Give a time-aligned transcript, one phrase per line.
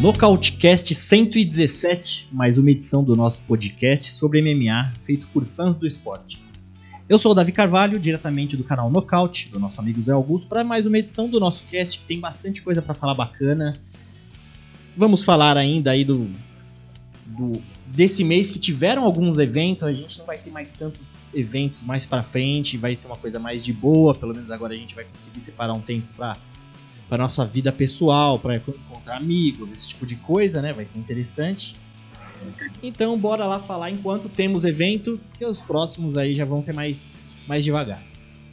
[0.00, 6.45] Nocautecast 117, mais uma edição do nosso podcast sobre MMA, feito por fãs do esporte.
[7.08, 10.64] Eu sou o Davi Carvalho, diretamente do canal Nocaute, do nosso amigo Zé Augusto, para
[10.64, 13.78] mais uma edição do nosso cast que tem bastante coisa para falar bacana.
[14.96, 16.28] Vamos falar ainda aí do,
[17.24, 21.00] do desse mês que tiveram alguns eventos, a gente não vai ter mais tantos
[21.32, 24.76] eventos mais para frente, vai ser uma coisa mais de boa, pelo menos agora a
[24.76, 26.36] gente vai conseguir separar um tempo para
[27.08, 30.72] para nossa vida pessoal, para encontrar amigos, esse tipo de coisa, né?
[30.72, 31.76] Vai ser interessante.
[32.82, 37.14] Então, bora lá falar enquanto temos evento, que os próximos aí já vão ser mais,
[37.46, 38.02] mais devagar,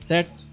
[0.02, 0.46] certo?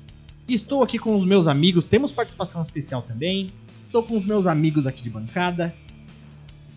[0.48, 3.51] Estou aqui com os meus amigos, temos participação especial também.
[3.84, 5.75] Estou com os meus amigos aqui de bancada,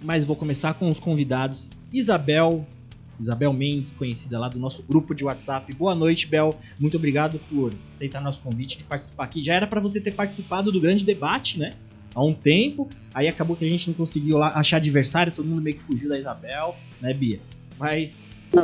[0.03, 1.69] mas vou começar com os convidados.
[1.91, 2.67] Isabel,
[3.19, 5.71] Isabel Mendes, conhecida lá do nosso grupo de WhatsApp.
[5.73, 6.55] Boa noite, Bel.
[6.79, 9.43] Muito obrigado por aceitar nosso convite de participar aqui.
[9.43, 11.73] Já era para você ter participado do grande debate, né?
[12.13, 12.89] Há um tempo.
[13.13, 16.09] Aí acabou que a gente não conseguiu lá achar adversário, todo mundo meio que fugiu
[16.09, 17.39] da Isabel, né, Bia?
[17.77, 18.19] Mas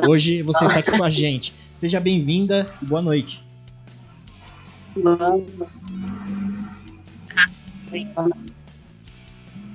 [0.07, 1.53] hoje você está aqui com a gente.
[1.77, 3.43] Seja bem-vinda e boa noite.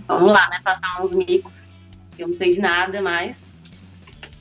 [0.07, 0.61] Vamos lá, né?
[0.63, 1.63] Passar uns micos.
[2.19, 3.37] Eu não sei de nada mais.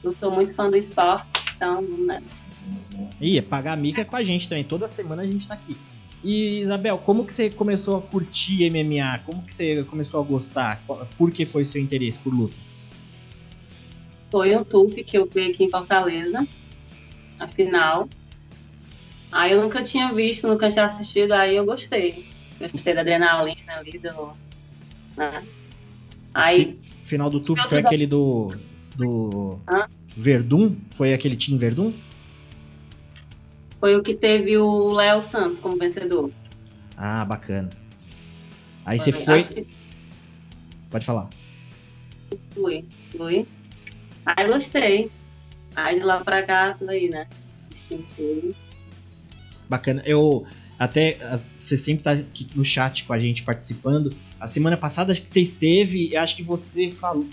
[0.04, 2.22] Eu sou muito fã do esporte, então, né?
[3.22, 4.64] Ih, pagar mica é com a gente também.
[4.64, 5.78] Toda semana a gente tá aqui.
[6.24, 9.20] E, Isabel, como que você começou a curtir MMA?
[9.26, 10.82] Como que você começou a gostar?
[11.18, 12.56] Por que foi seu interesse por luta?
[14.32, 16.48] Foi um TUF que eu fui aqui em Fortaleza,
[17.38, 18.08] a final.
[19.32, 22.26] Aí eu nunca tinha visto, nunca tinha assistido, aí eu gostei.
[22.60, 24.32] Eu gostei da adrenalina ali, do...
[25.18, 25.44] Né?
[26.34, 26.80] Aí...
[27.04, 28.54] Final do TUF foi aquele do
[28.96, 29.60] do?
[30.16, 30.76] Verdun?
[30.92, 31.94] Foi aquele time Verdun?
[33.84, 36.32] Foi o que teve o Léo Santos como vencedor.
[36.96, 37.70] Ah, bacana.
[38.86, 39.44] Aí foi, você foi.
[39.44, 39.68] Que...
[40.90, 41.30] Pode falar.
[42.54, 43.46] Fui, fui.
[44.26, 45.12] Aí gostei.
[45.76, 47.28] Aí de lá pra cá, tudo aí, né?
[47.74, 48.56] Assistindo.
[49.68, 50.02] Bacana.
[50.06, 50.48] Eu
[50.80, 51.18] até
[51.58, 54.16] você sempre tá aqui no chat com a gente participando.
[54.40, 57.28] A semana passada acho que você esteve, acho que você falou,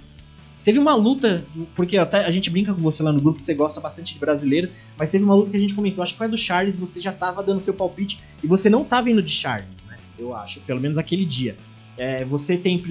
[0.65, 1.44] Teve uma luta,
[1.75, 4.21] porque até a gente brinca com você lá no grupo que você gosta bastante de
[4.21, 6.76] brasileiro, mas teve uma luta que a gente comentou, acho que foi a do Charles,
[6.76, 9.97] você já tava dando seu palpite e você não tava indo de Charles, né?
[10.19, 11.56] Eu acho, pelo menos aquele dia.
[11.97, 12.82] É, você tem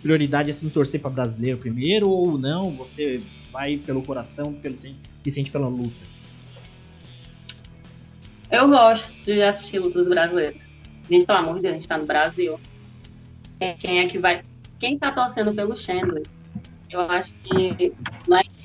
[0.00, 2.70] prioridade assim torcer para brasileiro primeiro ou não?
[2.76, 3.20] Você
[3.52, 4.76] vai pelo coração, pelo
[5.24, 5.96] e sente pela luta?
[8.50, 10.76] Eu gosto de assistir lutas brasileiras.
[11.10, 12.60] Gente, pelo amor de Deus, a gente tá no Brasil.
[13.80, 14.44] Quem é que vai.
[14.78, 16.22] Quem tá torcendo pelo Chandler?
[16.90, 17.92] Eu acho que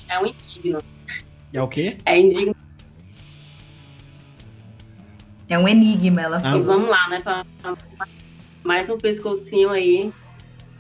[0.08, 0.84] é um indigno.
[1.54, 1.98] É o quê?
[2.06, 2.56] É indigno.
[5.50, 7.20] É um enigma, ela ah, E vamos lá, né?
[7.20, 7.76] Pra, pra,
[8.64, 10.14] mais um pescocinho aí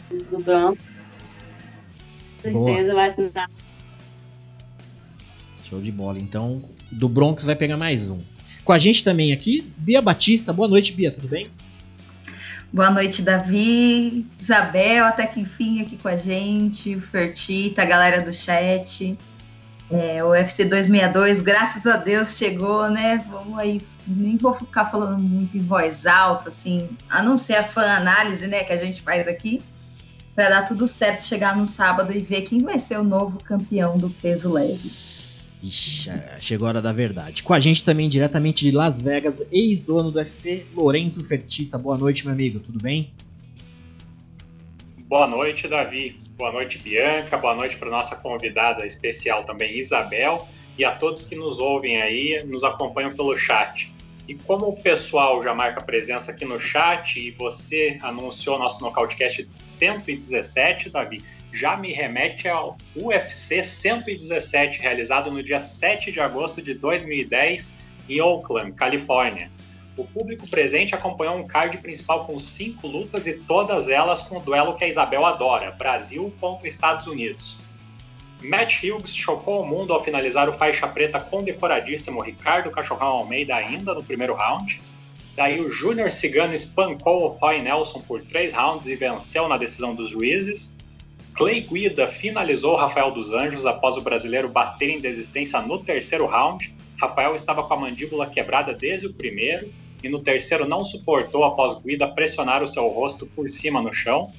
[0.09, 0.81] do Bronx.
[2.41, 3.49] Com certeza vai tentar.
[5.69, 6.19] Show de bola.
[6.19, 8.19] Então, do Bronx vai pegar mais um.
[8.63, 10.53] Com a gente também aqui, Bia Batista.
[10.53, 11.49] Boa noite, Bia, tudo bem?
[12.73, 18.21] Boa noite, Davi, Isabel, até que enfim aqui com a gente, o Fertita, a galera
[18.21, 19.17] do chat.
[19.91, 23.25] É, o UFC 262, graças a Deus, chegou, né?
[23.29, 27.63] Vamos aí, nem vou ficar falando muito em voz alta, assim, a não ser a
[27.65, 29.61] fã-análise, né, que a gente faz aqui,
[30.33, 33.97] para dar tudo certo, chegar no sábado e ver quem vai ser o novo campeão
[33.97, 34.89] do peso leve.
[35.63, 37.43] Ixi, é, chegou a hora da verdade.
[37.43, 41.77] Com a gente também, diretamente de Las Vegas, ex-dono do UFC, Lorenzo Fertita.
[41.77, 43.11] Boa noite, meu amigo, tudo bem?
[44.97, 46.19] Boa noite, Davi.
[46.35, 47.37] Boa noite, Bianca.
[47.37, 50.47] Boa noite para nossa convidada especial também, Isabel.
[50.77, 53.91] E a todos que nos ouvem aí, nos acompanham pelo chat.
[54.27, 59.47] E como o pessoal já marca presença aqui no chat e você anunciou nosso Nocautecast
[59.59, 66.73] 117, Davi, já me remete ao UFC 117, realizado no dia 7 de agosto de
[66.73, 67.71] 2010
[68.09, 69.51] em Oakland, Califórnia.
[69.97, 74.41] O público presente acompanhou um card principal com cinco lutas e todas elas com o
[74.41, 77.57] duelo que a Isabel adora: Brasil contra Estados Unidos.
[78.41, 83.93] Matt Hughes chocou o mundo ao finalizar o faixa preta condecoradíssimo Ricardo Cachorrão Almeida ainda
[83.93, 84.81] no primeiro round.
[85.35, 89.93] Daí o Júnior Cigano espancou o Roy Nelson por três rounds e venceu na decisão
[89.93, 90.75] dos juízes.
[91.33, 96.73] Clay Guida finalizou Rafael dos Anjos após o brasileiro bater em desistência no terceiro round.
[96.99, 99.71] Rafael estava com a mandíbula quebrada desde o primeiro
[100.03, 104.31] e no terceiro não suportou após Guida pressionar o seu rosto por cima no chão.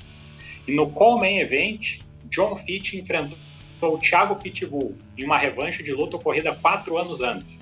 [0.66, 3.38] E no Co-Main Event, John Fitch enfrentou
[3.82, 7.58] o Thiago Pitbull em uma revanche de luta ocorrida quatro anos antes.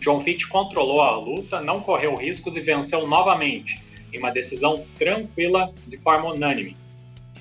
[0.00, 3.80] John Fitch controlou a luta, não correu riscos e venceu novamente,
[4.12, 6.76] em uma decisão tranquila de forma unânime.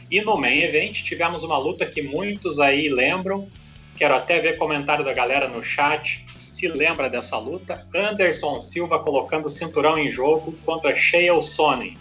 [0.09, 3.47] E no main event tivemos uma luta que muitos aí lembram,
[3.97, 9.45] quero até ver comentário da galera no chat, se lembra dessa luta, Anderson Silva colocando
[9.45, 11.95] o cinturão em jogo contra Shale Sonnen.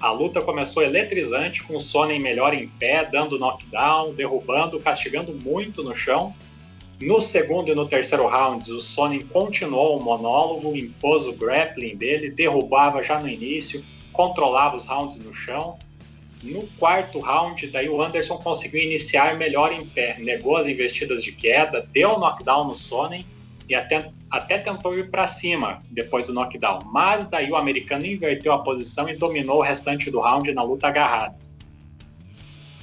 [0.00, 5.82] A luta começou eletrizante, com o Sonnen melhor em pé, dando knockdown, derrubando, castigando muito
[5.82, 6.34] no chão,
[7.02, 12.30] no segundo e no terceiro rounds, o Sonnen continuou o monólogo, impôs o grappling dele,
[12.30, 15.78] derrubava já no início, controlava os rounds no chão.
[16.42, 21.30] No quarto round, daí o Anderson conseguiu iniciar melhor em pé, negou as investidas de
[21.30, 23.24] queda, deu knockdown no Sonnen
[23.68, 26.80] e até, até tentou ir para cima depois do knockdown.
[26.86, 30.88] Mas daí o americano inverteu a posição e dominou o restante do round na luta
[30.88, 31.36] agarrada.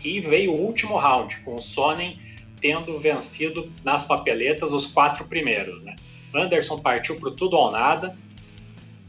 [0.03, 2.17] E veio o último round, com o Sonnen
[2.61, 5.81] tendo vencido nas papeletas os quatro primeiros.
[5.83, 5.95] Né?
[6.33, 8.17] Anderson partiu para tudo ou nada,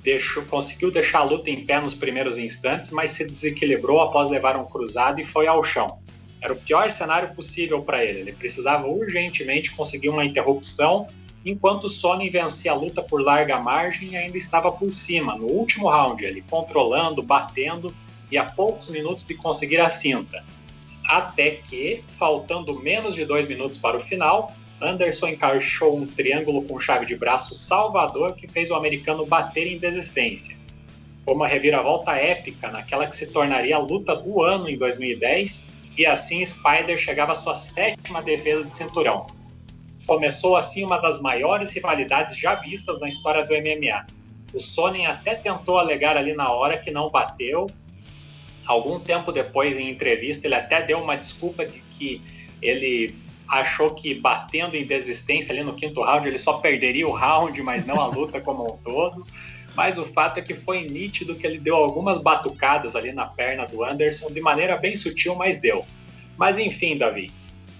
[0.02, 4.56] deixou, conseguiu deixar a luta em pé nos primeiros instantes, mas se desequilibrou após levar
[4.56, 5.98] um cruzado e foi ao chão.
[6.40, 8.20] Era o pior cenário possível para ele.
[8.20, 11.06] Ele precisava urgentemente conseguir uma interrupção,
[11.44, 15.88] enquanto Sonnen vencia a luta por larga margem e ainda estava por cima, no último
[15.88, 17.94] round, ele controlando, batendo
[18.30, 20.42] e a poucos minutos de conseguir a cinta
[21.10, 26.80] até que, faltando menos de dois minutos para o final, Anderson encaixou um triângulo com
[26.80, 30.56] chave de braço salvador que fez o americano bater em desistência.
[31.24, 35.64] Foi uma reviravolta épica naquela que se tornaria a luta do ano em 2010
[35.98, 39.26] e assim Spider chegava à sua sétima defesa de cinturão.
[40.06, 44.06] Começou assim uma das maiores rivalidades já vistas na história do MMA.
[44.54, 47.68] O Sonnen até tentou alegar ali na hora que não bateu,
[48.66, 52.22] algum tempo depois, em entrevista, ele até deu uma desculpa de que
[52.62, 53.14] ele
[53.50, 57.84] achou que batendo em desistência ali no quinto round ele só perderia o round, mas
[57.84, 59.26] não a luta como um todo.
[59.74, 63.66] Mas o fato é que foi nítido que ele deu algumas batucadas ali na perna
[63.66, 65.84] do Anderson de maneira bem sutil, mas deu.
[66.36, 67.30] Mas enfim, Davi,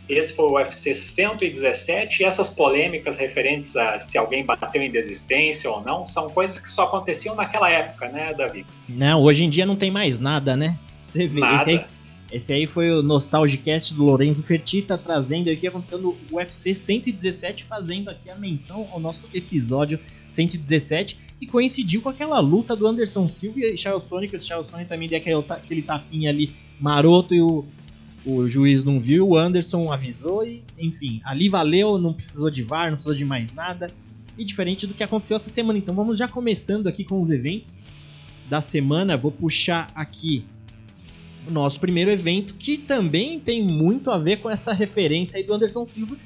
[0.09, 5.71] esse foi o UFC 117 e essas polêmicas referentes a se alguém bateu em desistência
[5.71, 8.67] ou não são coisas que só aconteciam naquela época, né, Davi?
[8.89, 10.77] Não, hoje em dia não tem mais nada, né?
[11.03, 11.57] Você vê, nada.
[11.57, 11.85] Esse, aí,
[12.33, 18.09] esse aí foi o Nostalgicast do Lorenzo Fertita trazendo aqui aconteceu no UFC 117, fazendo
[18.09, 19.99] aqui a menção ao nosso episódio
[20.29, 24.37] 117 e coincidiu com aquela luta do Anderson Silva e Charles Sonic.
[24.37, 27.65] O Charles Sonic também deu aquele, aquele tapinha ali maroto e o
[28.25, 32.91] o juiz não viu, o Anderson avisou e, enfim, ali valeu, não precisou de VAR,
[32.91, 33.91] não precisou de mais nada.
[34.37, 35.79] E diferente do que aconteceu essa semana.
[35.79, 37.79] Então vamos já começando aqui com os eventos
[38.49, 39.17] da semana.
[39.17, 40.60] Vou puxar aqui o
[41.49, 45.85] nosso primeiro evento, que também tem muito a ver com essa referência aí do Anderson
[45.85, 46.17] Silva,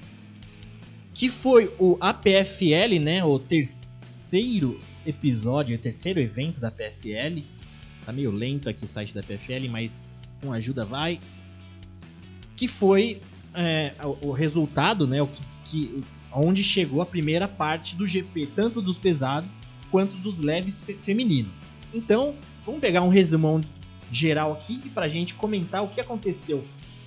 [1.13, 3.25] que foi o APFL, né?
[3.25, 7.43] O terceiro episódio, o terceiro evento da PFL.
[8.05, 10.11] Tá meio lento aqui o site da PFL, mas
[10.43, 11.19] com ajuda vai
[12.57, 13.21] que foi
[13.53, 16.01] é, o, resultado, né, o que, que,
[16.33, 19.59] onde chegou a primeira parte do GP, tanto dos pesados
[19.91, 21.49] quanto dos leves fe feminino.
[21.93, 22.35] Então,
[22.65, 23.61] vamos pegar um resumão
[24.11, 26.65] geral aqui para a gente comentar o que aconteceu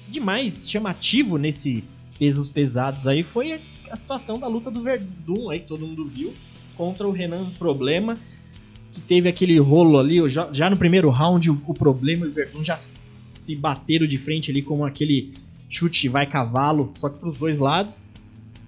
[0.10, 1.84] de mais chamativo nesse
[2.18, 6.34] pesos pesados aí foi a situação da luta do Verdun aí que todo mundo viu
[6.76, 8.18] contra o Renan Problema
[8.92, 12.78] que teve aquele rolo ali já, no primeiro round o, Problema e o Verdun já
[12.78, 15.34] se bateram de frente ali como aquele
[15.70, 18.02] chute vai cavalo, só que pros dois lados.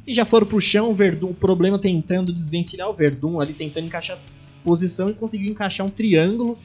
[0.06, 3.88] E já foram pro chão, o Verdun, o problema tentando desvencilhar o Verdun ali, tentando
[3.88, 4.20] encaixar
[4.64, 6.58] posição e conseguiu encaixar um triângulo.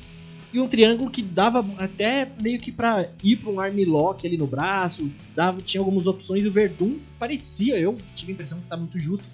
[0.54, 4.46] E um triângulo que dava até meio que para ir para um armlock ali no
[4.46, 6.46] braço, dava, tinha algumas opções.
[6.46, 9.26] O Verdun parecia, eu tive a impressão que tá muito justo.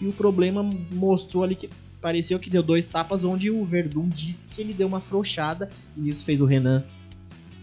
[0.00, 1.70] E o problema mostrou ali que
[2.00, 5.70] pareceu que deu dois tapas, onde o Verdun disse que ele deu uma frouxada.
[5.96, 6.82] E isso fez o Renan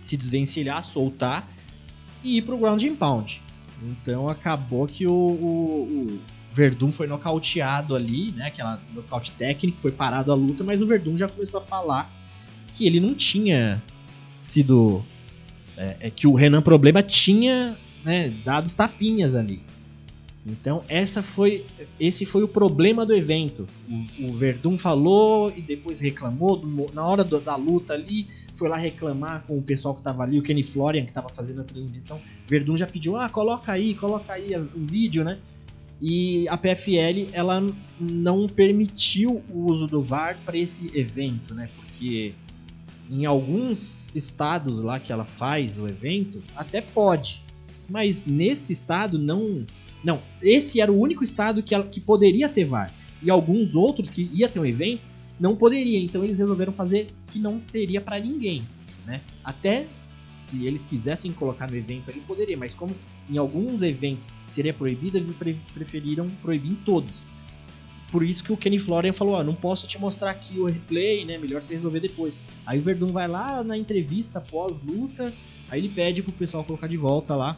[0.01, 1.45] se desvencilhar, soltar
[2.24, 3.41] e ir pro ground and pound.
[3.83, 6.19] Então acabou que o, o, o
[6.53, 8.48] Verdun foi nocauteado ali, né?
[8.48, 12.22] Aquela nocaute técnico, foi parado a luta, mas o Verdun já começou a falar
[12.73, 13.81] que ele não tinha
[14.37, 15.03] sido.
[15.77, 19.61] É, é que o Renan Problema tinha né, dado os tapinhas ali.
[20.45, 21.65] Então essa foi,
[21.99, 23.65] esse foi o problema do evento.
[23.89, 28.69] O, o Verdun falou e depois reclamou do, na hora do, da luta ali foi
[28.69, 31.63] lá reclamar com o pessoal que tava ali, o Kenny Florian que tava fazendo a
[31.63, 32.21] transmissão.
[32.47, 35.39] Verdun já pediu: "Ah, coloca aí, coloca aí o vídeo, né?"
[36.01, 37.65] E a PFL ela
[37.99, 41.69] não permitiu o uso do VAR para esse evento, né?
[41.75, 42.33] Porque
[43.10, 47.43] em alguns estados lá que ela faz o evento, até pode.
[47.89, 49.65] Mas nesse estado não.
[50.03, 52.93] Não, esse era o único estado que, ela, que poderia ter VAR.
[53.22, 56.00] E alguns outros que ia ter um evento não poderia.
[56.00, 58.63] Então eles resolveram fazer que não teria para ninguém.
[59.05, 59.22] Né?
[59.43, 59.86] Até
[60.31, 62.57] se eles quisessem colocar no evento ali, poderia.
[62.57, 62.93] Mas como
[63.29, 67.24] em alguns eventos seria proibido, eles pre preferiram proibir em todos.
[68.12, 71.25] Por isso que o Kenny Florian falou: ó, não posso te mostrar aqui o replay,
[71.25, 71.38] né?
[71.38, 72.33] Melhor você resolver depois.
[72.65, 75.34] Aí o Verdun vai lá na entrevista pós-luta,
[75.70, 77.58] aí ele pede pro pessoal colocar de volta lá.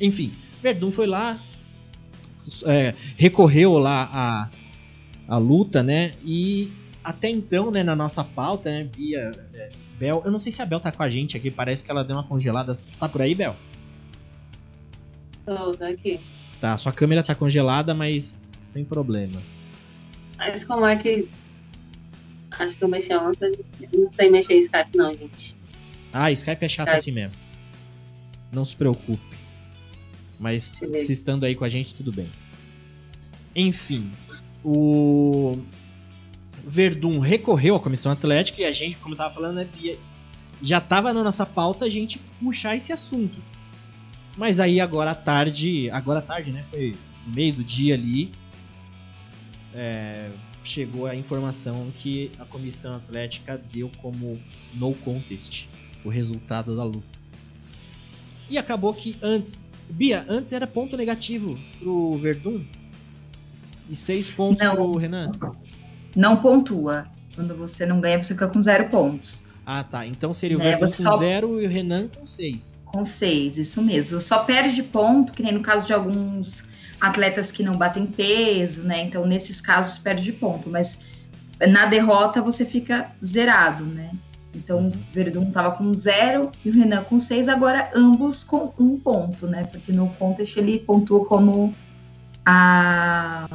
[0.00, 0.32] Enfim,
[0.62, 1.38] Verdun foi lá,
[2.66, 4.48] é, recorreu lá a,
[5.34, 6.14] a luta, né?
[6.24, 6.70] E
[7.02, 10.66] até então, né, na nossa pauta, né, Bia, é, Bel, eu não sei se a
[10.66, 12.74] Bel tá com a gente aqui, parece que ela deu uma congelada.
[13.00, 13.56] Tá por aí, Bel?
[15.44, 16.20] Tô, tô aqui.
[16.60, 19.64] Tá, sua câmera tá congelada, mas sem problemas.
[20.36, 21.28] Mas como é que.
[22.58, 23.52] Acho que eu mexi ontem.
[23.92, 25.56] Não sei mexer em Skype, não, gente.
[26.12, 26.98] Ah, Skype é chato Skype.
[26.98, 27.38] assim mesmo.
[28.52, 29.36] Não se preocupe.
[30.38, 32.28] Mas se estando aí com a gente, tudo bem.
[33.54, 34.10] Enfim,
[34.64, 35.58] o
[36.64, 39.98] Verdun recorreu à comissão atlética e a gente, como eu tava falando, né, Bia,
[40.62, 43.40] já tava na nossa pauta a gente puxar esse assunto.
[44.36, 46.94] Mas aí agora à tarde, agora à tarde, né, foi
[47.26, 48.30] no meio do dia ali,
[49.74, 50.30] é,
[50.68, 54.38] chegou a informação que a comissão atlética deu como
[54.74, 55.66] no contest
[56.04, 57.18] o resultado da luta.
[58.50, 62.62] E acabou que antes, Bia, antes era ponto negativo pro Verdun
[63.88, 64.74] e seis pontos Não.
[64.74, 65.32] pro Renan.
[66.14, 67.06] Não pontua.
[67.34, 69.42] Quando você não ganha, você fica com zero pontos.
[69.64, 70.06] Ah, tá.
[70.06, 72.82] Então seria o É, Verdun com só- zero e o Renan com seis.
[72.84, 74.18] Com seis, isso mesmo.
[74.20, 76.64] Só perde ponto, que nem no caso de alguns
[77.00, 79.02] atletas que não batem peso, né?
[79.02, 80.68] Então, nesses casos, perde ponto.
[80.68, 81.00] Mas
[81.68, 84.10] na derrota, você fica zerado, né?
[84.54, 87.48] Então, o Verdun tava com zero e o Renan com seis.
[87.48, 89.64] Agora, ambos com um ponto, né?
[89.64, 91.74] Porque no contest ele pontua como
[92.44, 93.48] a...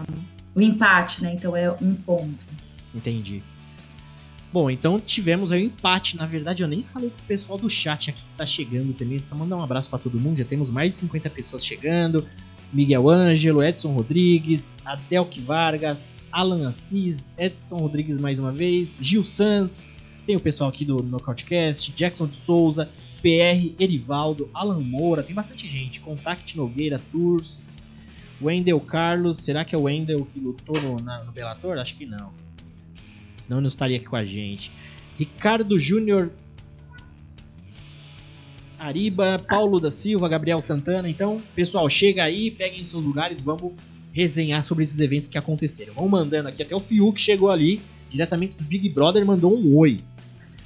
[0.56, 1.34] o empate, né?
[1.34, 2.46] Então, é um ponto.
[2.94, 3.44] Entendi.
[4.54, 6.16] Bom, então tivemos aí o empate.
[6.16, 9.20] Na verdade, eu nem falei pro pessoal do chat aqui que tá chegando também.
[9.20, 10.38] Só mandar um abraço pra todo mundo.
[10.38, 12.28] Já temos mais de 50 pessoas chegando.
[12.74, 19.88] Miguel Ângelo, Edson Rodrigues, Adelque Vargas, Alan Assis, Edson Rodrigues mais uma vez, Gil Santos,
[20.26, 22.90] tem o pessoal aqui do Nocautecast, Jackson de Souza,
[23.22, 26.00] PR, Erivaldo, Alan Moura, tem bastante gente.
[26.00, 27.78] Contact Nogueira, Tours,
[28.42, 31.78] Wendel Carlos, será que é o Wendel que lutou no, na- no Bellator?
[31.78, 32.32] Acho que não.
[33.38, 34.72] Senão não estaria aqui com a gente.
[35.20, 36.32] Ricardo Júnior
[38.84, 41.10] Ariba, Paulo da Silva, Gabriel Santana.
[41.10, 43.72] Então, pessoal, chega aí, peguem seus lugares, vamos
[44.12, 45.94] resenhar sobre esses eventos que aconteceram.
[45.94, 50.04] Vamos mandando aqui, até o Fiuk chegou ali, diretamente do Big Brother, mandou um oi.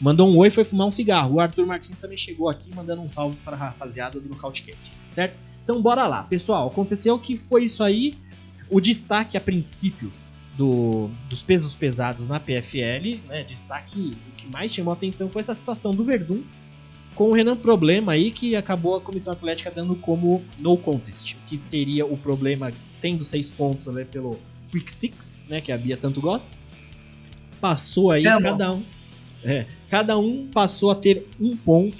[0.01, 1.35] Mandou um oi foi fumar um cigarro.
[1.35, 5.35] O Arthur Martins também chegou aqui mandando um salve para a rapaziada do Nocautecast, certo?
[5.63, 6.67] Então bora lá, pessoal.
[6.67, 8.15] Aconteceu que foi isso aí.
[8.69, 10.11] O destaque a princípio
[10.57, 13.43] do- dos pesos pesados na PFL, né?
[13.43, 16.41] Destaque, o que mais chamou a atenção foi essa situação do Verdun
[17.17, 21.33] com o Renan Problema aí, que acabou a comissão atlética dando como no contest.
[21.33, 22.71] O que seria o problema
[23.01, 24.37] tendo seis pontos né, pelo
[24.71, 25.59] Quick Six, né?
[25.59, 26.55] Que a Bia tanto gosta.
[27.59, 28.83] Passou aí, cada um.
[29.43, 31.97] É, cada um passou a ter um ponto,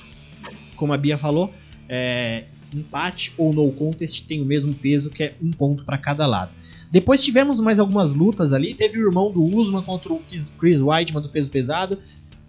[0.75, 1.51] como a Bia falou.
[1.89, 2.43] É,
[2.73, 6.51] empate ou no contest tem o mesmo peso, que é um ponto para cada lado.
[6.91, 8.75] Depois tivemos mais algumas lutas ali.
[8.75, 11.97] Teve o irmão do Usman contra o Chris- Chris Weidman do peso pesado.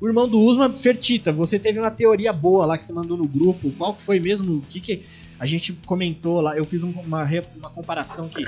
[0.01, 3.27] O irmão do Usman, Fertita, você teve uma teoria boa lá que você mandou no
[3.27, 3.71] grupo.
[3.73, 4.59] Qual que foi mesmo?
[4.59, 5.05] O que, que
[5.39, 6.57] a gente comentou lá?
[6.57, 7.25] Eu fiz um- uma,
[7.57, 8.45] uma comparação que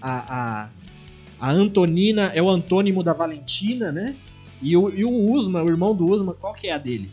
[0.00, 0.68] a, a,
[1.40, 4.14] a Antonina é o antônimo da Valentina, né?
[4.60, 7.10] E o, e o Usman, o irmão do Usman, qual que é a dele?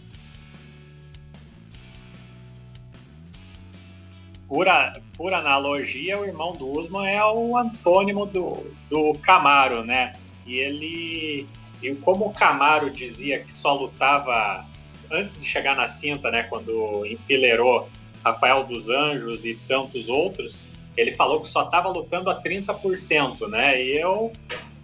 [4.48, 10.14] Por, a- por analogia, o irmão do Usman é o antônimo do, do Camaro, né?
[10.46, 11.48] E ele.
[11.82, 14.66] E como o Camaro dizia que só lutava
[15.12, 16.44] antes de chegar na cinta, né?
[16.44, 17.90] Quando enfileirou
[18.24, 20.58] Rafael dos Anjos e tantos outros,
[20.98, 23.82] ele falou que só estava lutando a 30%, né?
[23.82, 24.34] E eu.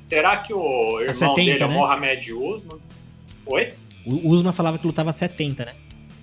[0.07, 1.73] Será que o irmão 70, dele o né?
[1.73, 2.79] Mohamed Usman?
[3.45, 3.73] Oi?
[4.05, 5.73] O Usman falava que lutava 70, né?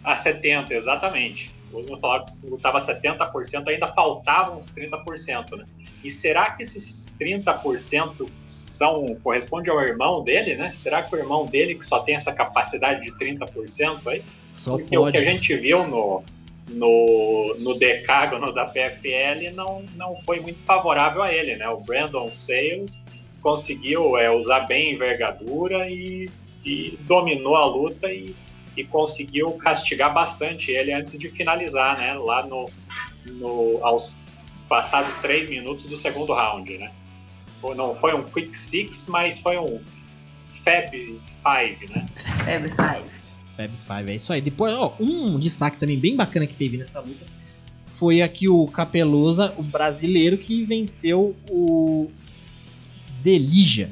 [0.05, 1.53] A 70, exatamente.
[1.73, 5.67] O Usman falava que lutava 70%, ainda faltavam uns 30%, né?
[6.05, 10.73] E será que esses 30% são corresponde ao irmão dele, né?
[10.73, 14.23] Será que o irmão dele que só tem essa capacidade de 30% aí?
[14.51, 15.17] Só Porque o pode.
[15.17, 16.25] que a gente viu no,
[16.69, 21.69] no, no decágono da PFL não, não foi muito favorável a ele, né?
[21.69, 22.99] O Brandon Sales
[23.41, 26.29] conseguiu é, usar bem a envergadura e,
[26.65, 28.35] e dominou a luta e,
[28.77, 32.15] e, conseguiu castigar bastante ele antes de finalizar, né?
[32.15, 32.69] Lá no,
[33.27, 34.15] no aos
[34.69, 36.91] passados três minutos do segundo round, né?
[37.63, 39.81] Não foi um quick six, mas foi um
[40.65, 42.09] Fab Five, né?
[42.45, 43.11] Fab Five.
[43.57, 44.41] Fab Five, é isso aí.
[44.41, 47.25] Depois, ó, um destaque também bem bacana que teve nessa luta
[47.93, 52.11] foi aqui o Capelosa, o brasileiro que venceu o
[53.23, 53.91] Delija.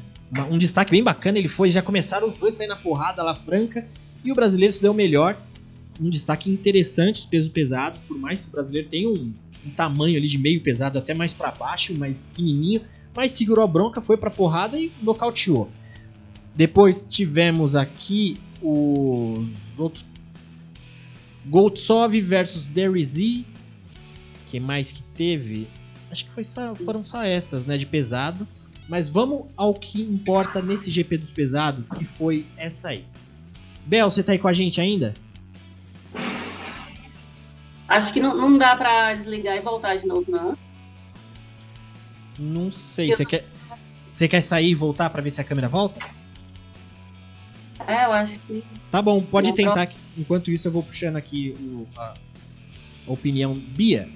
[0.51, 3.87] Um destaque bem bacana, ele foi, já começaram os dois saindo na porrada lá franca
[4.25, 5.37] e o brasileiro se deu melhor.
[6.01, 9.33] Um destaque interessante, peso pesado, por mais que o brasileiro tenha um,
[9.67, 12.81] um tamanho ali de meio pesado até mais para baixo, mais pequenininho,
[13.15, 15.71] mas segurou a bronca, foi pra porrada e nocauteou.
[16.55, 20.05] Depois tivemos aqui os outros.
[21.47, 23.47] Goldsov versus Derizy.
[24.49, 25.67] que mais que teve?
[26.11, 28.47] Acho que só, foram só essas, né, de pesado.
[28.89, 33.05] Mas vamos ao que importa nesse GP dos pesados, que foi essa aí.
[33.87, 35.15] Bel, você tá aí com a gente ainda?
[37.87, 40.57] Acho que não, não dá pra desligar e voltar de novo, não.
[42.41, 43.13] Não sei.
[43.13, 43.45] Você quer,
[43.93, 46.01] você quer sair e voltar para ver se a câmera volta?
[47.87, 48.65] É, eu acho que.
[48.91, 49.91] Tá bom, pode tentar.
[50.17, 52.15] Enquanto isso, eu vou puxando aqui o, a,
[53.07, 53.55] a, opinião.
[53.55, 54.09] Bia,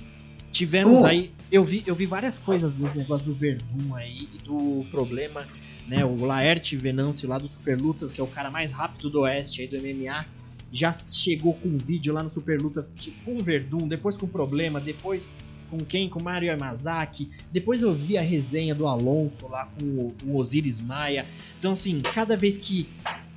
[0.50, 1.06] tivemos uh.
[1.06, 1.32] aí.
[1.52, 5.46] Eu vi, eu vi várias coisas desse negócio do Verdun aí e do problema,
[5.86, 6.04] né?
[6.04, 9.60] O Laerte Venâncio lá do Super Lutas, que é o cara mais rápido do Oeste
[9.60, 10.24] aí do MMA,
[10.72, 14.26] já chegou com um vídeo lá no Super Lutas tipo, com o Verdun, depois com
[14.26, 15.30] problema, depois
[15.70, 16.08] com quem?
[16.08, 17.30] Com Mario Yamazaki.
[17.52, 21.26] Depois eu vi a resenha do Alonso lá com o, Osiris Maia.
[21.58, 22.88] Então, assim, cada vez que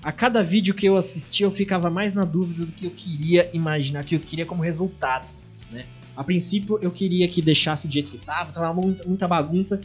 [0.01, 3.50] a cada vídeo que eu assistia eu ficava mais na dúvida do que eu queria
[3.53, 5.25] imaginar, que eu queria como resultado,
[5.72, 5.86] né?
[6.15, 9.81] A princípio eu queria que deixasse do jeito que tava, tava muita bagunça.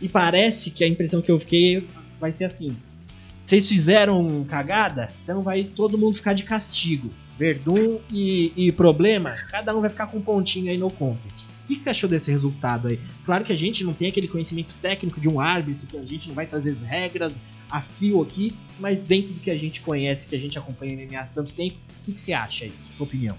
[0.00, 1.86] E parece que a impressão que eu fiquei
[2.20, 2.76] vai ser assim.
[3.40, 7.10] Vocês fizeram cagada, então vai todo mundo ficar de castigo.
[7.38, 11.44] Verdun e, e problema, cada um vai ficar com um pontinho aí no contest.
[11.64, 13.00] O que, que, você achou desse resultado aí?
[13.24, 16.28] Claro que a gente não tem aquele conhecimento técnico de um árbitro, que a gente
[16.28, 20.26] não vai trazer as regras a fio aqui, mas dentro do que a gente conhece,
[20.26, 22.72] que a gente acompanha o MMA há tanto tempo, o que, que você acha aí?
[22.94, 23.36] Sua opinião?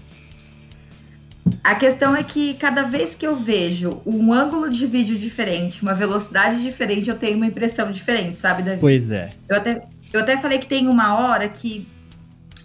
[1.62, 5.94] A questão é que cada vez que eu vejo um ângulo de vídeo diferente, uma
[5.94, 8.80] velocidade diferente, eu tenho uma impressão diferente, sabe, Davi?
[8.80, 9.32] Pois é.
[9.48, 11.86] Eu até, eu até falei que tem uma hora que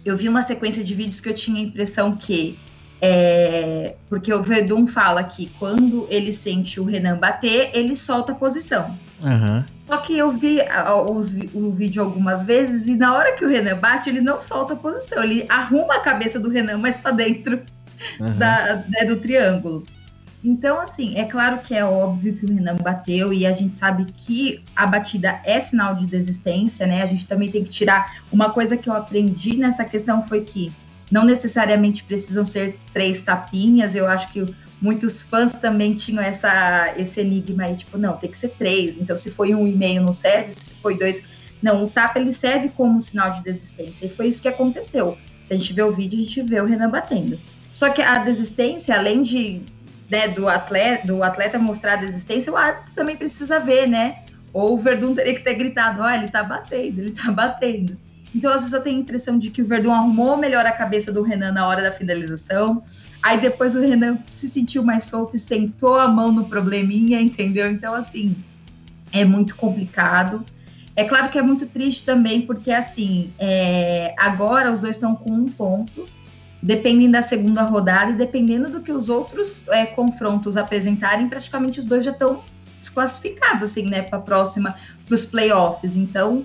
[0.04, 2.58] eu vi uma sequência de vídeos que eu tinha a impressão que
[3.04, 8.34] é, porque o Verdun fala que quando ele sente o Renan bater, ele solta a
[8.36, 8.96] posição.
[9.20, 9.64] Uhum.
[9.84, 10.60] Só que eu vi
[11.08, 14.74] os, o vídeo algumas vezes e na hora que o Renan bate, ele não solta
[14.74, 17.60] a posição, ele arruma a cabeça do Renan mais para dentro
[18.20, 18.38] uhum.
[18.38, 19.84] da, né, do triângulo.
[20.44, 24.04] Então, assim, é claro que é óbvio que o Renan bateu e a gente sabe
[24.12, 27.02] que a batida é sinal de desistência, né?
[27.02, 28.22] A gente também tem que tirar.
[28.30, 30.72] Uma coisa que eu aprendi nessa questão foi que
[31.12, 33.94] não necessariamente precisam ser três tapinhas.
[33.94, 38.38] Eu acho que muitos fãs também tinham essa, esse enigma aí, tipo, não, tem que
[38.38, 38.96] ser três.
[38.96, 40.52] Então, se foi um e meio, não serve.
[40.56, 41.22] Se foi dois,
[41.62, 41.84] não.
[41.84, 44.06] O tapa ele serve como sinal de desistência.
[44.06, 45.18] E foi isso que aconteceu.
[45.44, 47.38] Se a gente vê o vídeo, a gente vê o Renan batendo.
[47.74, 49.60] Só que a desistência, além de
[50.10, 54.24] né, do atleta, do atleta mostrar a desistência, o árbitro também precisa ver, né?
[54.50, 57.98] Ou o Verdun teria que ter gritado, oh, ele tá batendo, ele tá batendo.
[58.34, 61.12] Então, às vezes eu tenho a impressão de que o Verdun arrumou melhor a cabeça
[61.12, 62.82] do Renan na hora da finalização.
[63.22, 67.70] Aí depois o Renan se sentiu mais solto e sentou a mão no probleminha, entendeu?
[67.70, 68.34] Então, assim,
[69.12, 70.44] é muito complicado.
[70.96, 75.30] É claro que é muito triste também, porque assim, é, agora os dois estão com
[75.30, 76.06] um ponto,
[76.62, 81.86] dependendo da segunda rodada e dependendo do que os outros é, confrontos apresentarem, praticamente os
[81.86, 82.42] dois já estão
[82.80, 84.74] desclassificados, assim, né, para a próxima,
[85.06, 85.96] para os playoffs.
[85.96, 86.44] Então,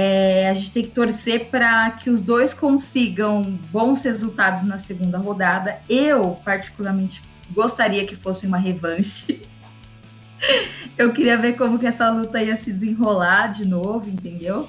[0.00, 5.18] é, a gente tem que torcer para que os dois consigam bons resultados na segunda
[5.18, 5.80] rodada.
[5.88, 9.42] Eu, particularmente, gostaria que fosse uma revanche.
[10.96, 14.68] Eu queria ver como que essa luta ia se desenrolar de novo, entendeu?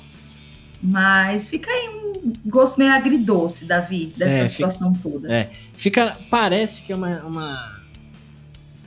[0.81, 5.31] Mas fica aí um gosto meio agridoce, Davi, dessa é, situação fica, toda.
[5.31, 7.81] É, fica, parece que é uma, uma,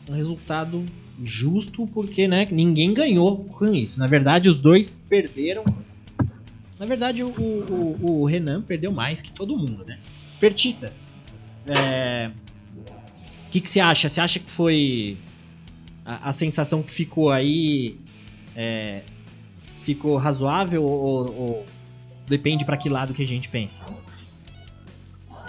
[0.09, 0.85] um resultado
[1.23, 4.01] justo, porque né, ninguém ganhou com isso.
[4.01, 5.65] Na verdade, os dois perderam
[6.83, 10.01] na verdade, o, o, o, Renan perdeu mais que todo mundo, né?
[10.41, 10.93] Fertita.
[11.65, 12.29] É...
[13.47, 14.09] O que, que você acha?
[14.09, 15.17] Você acha que foi
[16.05, 18.01] a, a sensação que ficou aí
[18.57, 19.03] é...
[19.85, 21.67] ficou razoável ou, ou
[22.27, 23.87] depende para que lado que a gente pensa?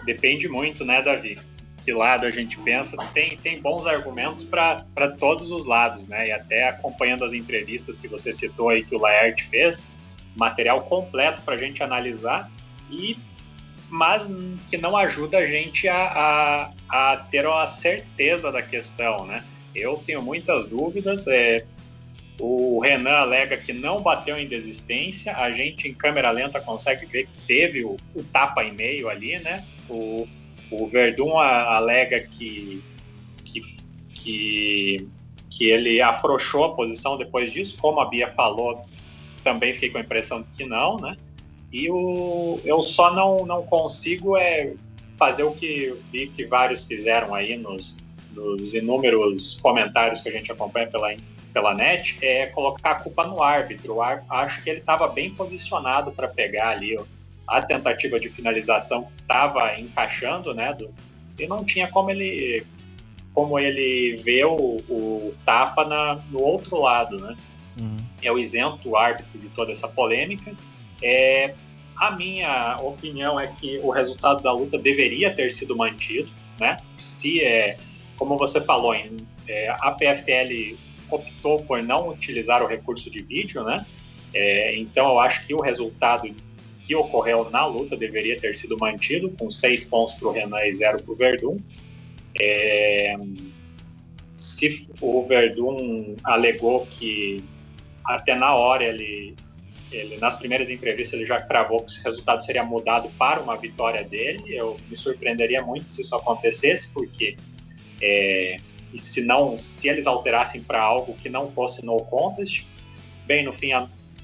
[0.05, 1.39] Depende muito, né, Davi?
[1.83, 6.29] que lado a gente pensa, tem, tem bons argumentos para todos os lados, né?
[6.29, 9.85] E até acompanhando as entrevistas que você citou aí que o Laerte fez,
[10.35, 12.49] material completo para a gente analisar,
[12.89, 13.17] e
[13.89, 14.27] mas
[14.69, 19.43] que não ajuda a gente a, a, a, ter uma certeza da questão, né?
[19.75, 21.27] Eu tenho muitas dúvidas.
[21.27, 21.63] É,
[22.39, 25.35] o Renan alega que não bateu em desistência.
[25.37, 29.37] A gente em câmera lenta consegue ver que teve o, o tapa em meio ali,
[29.39, 29.63] né?
[29.87, 30.27] O,
[30.71, 32.81] o Verdun alega que,
[33.45, 33.61] que,
[34.09, 35.07] que,
[35.51, 38.83] que ele afrouxou a posição depois disso, como a Bia falou,
[39.43, 41.15] também fiquei com a impressão de que não, né?
[41.71, 44.73] E o, eu só não, não consigo é
[45.17, 47.95] fazer o que vi que vários fizeram aí nos,
[48.31, 51.15] nos inúmeros comentários que a gente acompanha pela,
[51.51, 54.01] pela net, é colocar a culpa no árbitro.
[54.01, 56.97] Acho que ele estava bem posicionado para pegar ali
[57.47, 60.73] a tentativa de finalização estava encaixando, né?
[60.73, 60.93] Do,
[61.37, 62.65] e não tinha como ele
[63.33, 67.35] como ele vê o, o tapa na, no outro lado, né?
[67.79, 67.97] Uhum.
[68.23, 70.53] É o isento árbitro de toda essa polêmica.
[71.01, 71.53] É,
[71.95, 76.77] a minha opinião é que o resultado da luta deveria ter sido mantido, né?
[76.97, 77.77] Se é,
[78.17, 80.77] como você falou, em, é, a PFL
[81.09, 83.85] optou por não utilizar o recurso de vídeo, né?
[84.33, 86.33] É, então eu acho que o resultado
[86.85, 90.73] que ocorreu na luta deveria ter sido mantido, com seis pontos para o Renan e
[90.73, 91.59] zero para o Verdun.
[92.39, 93.15] É,
[94.37, 97.43] se o Verdun alegou que
[98.03, 99.35] até na hora ele,
[99.91, 104.03] ele, nas primeiras entrevistas ele já cravou que o resultado seria mudado para uma vitória
[104.03, 104.43] dele.
[104.47, 107.35] Eu me surpreenderia muito se isso acontecesse, porque
[108.01, 108.57] é,
[108.97, 112.65] se não, se eles alterassem para algo que não fosse no contest,
[113.25, 113.71] bem no fim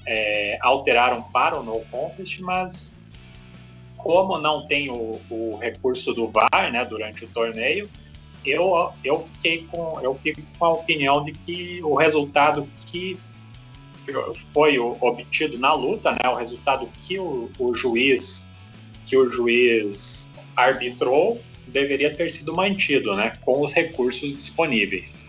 [0.06, 2.96] é, alteraram para o no contest, mas
[3.98, 7.90] como não tem o, o, recurso do VAR, né, durante o torneio,
[8.46, 13.20] eu, eu fiquei com eu fico com a opinião de que o resultado que
[14.54, 18.48] foi obtido na luta, né, o resultado que o, o juiz
[19.06, 25.20] que o juiz arbitrou deveria ter sido mantido, né, com os recursos disponíveis.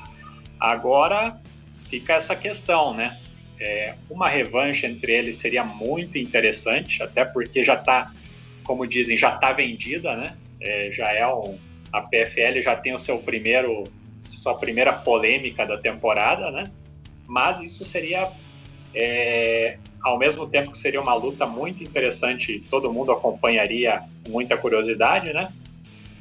[0.58, 1.40] Agora
[1.88, 3.18] fica essa questão, né?
[3.58, 8.10] É, uma revanche entre eles seria muito interessante, até porque já está,
[8.64, 10.36] como dizem, já está vendida, né?
[10.60, 11.58] É, já é um,
[11.92, 13.84] a PFL já tem o seu primeiro,
[14.20, 16.70] sua primeira polêmica da temporada, né?
[17.26, 18.30] Mas isso seria,
[18.94, 24.56] é, ao mesmo tempo que seria uma luta muito interessante, todo mundo acompanharia com muita
[24.56, 25.52] curiosidade, né?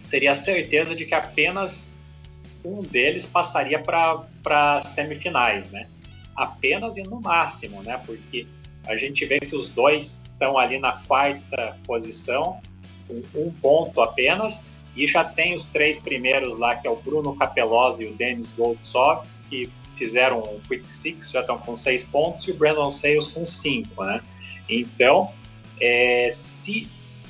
[0.03, 1.87] Seria a certeza de que apenas
[2.63, 5.87] um deles passaria para semifinais, né?
[6.39, 8.01] apenas e no máximo, né?
[8.05, 8.47] Porque
[8.87, 12.61] a gente vê que os dois estão ali na quarta posição,
[13.07, 14.63] com um ponto apenas,
[14.95, 18.51] e já tem os três primeiros lá, que é o Bruno Capellosi e o Denis
[18.53, 23.27] Goldsov, que fizeram um Quick Six, já estão com seis pontos, e o Brandon Sales
[23.27, 24.21] com cinco, né?
[24.67, 25.31] Então,
[25.79, 26.87] é, se,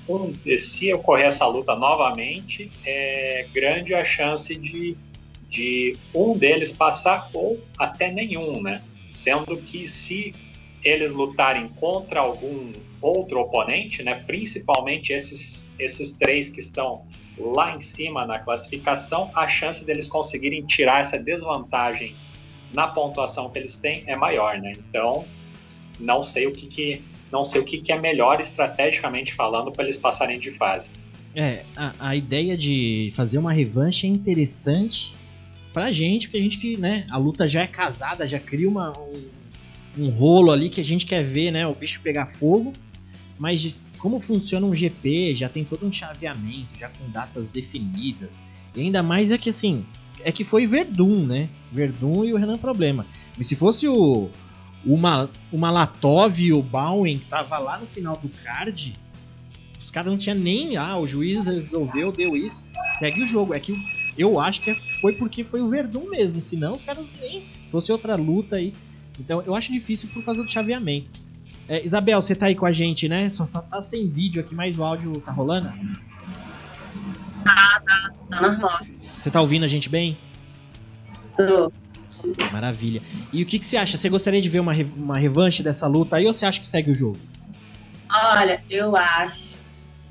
[0.07, 4.95] um, se ocorrer essa luta novamente, é grande a chance de,
[5.49, 8.81] de um deles passar ou até nenhum, né?
[9.11, 10.33] sendo que se
[10.83, 17.05] eles lutarem contra algum outro oponente, né, principalmente esses, esses três que estão
[17.37, 22.15] lá em cima na classificação, a chance deles conseguirem tirar essa desvantagem
[22.73, 24.73] na pontuação que eles têm é maior, né?
[24.89, 25.25] Então,
[25.99, 27.01] não sei o que, que
[27.31, 30.89] não sei o que, que é melhor estrategicamente falando para eles passarem de fase.
[31.35, 35.13] É, a, a ideia de fazer uma revanche é interessante,
[35.73, 38.97] pra gente, porque a gente que, né, a luta já é casada, já cria uma,
[38.97, 39.29] um,
[39.97, 42.73] um rolo ali que a gente quer ver, né, o bicho pegar fogo.
[43.37, 48.37] Mas como funciona um GP, já tem todo um chaveamento, já com datas definidas.
[48.75, 49.85] E ainda mais é que assim,
[50.23, 51.49] é que foi Verdun, né?
[51.71, 53.05] Verdun e o Renan Problema.
[53.37, 54.29] Mas se fosse o,
[54.85, 54.95] o,
[55.51, 58.97] o Malatov e o Bowen que tava lá no final do card,
[59.81, 60.77] os caras não tinham nem.
[60.77, 62.63] Ah, o juiz resolveu, deu isso.
[62.97, 63.53] Segue o jogo.
[63.53, 63.75] É que
[64.17, 68.15] eu acho que foi porque foi o Verdun mesmo, senão os caras nem fosse outra
[68.15, 68.73] luta aí.
[69.19, 71.19] Então eu acho difícil por causa do chaveamento.
[71.67, 73.29] É, Isabel, você tá aí com a gente, né?
[73.29, 75.71] Só tá sem vídeo aqui, mas o áudio tá rolando?
[77.43, 78.79] Tá, tá, tá normal.
[79.19, 80.17] Você tá ouvindo a gente bem?
[81.35, 81.71] Tô.
[82.51, 83.01] Maravilha.
[83.33, 83.97] E o que, que você acha?
[83.97, 86.91] Você gostaria de ver uma, uma revanche dessa luta aí ou você acha que segue
[86.91, 87.19] o jogo?
[88.11, 89.43] Olha, eu acho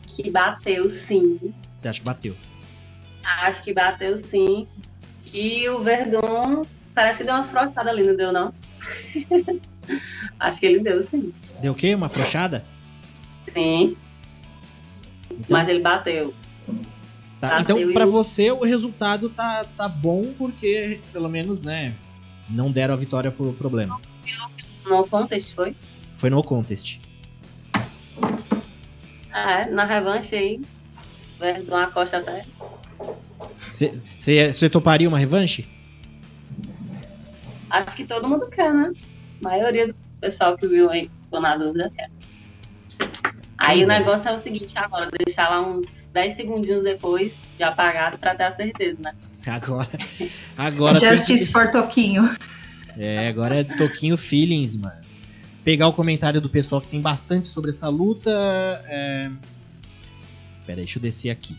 [0.07, 1.55] que bateu sim.
[1.79, 2.37] Você acha que bateu?
[3.25, 4.67] Acho que bateu sim.
[5.33, 6.63] E o Verdun
[6.95, 8.53] parece que deu uma frochada ali, não deu não?
[10.39, 11.33] Acho que ele deu sim.
[11.61, 11.95] Deu o quê?
[11.95, 12.65] Uma frouxada?
[13.53, 13.97] Sim.
[15.31, 15.47] Então...
[15.49, 16.35] Mas ele bateu.
[17.41, 21.95] Tá, então, para você, o resultado tá, tá bom porque, pelo menos, né,
[22.51, 24.01] não deram a vitória por problema.
[24.85, 25.77] No contest, foi?
[26.17, 27.01] Foi no contest.
[29.31, 30.61] Ah, é, na revanche aí,
[31.39, 32.45] Verdun uma costa até.
[34.19, 35.69] Você toparia uma revanche?
[37.71, 38.91] Acho que todo mundo quer, né?
[39.41, 42.11] A maioria do pessoal que viu aí, tô na dúvida, quer.
[43.59, 43.99] Aí pois o é.
[43.99, 44.33] negócio é.
[44.33, 45.87] é o seguinte agora, deixar lá uns
[46.19, 49.13] 10 segundinhos depois de apagado pra ter a certeza, né?
[49.47, 49.89] Agora.
[50.57, 51.53] agora Justice que...
[51.53, 52.29] for Toquinho.
[52.97, 55.01] É, agora é Toquinho Feelings, mano.
[55.63, 58.33] Pegar o comentário do pessoal que tem bastante sobre essa luta.
[58.89, 59.31] É...
[60.67, 61.57] Pera aí, deixa eu descer aqui.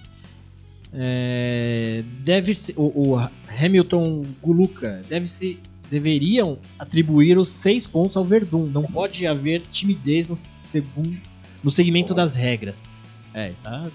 [0.94, 2.04] É...
[2.20, 3.30] Deve ser, o, o
[3.62, 5.58] Hamilton Guluka deve se
[5.90, 8.66] deveriam atribuir os seis pontos ao Verdun.
[8.66, 11.18] Não pode haver timidez no, segundo,
[11.64, 12.86] no segmento das regras.
[13.34, 13.90] É, tá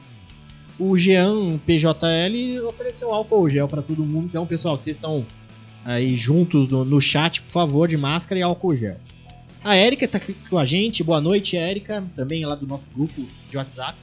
[0.79, 4.27] o Jean PJL ofereceu álcool gel para todo mundo.
[4.27, 5.25] Então, pessoal, que vocês estão
[5.85, 8.97] aí juntos no, no, chat, por favor, de máscara e álcool gel.
[9.63, 11.03] A Érica está aqui com a gente.
[11.03, 12.05] Boa noite, Érica.
[12.15, 13.99] Também lá do nosso grupo de WhatsApp.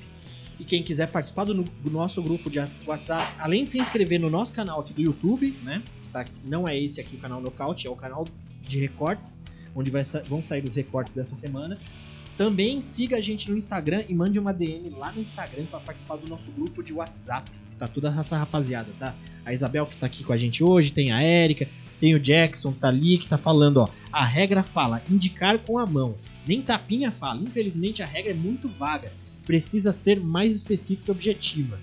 [0.60, 4.30] E quem quiser participar do, do, nosso grupo de WhatsApp, além de se inscrever no
[4.30, 5.82] nosso canal aqui do YouTube, né?
[6.04, 8.28] Que tá, não é esse aqui o canal Nocaute, é o canal
[8.62, 9.40] de recortes,
[9.76, 11.78] onde vai, vão sair os recortes dessa semana.
[12.38, 16.18] Também siga a gente no Instagram e mande uma DM lá no Instagram para participar
[16.18, 17.52] do nosso grupo de WhatsApp.
[17.70, 19.16] Que tá toda essa rapaziada, tá?
[19.46, 21.68] A Isabel que tá aqui com a gente hoje, tem a Érica,
[22.02, 23.90] tem o Jackson tá ali, que tá falando, ó.
[24.12, 26.16] A regra fala indicar com a mão.
[26.48, 27.42] Nem tapinha fala.
[27.42, 29.12] Infelizmente a regra é muito vaga.
[29.46, 31.80] Precisa ser mais específica e objetiva.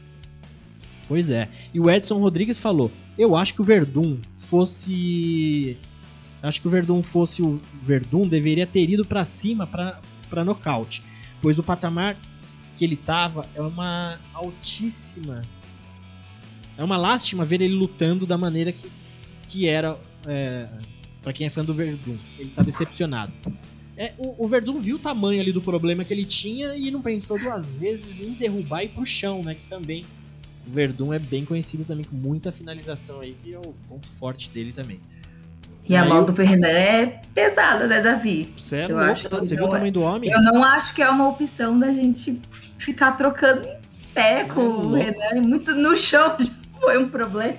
[1.07, 1.49] Pois é.
[1.73, 5.77] E o Edson Rodrigues falou: Eu acho que o Verdun fosse.
[6.43, 11.03] Acho que o Verdun fosse o Verdun deveria ter ido para cima para para nocaute,
[11.41, 12.17] pois o patamar
[12.77, 15.43] que ele tava é uma altíssima.
[16.77, 18.88] É uma lástima ver ele lutando da maneira que,
[19.49, 20.69] que era é,
[21.23, 22.17] para quem é fã do Verdun.
[22.38, 23.33] Ele tá decepcionado.
[23.97, 27.03] É, o, o Verdun viu o tamanho ali do problema que ele tinha e não
[27.03, 29.57] pensou duas vezes em derrubar e pro chão, né?
[29.57, 30.05] Que também
[30.64, 34.51] o Verdun é bem conhecido também com muita finalização aí, que é o ponto forte
[34.51, 35.01] dele também.
[35.88, 38.53] E a mão do Perrinan é pesada, né, Davi?
[38.57, 39.37] Você é louco, acho, tá?
[39.38, 40.31] Você viu o tamanho do homem?
[40.31, 42.40] Eu não acho que é uma opção da gente
[42.77, 43.79] ficar trocando em
[44.12, 45.40] pé com é o Renan.
[45.42, 47.57] Muito no chão já foi um problema.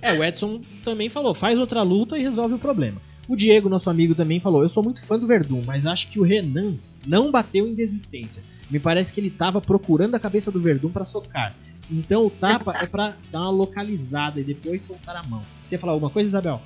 [0.00, 0.12] É.
[0.14, 3.00] é, o Edson também falou, faz outra luta e resolve o problema.
[3.28, 6.18] O Diego, nosso amigo, também falou, eu sou muito fã do Verdun, mas acho que
[6.18, 6.74] o Renan
[7.06, 8.42] não bateu em desistência.
[8.70, 11.54] Me parece que ele estava procurando a cabeça do Verdun para socar.
[11.90, 15.42] Então o tapa é para dar uma localizada e depois soltar a mão.
[15.64, 16.60] Você ia falar alguma coisa, Isabel?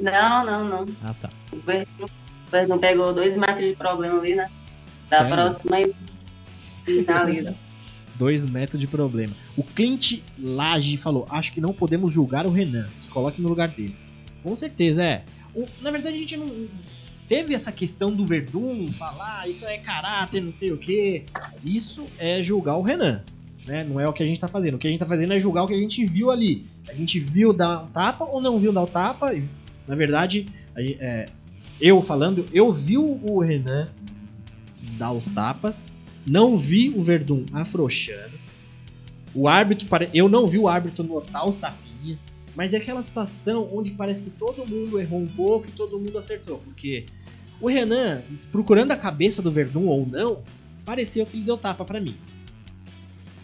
[0.00, 0.86] Não, não, não.
[1.02, 1.30] Ah, tá.
[1.52, 2.10] O
[2.50, 4.50] Verdun pegou dois metros de problema ali, né?
[5.08, 5.34] Da Sério?
[5.34, 5.94] próxima e
[6.84, 7.54] finaliza.
[8.16, 9.34] dois metros de problema.
[9.56, 12.86] O Clint Lage falou: Acho que não podemos julgar o Renan.
[12.94, 13.96] Se coloque no lugar dele.
[14.42, 15.24] Com certeza, é.
[15.54, 16.68] O, na verdade, a gente não.
[17.28, 21.24] Teve essa questão do Verdun falar isso é caráter, não sei o que.
[21.64, 23.22] Isso é julgar o Renan.
[23.66, 23.84] Né?
[23.84, 24.74] Não é o que a gente tá fazendo.
[24.74, 26.66] O que a gente tá fazendo é julgar o que a gente viu ali.
[26.88, 29.32] A gente viu dar um tapa ou não viu dar o tapa,
[29.86, 31.28] na verdade, é,
[31.80, 33.88] eu falando, eu vi o Renan
[34.96, 35.88] dar os tapas,
[36.26, 38.40] não vi o Verdun afrouxando.
[39.34, 43.90] O árbitro, eu não vi o árbitro notar os tapinhas, mas é aquela situação onde
[43.92, 47.06] parece que todo mundo errou um pouco e todo mundo acertou, porque
[47.60, 50.40] o Renan, procurando a cabeça do Verdun ou não,
[50.84, 52.14] pareceu que ele deu tapa para mim.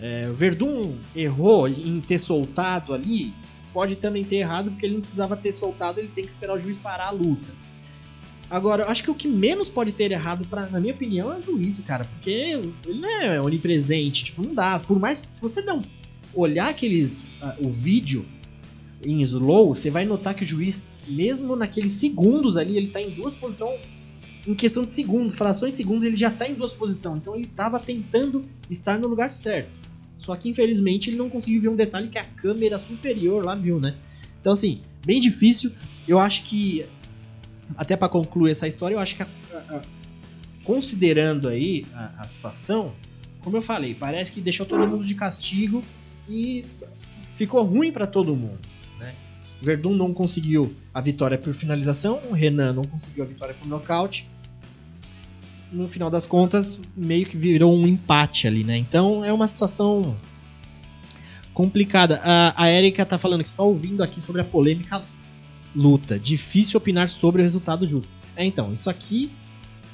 [0.01, 3.33] É, o Verdun errou em ter soltado ali
[3.79, 6.59] pode também ter errado porque ele não precisava ter soltado, ele tem que esperar o
[6.59, 7.47] juiz parar a luta.
[8.51, 11.41] Agora, acho que o que menos pode ter errado, pra, na minha opinião, é o
[11.41, 12.05] juízo, cara.
[12.05, 14.81] Porque ele não é onipresente, tipo, não dá.
[14.81, 15.85] Por mais que se você não
[16.35, 17.35] olhar aqueles.
[17.35, 18.27] Uh, o vídeo
[19.01, 23.11] em slow, você vai notar que o juiz, mesmo naqueles segundos ali, ele tá em
[23.11, 23.79] duas posições.
[24.45, 27.19] Em questão de segundos, frações de segundos, ele já tá em duas posições.
[27.19, 29.78] Então ele tava tentando estar no lugar certo.
[30.21, 33.81] Só que infelizmente ele não conseguiu ver um detalhe que a câmera superior lá viu,
[33.81, 33.95] né?
[34.41, 35.73] Então assim, bem difícil.
[36.07, 36.85] Eu acho que
[37.77, 39.83] até para concluir essa história, eu acho que a, a, a,
[40.65, 41.87] considerando aí
[42.19, 42.93] a, situação,
[43.41, 45.83] como eu falei, parece que deixou todo mundo de castigo
[46.29, 46.65] e
[47.37, 48.59] ficou ruim para todo mundo.
[48.99, 49.15] Né?
[49.61, 54.27] Verdun não conseguiu a vitória por finalização, o Renan não conseguiu a vitória por nocaute
[55.71, 58.77] no final das contas, meio que virou um empate ali, né?
[58.77, 60.17] Então é uma situação
[61.53, 62.21] complicada.
[62.23, 65.03] A, a Erika tá falando que só ouvindo aqui sobre a polêmica
[65.75, 66.19] luta.
[66.19, 68.11] Difícil opinar sobre o resultado justo.
[68.37, 69.31] É, então, isso aqui.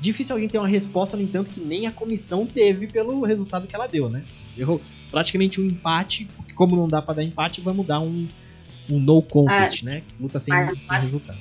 [0.01, 3.75] Difícil alguém ter uma resposta, no entanto, que nem a comissão teve pelo resultado que
[3.75, 4.23] ela deu, né?
[4.57, 8.29] Errou praticamente um empate, porque como não dá pra dar empate, vamos dar um,
[8.91, 10.03] um no contest, né?
[10.21, 11.39] Luta sem, sem resultado.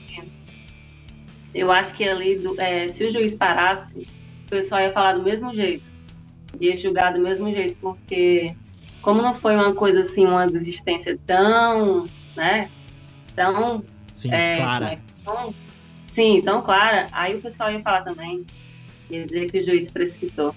[1.54, 4.08] Eu acho que ali, do- é, se o juiz parasse,
[4.54, 5.84] pessoal ia falar do mesmo jeito.
[6.60, 8.54] Ia julgar do mesmo jeito, porque
[9.02, 12.70] como não foi uma coisa assim, uma desistência tão, né?
[13.36, 15.00] Tão, Sim, é, Clara.
[15.24, 15.54] tão-
[16.12, 18.46] sim, tão clara, aí o pessoal ia falar também.
[19.10, 20.56] Ia dizer que o juiz precipitou.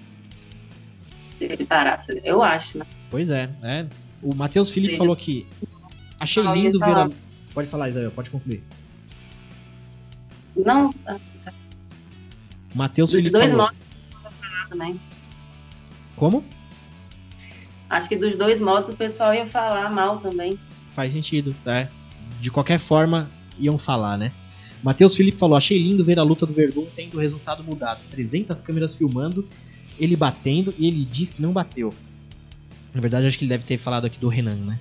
[1.39, 2.21] Se ele parasse.
[2.23, 2.87] Eu acho, né?
[3.11, 3.87] Pois é, é.
[4.23, 4.99] O Matheus Felipe Sim.
[4.99, 5.47] falou que
[6.21, 7.09] achei lindo ver a...
[7.55, 8.63] Pode falar, Isabel, pode concluir.
[10.55, 10.95] Não,
[12.75, 13.57] Matheus Felipe falou.
[13.57, 13.86] modos
[14.77, 15.01] também.
[16.15, 16.45] Como?
[17.89, 20.59] Acho que dos dois modos o pessoal ia falar mal também.
[20.95, 21.89] Faz sentido, é.
[22.41, 24.33] De qualquer forma, iam falar, né?
[24.83, 28.05] Matheus Felipe falou: achei lindo ver a luta do Verdun tendo o resultado mudado.
[28.11, 29.47] 300 câmeras filmando,
[29.99, 31.93] ele batendo e ele diz que não bateu.
[32.93, 34.79] Na verdade, acho que ele deve ter falado aqui do Renan, né?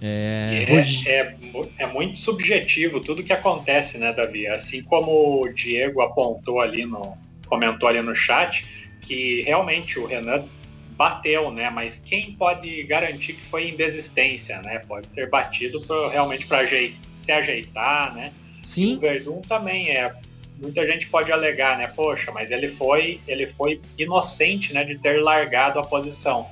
[0.00, 1.36] É, É, Rogi- é
[1.78, 4.46] é muito subjetivo tudo que acontece, né, Davi?
[4.46, 7.16] Assim como o Diego apontou ali no.
[7.48, 8.66] Comentou ali no chat,
[9.00, 10.44] que realmente o Renan
[10.98, 11.70] bateu, né?
[11.70, 14.80] Mas quem pode garantir que foi em desistência, né?
[14.80, 16.66] Pode ter batido pra, realmente para
[17.14, 18.32] se ajeitar, né?
[18.62, 20.12] O Sim, Verdun também é.
[20.60, 21.86] Muita gente pode alegar, né?
[21.94, 26.48] Poxa, mas ele foi, ele foi inocente, né, de ter largado a posição.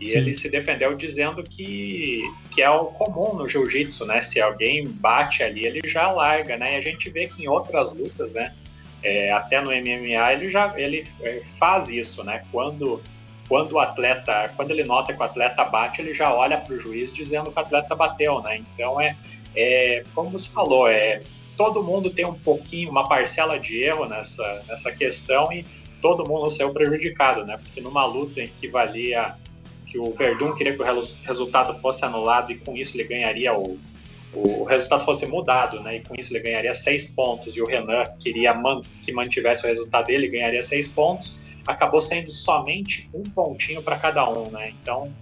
[0.00, 0.16] E Sim.
[0.16, 4.22] ele se defendeu dizendo que, que é o comum no jiu-jitsu, né?
[4.22, 6.72] Se alguém bate ali, ele já larga, né?
[6.72, 8.54] E a gente vê que em outras lutas, né?
[9.02, 12.44] É, até no MMA ele já ele é, faz isso, né?
[12.50, 13.02] Quando
[13.48, 16.78] quando o atleta, quando ele nota que o atleta bate, ele já olha para o
[16.78, 18.62] juiz dizendo que o atleta bateu, né?
[18.74, 19.16] Então é,
[19.56, 21.20] é como você falou, é
[21.56, 25.64] todo mundo tem um pouquinho, uma parcela de erro nessa, nessa questão e
[26.00, 27.58] todo mundo saiu prejudicado, né?
[27.58, 29.34] Porque numa luta em que valia
[29.86, 33.76] que o Verdun queria que o resultado fosse anulado e com isso ele ganharia o,
[34.32, 35.96] o resultado fosse mudado, né?
[35.96, 39.68] E com isso ele ganharia seis pontos e o Renan queria man- que mantivesse o
[39.68, 41.34] resultado dele, ganharia seis pontos.
[41.66, 44.72] Acabou sendo somente um pontinho para cada um, né?
[44.82, 45.12] Então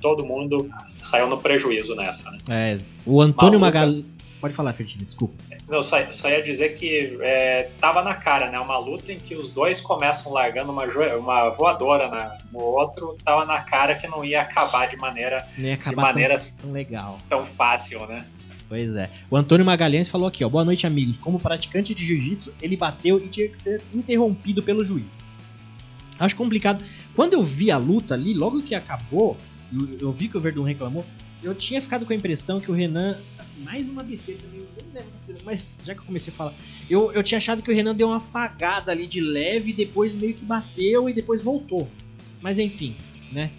[0.00, 0.70] todo mundo
[1.02, 2.38] saiu no prejuízo nessa, né?
[2.48, 3.80] é, o Antônio Maluca.
[4.40, 5.34] Pode falar, Fertinho, desculpa.
[5.66, 8.58] Não, só, só ia dizer que é, tava na cara, né?
[8.60, 10.84] Uma luta em que os dois começam largando uma,
[11.16, 15.64] uma voadora na- no outro, tava na cara que não ia acabar de maneira Não
[15.66, 17.18] ia acabar maneira- tão, tão legal.
[17.28, 18.24] tão fácil, né?
[18.68, 19.08] Pois é.
[19.30, 20.48] O Antônio Magalhães falou aqui, ó.
[20.48, 21.16] Boa noite, amigos.
[21.18, 25.22] Como praticante de jiu-jitsu, ele bateu e tinha que ser interrompido pelo juiz.
[26.18, 26.84] Acho complicado.
[27.14, 29.36] Quando eu vi a luta ali, logo que acabou,
[29.72, 31.04] eu, eu vi que o Verdun reclamou,
[31.44, 34.66] eu tinha ficado com a impressão que o Renan, assim, mais uma besteira também, eu
[34.66, 36.54] consideração, mas já que eu comecei a falar,
[36.88, 40.34] eu, eu tinha achado que o Renan deu uma apagada ali de leve, depois meio
[40.34, 41.88] que bateu e depois voltou.
[42.40, 42.96] Mas enfim,
[43.30, 43.50] né?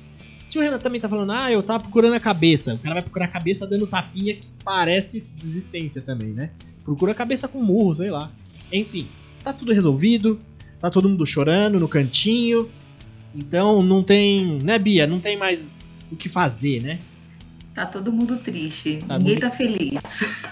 [0.47, 3.03] Se o Renan também tá falando, ah, eu tava procurando a cabeça, o cara vai
[3.03, 6.51] procurar a cabeça dando tapinha que parece desistência também, né?
[6.83, 8.31] Procura a cabeça com murro, sei lá.
[8.71, 9.07] Enfim,
[9.43, 10.39] tá tudo resolvido,
[10.79, 12.69] tá todo mundo chorando no cantinho.
[13.33, 15.05] Então não tem, né, Bia?
[15.05, 15.73] Não tem mais
[16.11, 16.99] o que fazer, né?
[17.75, 19.03] Tá todo mundo triste.
[19.07, 20.01] Tá Ninguém muito- tá feliz.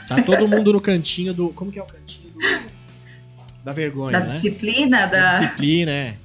[0.08, 1.50] Tá todo mundo no cantinho do.
[1.50, 2.40] Como que é o cantinho do.
[3.64, 4.32] Da vergonha, Da né?
[4.34, 5.40] disciplina, Da da.
[5.40, 6.18] disciplina, é.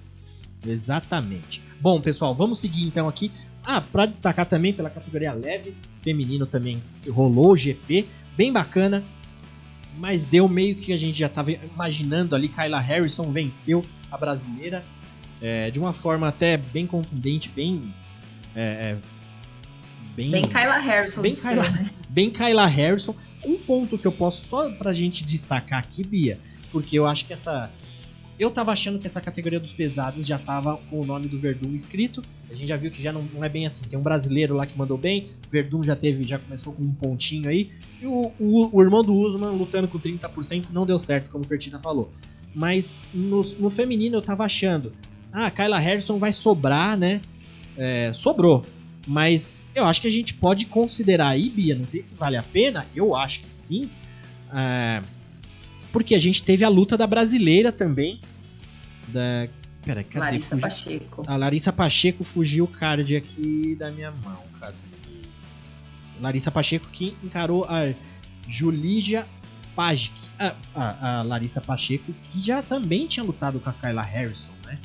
[0.67, 1.63] Exatamente.
[1.81, 3.31] Bom, pessoal, vamos seguir então aqui.
[3.65, 8.07] Ah, pra destacar também pela categoria leve, feminino também rolou o GP,
[8.37, 9.05] bem bacana.
[9.99, 12.49] Mas deu meio que a gente já tava imaginando ali.
[12.49, 14.85] Kyla Harrison venceu a brasileira
[15.41, 17.83] é, de uma forma até bem contundente, bem.
[18.57, 18.97] é, é,
[20.19, 21.23] bem, Bem Kyla Harrison.
[21.23, 21.91] Bem Kyla- né?
[22.11, 23.15] bem Kyla Harrison.
[23.45, 26.39] Um ponto que eu posso só pra gente destacar aqui, Bia,
[26.73, 27.71] porque eu acho que essa.
[28.39, 31.75] Eu tava achando que essa categoria dos pesados já tava com o nome do Verdun
[31.75, 32.23] escrito.
[32.49, 33.85] A gente já viu que já não, não é bem assim.
[33.85, 35.29] Tem um brasileiro lá que mandou bem.
[35.51, 37.71] Verdun já teve, já começou com um pontinho aí.
[38.01, 41.47] E o, o, o irmão do Usman lutando com 30% não deu certo, como o
[41.49, 42.13] Fertina falou.
[42.55, 44.93] Mas no, no feminino eu tava achando.
[45.33, 47.21] Ah, Kyla Harrison vai sobrar, né?
[47.77, 48.65] É, sobrou.
[49.11, 52.43] Mas eu acho que a gente pode considerar aí, Bia, não sei se vale a
[52.43, 53.89] pena, eu acho que sim.
[54.55, 55.01] é,
[55.91, 58.21] porque a gente teve a luta da brasileira também.
[59.09, 59.49] Da.
[59.83, 60.19] Pera, cadê?
[60.27, 61.25] Larissa Fugiu- Pacheco.
[61.27, 64.43] A Larissa Pacheco fugiu o card aqui da minha mão.
[64.61, 64.77] Cadê?
[66.21, 67.95] Larissa Pacheco que encarou a
[68.47, 69.27] Julija
[69.75, 70.13] Pajic.
[70.39, 74.79] A, a, a Larissa Pacheco que já também tinha lutado com a Kyla Harrison, né?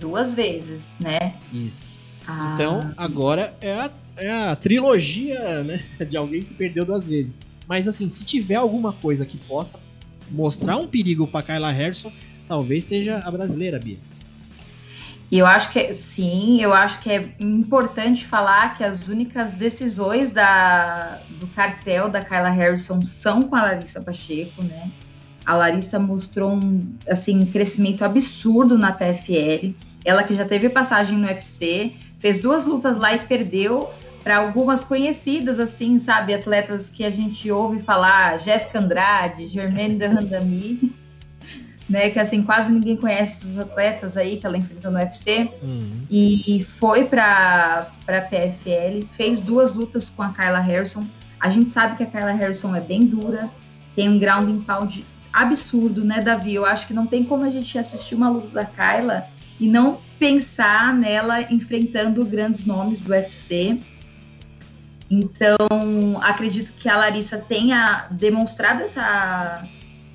[0.00, 1.36] Duas vezes, né?
[1.52, 1.95] Isso.
[2.26, 7.34] Ah, Então, agora é a, é a trilogia né, de alguém que perdeu duas vezes.
[7.68, 9.80] Mas assim, se tiver alguma coisa que possa
[10.30, 12.12] mostrar um perigo pra Kyla Harrison,
[12.48, 13.98] talvez seja a brasileira, Bia.
[15.30, 20.30] E eu acho que sim, eu acho que é importante falar que as únicas decisões
[20.30, 24.88] da, do cartel da Kyla Harrison são com a Larissa Pacheco, né?
[25.44, 29.74] A Larissa mostrou um assim, crescimento absurdo na PFL.
[30.04, 31.96] Ela que já teve passagem no UFC,
[32.26, 33.88] fez duas lutas lá e perdeu
[34.24, 36.34] para algumas conhecidas, assim, sabe?
[36.34, 40.92] Atletas que a gente ouve falar, Jéssica Andrade, Germaine de Randami
[41.88, 42.10] né?
[42.10, 45.48] Que assim, quase ninguém conhece os atletas aí que ela enfrentou no UFC.
[45.62, 46.02] Uhum.
[46.10, 51.06] E foi para a PFL, fez duas lutas com a Kyla Harrison.
[51.38, 53.48] A gente sabe que a Kyla Harrison é bem dura,
[53.94, 56.56] tem um ground and pound absurdo, né, Davi?
[56.56, 59.28] Eu acho que não tem como a gente assistir uma luta da Kyla
[59.60, 63.78] e não pensar nela enfrentando grandes nomes do UFC.
[65.10, 65.56] Então,
[66.20, 69.62] acredito que a Larissa tenha demonstrado essa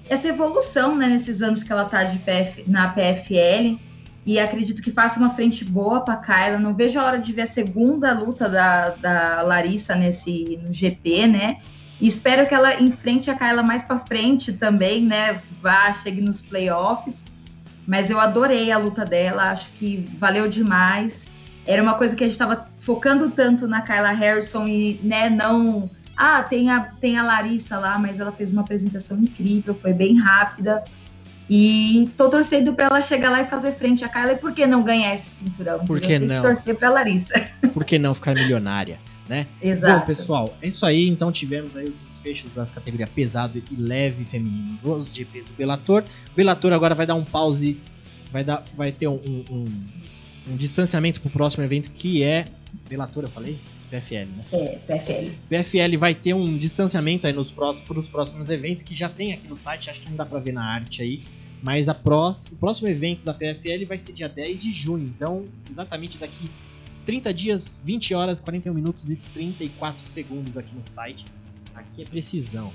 [0.09, 3.79] essa evolução né, nesses anos que ela está PF, na PFL.
[4.25, 6.59] E acredito que faça uma frente boa para Kyla.
[6.59, 11.27] Não vejo a hora de ver a segunda luta da, da Larissa nesse no GP,
[11.27, 11.57] né?
[11.99, 15.41] E espero que ela enfrente a Kyla mais para frente também, né?
[15.61, 17.23] Vá, chegue nos playoffs.
[17.87, 21.25] Mas eu adorei a luta dela, acho que valeu demais.
[21.65, 25.89] Era uma coisa que a gente estava focando tanto na Kyla Harrison e né, não
[26.17, 30.19] ah, tem a, tem a Larissa lá, mas ela fez uma apresentação incrível, foi bem
[30.19, 30.83] rápida.
[31.49, 34.33] E tô torcendo para ela chegar lá e fazer frente a Kyla.
[34.33, 35.85] E por que não ganhar esse cinturão?
[35.85, 36.41] Por que não?
[36.41, 37.33] torcer pra Larissa.
[37.73, 39.47] Por que não ficar milionária, né?
[39.61, 39.99] Exato.
[39.99, 41.09] Bom, pessoal, é isso aí.
[41.09, 46.03] Então tivemos aí os desfechos das categorias pesado e leve feminino dos GPs do Bellator.
[46.31, 47.79] O Bellator agora vai dar um pause,
[48.31, 52.47] vai, dar, vai ter um, um, um, um distanciamento pro próximo evento que é...
[52.87, 53.57] Bellator, eu falei?
[53.89, 54.45] PFL, né?
[54.53, 55.31] É, PFL.
[55.49, 59.47] PFL vai ter um distanciamento aí nos próximos, pros próximos eventos, que já tem aqui
[59.47, 61.23] no site, acho que não dá pra ver na arte aí.
[61.61, 65.11] Mas a prós, o próximo evento da PFL vai ser dia 10 de junho.
[65.15, 66.49] Então, exatamente daqui
[67.05, 71.25] 30 dias, 20 horas, 41 minutos e 34 segundos aqui no site.
[71.75, 72.71] Aqui é precisão.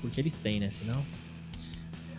[0.00, 0.70] Porque eles têm, né?
[0.70, 1.04] Senão.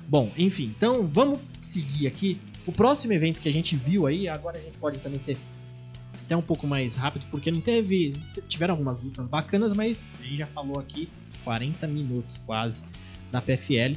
[0.07, 2.39] Bom, enfim, então vamos seguir aqui.
[2.65, 5.37] O próximo evento que a gente viu aí, agora a gente pode também ser
[6.25, 8.15] até um pouco mais rápido, porque não teve.
[8.47, 11.09] Tiveram algumas lutas bacanas, mas a gente já falou aqui
[11.43, 12.83] 40 minutos quase
[13.31, 13.95] da PFL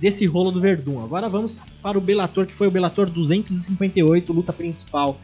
[0.00, 1.02] desse rolo do Verdun.
[1.02, 5.20] Agora vamos para o Bellator, que foi o Bellator 258, luta principal,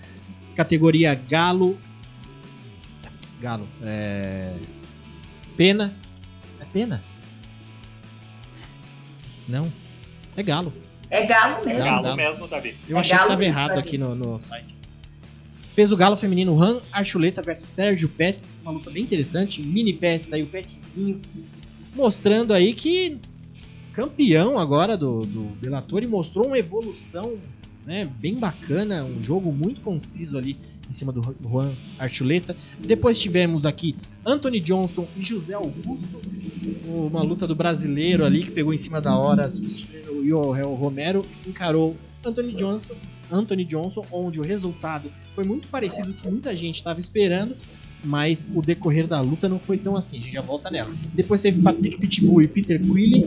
[0.55, 1.77] categoria Galo.
[3.41, 4.57] Galo, é.
[5.57, 5.95] Pena.
[6.73, 7.03] Pena?
[9.49, 9.73] Não.
[10.37, 10.73] É Galo.
[11.11, 11.85] É Galo mesmo.
[11.85, 12.17] Galo, galo.
[12.17, 12.77] mesmo, Davi.
[12.89, 13.81] Eu é achei que estava errado Davi.
[13.81, 14.77] aqui no, no site.
[15.75, 19.63] Peso galo feminino, Han Archuleta versus Sérgio Pets, uma luta bem interessante.
[19.63, 21.23] Mini Pets aí, o Petzinho,
[21.95, 23.19] mostrando aí que
[23.93, 27.39] campeão agora do, do Bellator e mostrou uma evolução
[27.87, 30.59] né, bem bacana, um jogo muito conciso ali
[30.89, 32.57] em cima do Juan Archuleta.
[32.79, 36.21] Depois tivemos aqui Anthony Johnson e José Augusto,
[36.87, 39.49] uma luta do brasileiro ali que pegou em cima da hora,
[40.09, 42.95] o Romero, encarou Anthony Johnson
[43.31, 47.55] Anthony Johnson, onde o resultado foi muito parecido com o que muita gente estava esperando,
[48.05, 50.91] mas o decorrer da luta não foi tão assim, a gente já volta nela.
[51.13, 53.27] Depois teve Patrick Pitbull e Peter Quilly,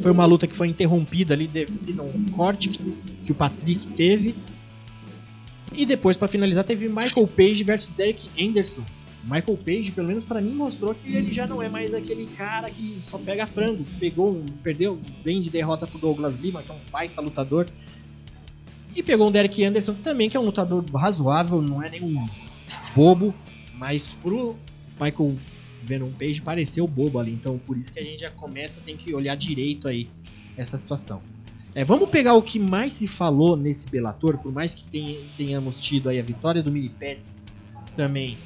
[0.00, 2.78] foi uma luta que foi interrompida ali devido a um corte que,
[3.24, 4.34] que o Patrick teve.
[5.74, 8.84] E depois, para finalizar, teve Michael Page versus Derek Anderson.
[9.24, 12.68] Michael Page, pelo menos para mim, mostrou que ele já não é mais aquele cara
[12.70, 13.84] que só pega frango.
[13.98, 17.68] Pegou, perdeu bem de derrota pro Douglas Lima, que é um baita lutador.
[18.94, 22.26] E pegou um Derek Anderson também, que é um lutador razoável, não é nenhum
[22.94, 23.34] bobo,
[23.74, 24.56] mas pro
[25.00, 25.36] Michael
[25.82, 27.32] Venom Page pareceu bobo ali.
[27.32, 30.08] Então por isso que a gente já começa, tem que olhar direito aí
[30.56, 31.22] essa situação.
[31.74, 34.84] É, vamos pegar o que mais se falou nesse Bellator, por mais que
[35.36, 37.42] tenhamos tido aí a vitória do Mini Pets
[37.96, 38.36] também.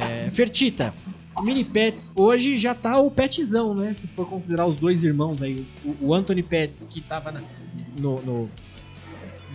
[0.00, 0.92] É, Fertita,
[1.36, 3.94] o Mini Pets hoje já tá o Petzão, né?
[3.94, 7.40] Se for considerar os dois irmãos aí, o, o Anthony Pets que tava na,
[7.96, 8.50] no, no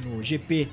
[0.03, 0.67] no GP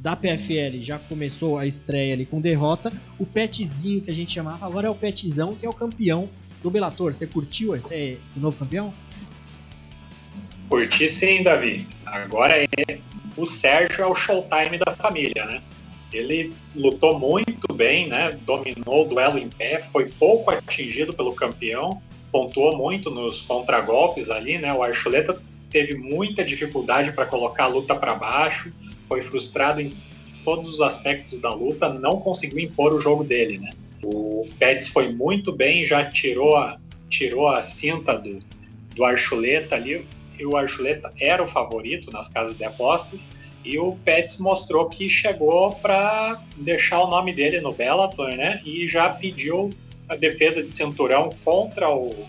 [0.00, 2.92] da PFL já começou a estreia ali com derrota.
[3.18, 6.28] O Petzinho que a gente chamava agora é o Petzão, que é o campeão
[6.62, 7.12] do Bellator.
[7.12, 8.92] Você curtiu esse, esse novo campeão?
[10.68, 11.86] Curti sim, Davi.
[12.04, 12.66] Agora é
[13.36, 15.62] o Sérgio é o showtime da família, né?
[16.12, 18.38] Ele lutou muito bem, né?
[18.42, 22.00] Dominou o duelo em pé, foi pouco atingido pelo campeão,
[22.32, 24.72] pontuou muito nos contragolpes ali, né?
[24.72, 25.38] O Archuleta
[25.70, 28.72] teve muita dificuldade para colocar a luta para baixo,
[29.08, 29.94] foi frustrado em
[30.42, 33.72] todos os aspectos da luta, não conseguiu impor o jogo dele, né?
[34.02, 36.78] O Pets foi muito bem, já tirou a,
[37.10, 38.38] tirou a cinta do,
[38.94, 40.06] do Archuleta ali,
[40.44, 43.26] o Archuleta era o favorito nas casas de apostas,
[43.64, 48.60] E o Pets mostrou que chegou para deixar o nome dele no Bellator, né?
[48.64, 49.70] E já pediu
[50.08, 52.28] a defesa de cinturão contra o,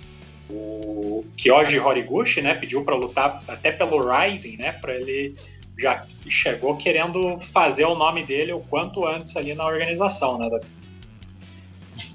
[0.50, 2.56] o Kyoji Horiguchi, né?
[2.56, 4.72] Pediu para lutar até pelo Rising, né?
[4.72, 5.36] Para ele
[5.78, 10.60] já chegou querendo fazer o nome dele o quanto antes ali na organização, né?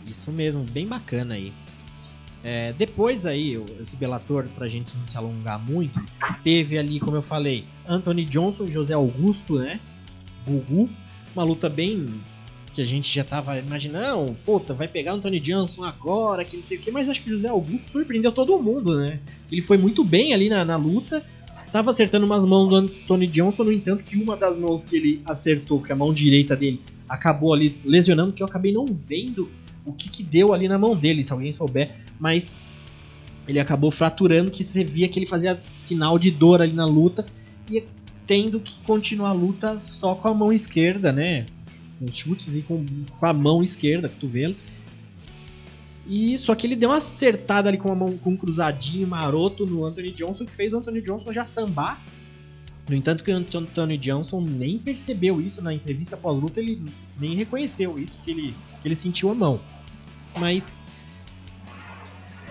[0.05, 1.53] Isso mesmo, bem bacana aí.
[2.45, 6.01] É, depois aí, esse Bellator, pra gente não se alongar muito,
[6.43, 9.79] teve ali, como eu falei, Anthony Johnson e José Augusto, né?
[10.47, 10.89] Gugu.
[11.35, 12.07] Uma luta bem
[12.75, 16.79] que a gente já tava imaginando, puta, vai pegar Anthony Johnson agora, que não sei
[16.79, 19.21] o que, mas acho que o José Augusto surpreendeu todo mundo, né?
[19.51, 21.25] Ele foi muito bem ali na, na luta,
[21.71, 25.21] tava acertando umas mãos do Anthony Johnson, no entanto que uma das mãos que ele
[25.25, 29.51] acertou, que é a mão direita dele, acabou ali lesionando, que eu acabei não vendo
[29.85, 31.91] o que, que deu ali na mão dele, se alguém souber,
[32.23, 32.55] mas
[33.49, 37.27] ele acabou fraturando, que você via que ele fazia sinal de dor ali na luta,
[37.69, 37.83] e
[38.25, 41.47] tendo que continuar a luta só com a mão esquerda, né?
[41.99, 42.87] Com chutes e com,
[43.19, 44.55] com a mão esquerda, cotovelo.
[46.07, 49.67] E só que ele deu uma acertada ali com, a mão, com um cruzadinho maroto
[49.67, 52.01] no Anthony Johnson, que fez o Anthony Johnson já sambar.
[52.89, 56.81] No entanto, que o Anthony Johnson nem percebeu isso na entrevista pós-luta, ele
[57.19, 59.61] nem reconheceu isso, que ele, que ele sentiu a mão.
[60.39, 60.77] Mas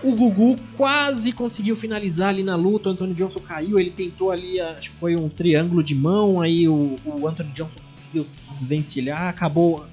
[0.02, 2.88] o Gugu quase conseguiu finalizar ali na luta.
[2.88, 6.40] O Anthony Johnson caiu, ele tentou ali, acho que foi um triângulo de mão.
[6.40, 9.86] Aí o, o Anthony Johnson conseguiu desvencilhar, acabou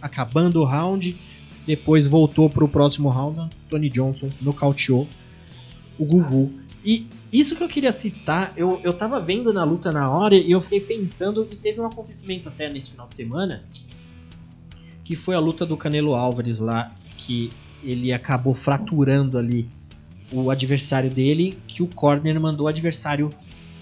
[0.00, 1.16] acabando o round.
[1.66, 3.50] Depois voltou para o próximo round.
[3.66, 5.08] Anthony Johnson nocauteou
[5.98, 6.52] o Gugu.
[6.84, 10.50] E isso que eu queria citar, eu, eu tava vendo na luta na hora e
[10.50, 11.48] eu fiquei pensando.
[11.50, 13.64] E teve um acontecimento até nesse final de semana.
[15.02, 17.50] Que foi a luta do Canelo Álvares lá que
[17.86, 19.68] ele acabou fraturando ali
[20.32, 23.30] o adversário dele, que o corner mandou o adversário,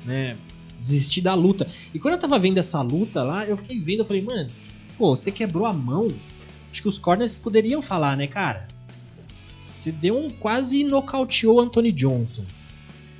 [0.04, 0.36] né,
[0.80, 1.66] desistir da luta.
[1.92, 4.50] E quando eu tava vendo essa luta lá, eu fiquei vendo, eu falei, mano,
[4.98, 6.12] pô, você quebrou a mão.
[6.70, 8.68] Acho que os corners poderiam falar, né, cara?
[9.54, 12.44] Você deu um quase nocauteou Anthony Johnson.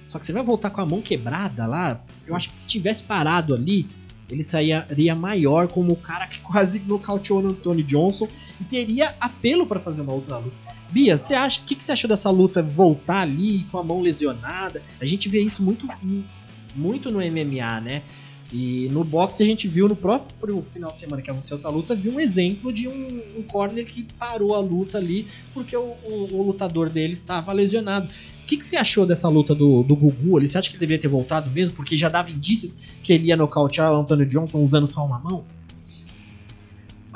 [0.07, 2.01] Só que você vai voltar com a mão quebrada lá.
[2.26, 3.87] Eu acho que se tivesse parado ali,
[4.28, 8.28] ele sairia maior como o cara que quase nocauteou no Tony Johnson
[8.61, 10.73] e teria apelo para fazer uma outra luta.
[10.91, 14.01] Bia, você acha, o que, que você achou dessa luta voltar ali com a mão
[14.01, 14.82] lesionada?
[15.01, 15.89] A gente vê isso muito,
[16.74, 18.03] muito no MMA, né?
[18.53, 21.95] E no boxe a gente viu no próprio final de semana que aconteceu essa luta,
[21.95, 26.28] viu um exemplo de um, um corner que parou a luta ali porque o, o,
[26.30, 28.09] o lutador dele estava lesionado.
[28.43, 30.41] O que, que, você achou dessa luta do, do Gugu?
[30.41, 31.74] Você acha que ele deveria ter voltado mesmo?
[31.74, 35.45] Porque já dava indícios que ele ia nocautear o Anthony Johnson usando só uma mão?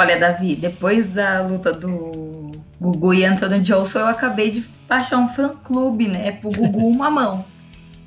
[0.01, 5.29] Olha, Davi, depois da luta do Gugu e Anthony Johnson, eu acabei de baixar um
[5.29, 6.31] fã-clube, né?
[6.31, 7.45] Pro Gugu uma mão.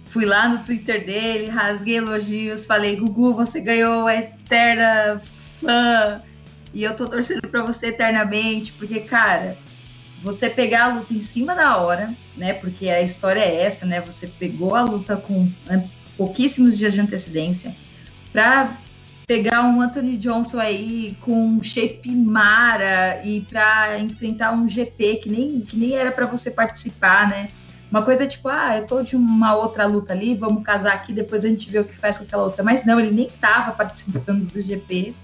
[0.05, 5.21] Fui lá no Twitter dele, rasguei elogios, falei, Gugu, você ganhou a eterna
[5.59, 6.21] fã.
[6.73, 9.57] E eu tô torcendo pra você eternamente, porque, cara,
[10.23, 12.53] você pegar a luta em cima da hora, né?
[12.53, 13.99] Porque a história é essa, né?
[13.99, 15.51] Você pegou a luta com
[16.15, 17.75] pouquíssimos dias de antecedência
[18.31, 18.77] para
[19.31, 25.29] pegar um Anthony Johnson aí com um shape mara e para enfrentar um GP que
[25.29, 27.49] nem, que nem era para você participar, né?
[27.89, 31.45] Uma coisa tipo, ah, eu tô de uma outra luta ali, vamos casar aqui, depois
[31.45, 32.61] a gente vê o que faz com aquela outra.
[32.61, 35.15] Mas não, ele nem tava participando do GP.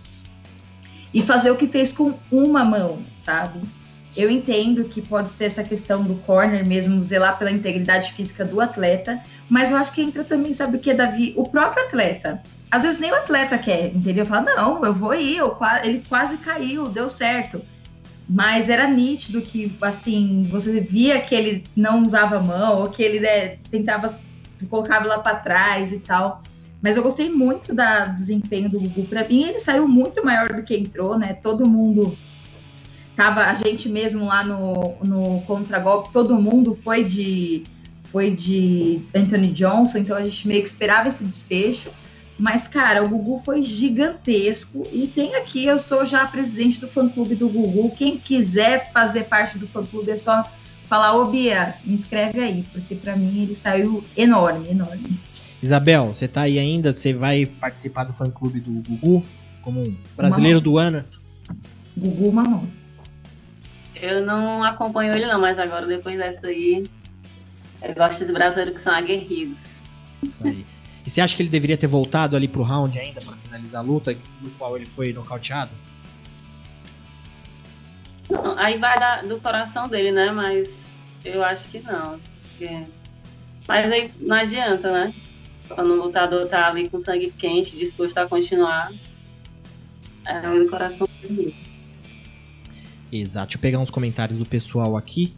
[1.14, 3.60] E fazer o que fez com uma mão, sabe?
[4.16, 8.62] Eu entendo que pode ser essa questão do corner mesmo, zelar pela integridade física do
[8.62, 11.34] atleta, mas eu acho que entra também, sabe o que, Davi?
[11.36, 12.41] O próprio atleta.
[12.70, 14.26] Às vezes nem o atleta quer, entendeu?
[14.26, 17.61] Fala, não, eu vou ir, eu, ele quase caiu, deu certo.
[18.30, 23.01] Mas era nítido que, assim, você via que ele não usava a mão, ou que
[23.01, 24.13] ele né, tentava
[24.70, 26.41] colocar lá para trás e tal.
[26.82, 29.05] Mas eu gostei muito da, do desempenho do Gugu.
[29.05, 31.34] Para mim, ele saiu muito maior do que entrou, né?
[31.34, 32.18] Todo mundo
[33.15, 37.65] tava a gente mesmo lá no, no contragolpe, todo mundo foi de
[38.03, 41.89] foi de Anthony Johnson, então a gente meio que esperava esse desfecho.
[42.38, 44.88] Mas, cara, o Gugu foi gigantesco.
[44.92, 47.96] E tem aqui, eu sou já presidente do fã-clube do Gugu.
[47.96, 50.48] Quem quiser fazer parte do fã-clube é só
[50.88, 55.20] falar, ô Bia, me inscreve aí, porque para mim ele saiu enorme, enorme.
[55.62, 56.96] Isabel, você tá aí ainda?
[56.96, 59.26] Você vai participar do fã-clube do Gugu
[59.64, 60.74] como brasileiro Mamão.
[60.74, 61.06] do ano?
[61.98, 62.68] Gugu Mamão.
[63.96, 66.88] Eu não acompanho ele não, mas agora depois dessa aí,
[67.82, 69.58] eu gosto de brasileiros que são aguerridos.
[70.22, 70.66] Isso aí.
[71.08, 73.82] E você acha que ele deveria ter voltado ali pro round ainda para finalizar a
[73.82, 75.72] luta, no qual ele foi nocauteado?
[78.30, 80.32] Não, aí vai da, do coração dele, né?
[80.32, 80.70] Mas
[81.24, 82.20] eu acho que não.
[82.49, 82.84] Porque...
[83.66, 85.14] Mas aí não adianta, né?
[85.70, 88.91] Quando o lutador tá ali com sangue quente, disposto a continuar,
[90.26, 91.55] é o coração feliz.
[93.10, 93.45] Exato.
[93.45, 95.34] Deixa eu pegar uns comentários do pessoal aqui.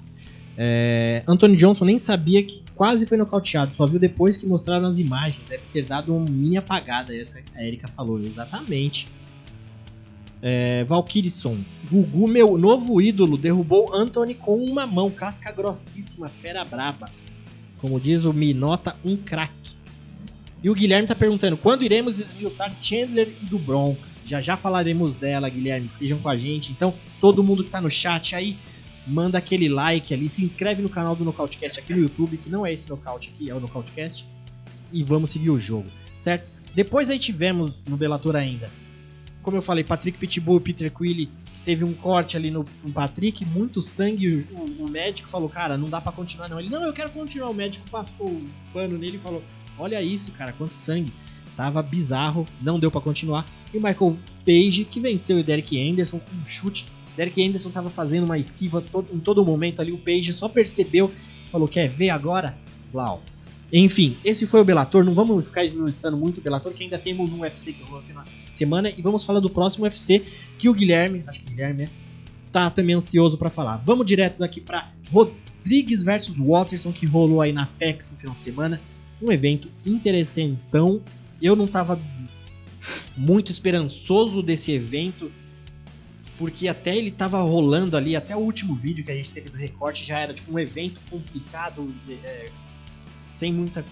[0.57, 4.99] É, Anthony Johnson nem sabia que quase foi nocauteado, só viu depois que mostraram as
[4.99, 5.45] imagens.
[5.49, 8.17] Deve ter dado uma mini apagada, essa a Erika falou.
[8.17, 9.09] Exatamente.
[10.41, 11.57] É, Valkyrisson,
[11.91, 17.09] Gugu, meu novo ídolo, derrubou Anthony com uma mão, casca grossíssima, fera braba.
[17.80, 19.82] Como diz o Minota, um craque.
[20.63, 24.23] E o Guilherme tá perguntando: quando iremos esmiuçar Chandler do Bronx?
[24.25, 25.88] Já já falaremos dela, Guilherme.
[25.88, 26.71] Estejam com a gente.
[26.71, 28.55] Então, todo mundo que tá no chat aí,
[29.10, 32.66] manda aquele like ali, se inscreve no canal do Nocautecast aqui no YouTube, que não
[32.66, 34.26] é esse nocaute aqui, é o Nocautecast.
[34.91, 35.88] E vamos seguir o jogo,
[36.18, 36.49] certo?
[36.74, 38.70] Depois aí tivemos no Bellator ainda,
[39.41, 41.30] como eu falei, Patrick Pitbull Peter Quilly,
[41.64, 45.89] teve um corte ali no, no Patrick, muito sangue, o, o, médico falou, cara, não
[45.89, 46.60] dá para continuar não.
[46.60, 47.49] Ele, não, eu quero continuar.
[47.49, 49.43] O médico passou o pano nele e falou,
[49.78, 51.14] olha isso, cara, quanto sangue.
[51.55, 53.45] Tava bizarro, não deu para continuar.
[53.74, 56.86] E o Michael Page, que venceu o Derek Anderson com um chute
[57.20, 59.91] Derek Anderson estava fazendo uma esquiva todo, em todo momento ali.
[59.91, 61.11] O Page só percebeu,
[61.51, 62.57] falou: Quer ver agora?
[62.93, 63.22] Blau.
[63.74, 65.03] Enfim, esse foi o Bellator.
[65.03, 68.57] Não vamos ficar esmiuçando muito o Bellator, que ainda temos um UFC que rolou de
[68.57, 68.89] semana.
[68.89, 70.24] E vamos falar do próximo UFC,
[70.57, 71.89] que o Guilherme, acho que o Guilherme é,
[72.53, 73.84] tá também ansioso para falar.
[73.86, 78.43] Vamos diretos aqui para Rodrigues versus Watterson, que rolou aí na PEX no final de
[78.43, 78.80] semana.
[79.22, 81.01] Um evento interessantão.
[81.41, 81.99] Eu não tava
[83.17, 85.30] muito esperançoso desse evento
[86.39, 89.57] porque até ele tava rolando ali, até o último vídeo que a gente teve do
[89.57, 92.49] recorte já era tipo um evento complicado, é,
[93.13, 93.83] sem muita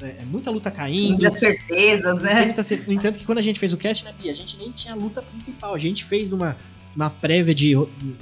[0.00, 1.10] é, é muita luta caindo.
[1.10, 2.46] Muitas certezas, né?
[2.46, 2.82] Muita cer...
[2.86, 4.94] No entanto, que quando a gente fez o cast, né, Bia, a gente nem tinha
[4.94, 5.74] luta principal.
[5.74, 6.56] A gente fez uma,
[6.96, 7.74] uma prévia de,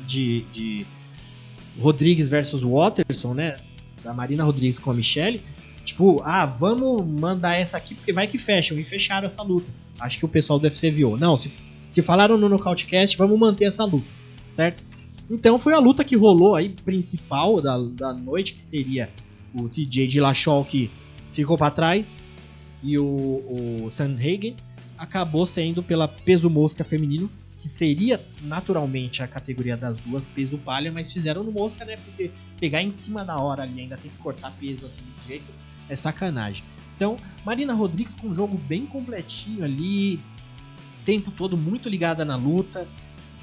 [0.04, 0.86] de, de
[1.78, 3.56] Rodrigues versus Watterson, né?
[4.02, 5.42] Da Marina Rodrigues com a Michelle.
[5.84, 8.76] Tipo, ah, vamos mandar essa aqui porque vai que fecham.
[8.76, 9.70] E fecharam essa luta.
[10.00, 11.16] Acho que o pessoal do UFC viu.
[11.16, 14.06] Não, se se falaram no Nocautecast, vamos manter essa luta,
[14.52, 14.84] certo?
[15.28, 19.10] Então foi a luta que rolou aí, principal da, da noite, que seria
[19.52, 20.90] o TJ Lachol que
[21.30, 22.14] ficou para trás
[22.82, 24.56] e o, o Sandhagen
[24.96, 30.90] acabou sendo pela peso mosca feminino, que seria naturalmente a categoria das duas peso palha,
[30.90, 31.96] mas fizeram no mosca, né?
[31.96, 35.50] Porque pegar em cima da hora ali ainda tem que cortar peso assim desse jeito
[35.88, 36.64] é sacanagem.
[36.96, 40.20] Então, Marina Rodrigues com um jogo bem completinho ali,
[41.04, 42.86] tempo todo muito ligada na luta.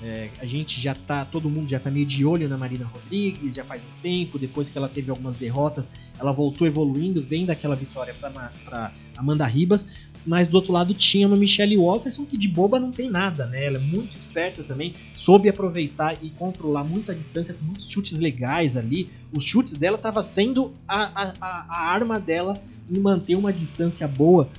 [0.01, 3.55] É, a gente já tá, todo mundo já tá meio de olho na Marina Rodrigues,
[3.55, 5.89] já faz um tempo, depois que ela teve algumas derrotas,
[6.20, 9.88] ela voltou evoluindo, vem daquela vitória para Amanda Ribas,
[10.24, 13.66] mas do outro lado tinha uma Michelle Walterson que de boba não tem nada, né?
[13.66, 18.20] Ela é muito esperta também, soube aproveitar e controlar muito a distância com muitos chutes
[18.20, 19.10] legais ali.
[19.32, 24.49] Os chutes dela tava sendo a, a, a arma dela em manter uma distância boa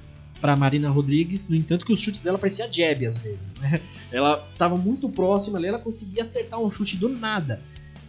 [0.41, 3.81] para Marina Rodrigues, no entanto que os chutes dela pareciam jab às vezes, né?
[4.11, 7.61] Ela estava muito próxima ali, ela conseguia acertar um chute do nada.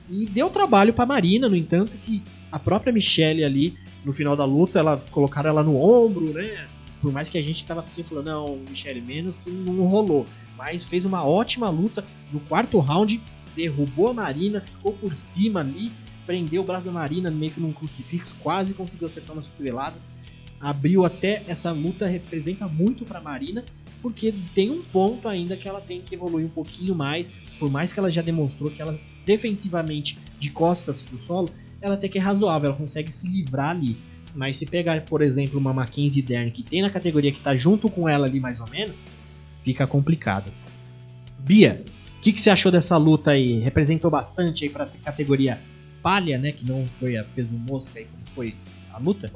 [0.10, 2.22] E deu trabalho para Marina, no entanto que
[2.52, 6.68] a própria Michelle ali no final da luta, ela colocaram ela no ombro, né?
[7.02, 10.26] Por mais que a gente tava assistindo falando, não, Michelle menos que não rolou,
[10.58, 13.22] mas fez uma ótima luta no quarto round,
[13.56, 15.92] derrubou a Marina, ficou por cima ali,
[16.26, 20.02] prendeu o braço da Marina meio que num crucifixo, quase conseguiu acertar umas cotoveladas
[20.60, 23.64] abriu até essa luta representa muito para Marina,
[24.02, 27.94] porque tem um ponto ainda que ela tem que evoluir um pouquinho mais, por mais
[27.94, 31.50] que ela já demonstrou que ela defensivamente de costas pro solo,
[31.82, 33.98] ela até que é razoável, ela consegue se livrar ali.
[34.36, 37.90] Mas se pegar, por exemplo, uma Mackenzie Dern que tem na categoria que tá junto
[37.90, 39.02] com ela ali mais ou menos,
[39.62, 40.52] fica complicado.
[41.40, 41.84] Bia,
[42.18, 43.60] o que, que, você achou dessa luta aí?
[43.60, 45.60] Representou bastante aí pra categoria
[46.02, 46.52] palha, né?
[46.52, 48.56] Que não foi a peso mosca aí como foi
[48.92, 49.32] a luta?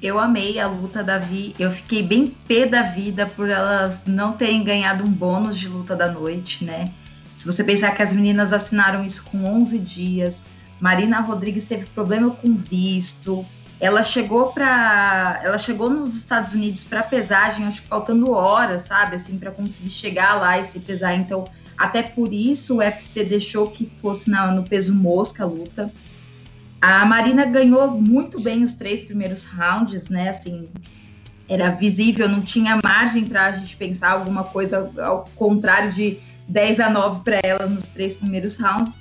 [0.00, 1.54] Eu amei a luta da Vi.
[1.58, 5.96] Eu fiquei bem pé da vida por elas não terem ganhado um bônus de luta
[5.96, 6.92] da noite, né?
[7.36, 10.44] Se você pensar que as meninas assinaram isso com 11 dias,
[10.80, 13.44] Marina Rodrigues teve problema com visto.
[13.80, 19.16] Ela chegou para, ela chegou nos Estados Unidos para pesagem, acho que faltando horas, sabe,
[19.16, 21.14] assim, para conseguir chegar lá e se pesar.
[21.14, 21.44] Então,
[21.76, 25.92] até por isso o UFC deixou que fosse na, no peso mosca a luta.
[26.80, 30.28] A Marina ganhou muito bem os três primeiros rounds, né?
[30.28, 30.68] Assim,
[31.48, 36.80] era visível, não tinha margem para a gente pensar alguma coisa ao contrário de 10
[36.80, 38.98] a 9 para ela nos três primeiros rounds.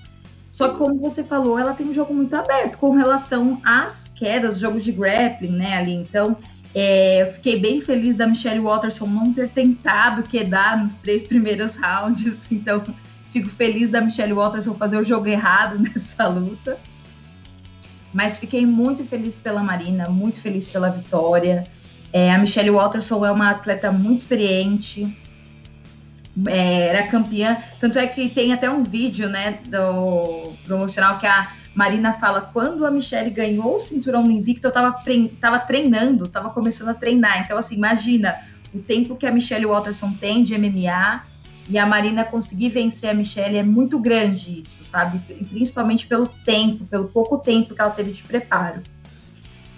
[0.51, 4.57] Só que, como você falou, ela tem um jogo muito aberto com relação às quedas,
[4.57, 5.77] jogos de grappling, né?
[5.77, 6.35] Ali, então,
[6.73, 11.75] é, eu fiquei bem feliz da Michelle Watterson não ter tentado quedar nos três primeiros
[11.75, 12.47] rounds.
[12.51, 12.83] Então,
[13.31, 16.79] fico feliz da Michelle Watterson fazer o jogo errado nessa luta.
[18.13, 21.67] Mas fiquei muito feliz pela Marina, muito feliz pela vitória.
[22.11, 25.15] É, a Michelle Watterson é uma atleta muito experiente,
[26.47, 31.51] é, era campeã, tanto é que tem até um vídeo, né, do promocional que a
[31.73, 35.03] Marina fala, quando a Michelle ganhou o cinturão no Invicto, eu tava,
[35.39, 38.35] tava treinando, tava começando a treinar, então assim, imagina
[38.73, 41.23] o tempo que a Michelle Watterson tem de MMA,
[41.69, 45.19] e a Marina conseguir vencer a Michelle é muito grande isso, sabe?
[45.49, 48.81] Principalmente pelo tempo, pelo pouco tempo que ela teve de preparo.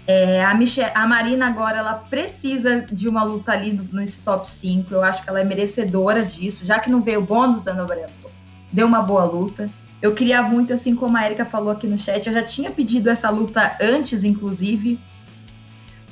[0.06, 4.92] É, a, Michelle, a Marina agora ela precisa de uma luta ali nesse top 5.
[4.92, 8.30] Eu acho que ela é merecedora disso, já que não veio bônus da Branco.
[8.72, 9.68] Deu uma boa luta.
[10.00, 13.10] Eu queria muito, assim como a Erika falou aqui no chat, eu já tinha pedido
[13.10, 14.98] essa luta antes, inclusive,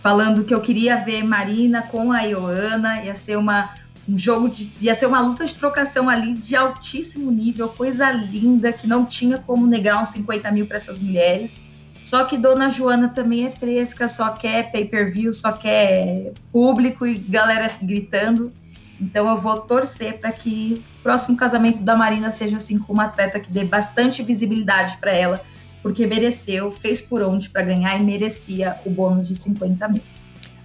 [0.03, 3.71] falando que eu queria ver Marina com a Ioana, ia ser uma,
[4.09, 4.71] um jogo de.
[4.81, 9.37] ia ser uma luta de trocação ali de altíssimo nível, coisa linda, que não tinha
[9.39, 11.61] como negar uns 50 mil para essas mulheres.
[12.05, 17.71] Só que Dona Joana também é fresca, só quer pay-per-view, só quer público e galera
[17.83, 18.51] gritando.
[18.99, 23.05] Então eu vou torcer para que o próximo casamento da Marina seja assim com uma
[23.05, 25.45] atleta que dê bastante visibilidade para ela,
[25.83, 30.03] porque mereceu, fez por onde para ganhar e merecia o bônus de 50 mil.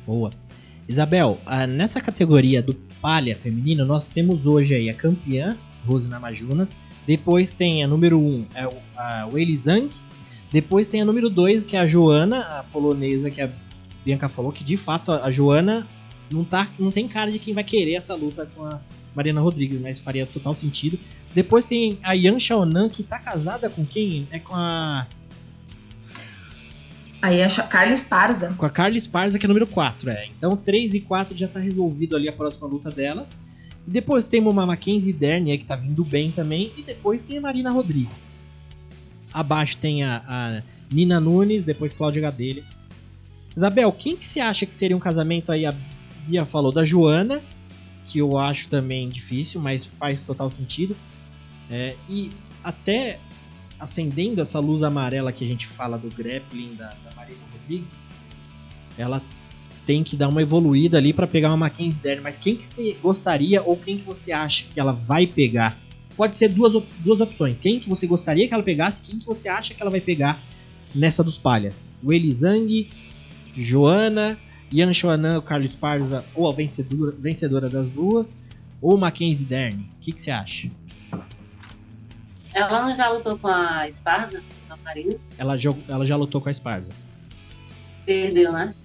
[0.08, 0.32] Boa.
[0.88, 1.38] Isabel,
[1.68, 2.74] nessa categoria do
[3.04, 6.78] palha feminino, nós temos hoje aí a campeã, Rose Namajunas.
[7.06, 8.64] Depois tem a número 1, um, é
[8.96, 9.90] a Weili Zhang.
[10.54, 13.50] Depois tem a número 2, que é a Joana, a polonesa, que a
[14.06, 15.86] Bianca falou, que de fato a Joana
[16.32, 18.80] não, tá, não tem cara de quem vai querer essa luta com a
[19.14, 20.98] Mariana Rodrigues, mas faria total sentido.
[21.36, 24.30] Depois tem a Yan Xiaonan, que tá casada com quem?
[24.32, 25.06] É com a.
[27.24, 28.54] Aí é a Carla Esparza.
[28.58, 30.28] Com a Carla Esparza, que é número 4, é.
[30.38, 33.38] Então 3 e 4 já tá resolvido ali a próxima luta delas.
[33.88, 36.74] E depois tem uma Mackenzie Dern, que tá vindo bem também.
[36.76, 38.30] E depois tem a Marina Rodrigues.
[39.34, 40.62] Abaixo tem a, a
[40.92, 42.62] Nina Nunes, depois Cláudia Gadelha.
[43.56, 45.66] Isabel, quem que você acha que seria um casamento aí?
[45.66, 45.74] A
[46.28, 47.42] Bia falou da Joana,
[48.04, 50.94] que eu acho também difícil, mas faz total sentido.
[51.72, 53.18] É, e até
[53.84, 58.06] acendendo essa luz amarela que a gente fala do grappling da, da Marina Rodrigues,
[58.98, 59.22] ela
[59.86, 62.22] tem que dar uma evoluída ali para pegar uma Mackenzie Dern.
[62.22, 65.78] Mas quem que você gostaria ou quem que você acha que ela vai pegar?
[66.16, 67.58] Pode ser duas, duas opções.
[67.60, 70.42] Quem que você gostaria que ela pegasse quem que você acha que ela vai pegar
[70.96, 71.86] nessa dos palhas?
[72.02, 72.90] O Elizang,
[73.54, 74.40] Joana,
[74.72, 78.34] Yan Shoanan, o Carlos Parza ou a vencedora, vencedora das duas,
[78.82, 79.82] ou Mackenzie Dern.
[79.82, 80.72] O que, que você acha?
[82.54, 85.16] Ela não já lutou com a Esparza, a Marina?
[85.38, 86.92] Ela, ela já lutou com a Esparza.
[88.06, 88.76] Perdeu, né?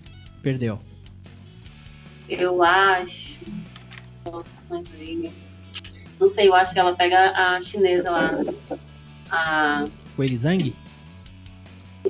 [0.43, 0.81] Perdeu.
[2.29, 3.39] Eu acho.
[6.21, 8.31] Não sei, eu acho que ela pega a chinesa lá.
[9.31, 9.89] A.
[10.17, 10.75] O Elizang?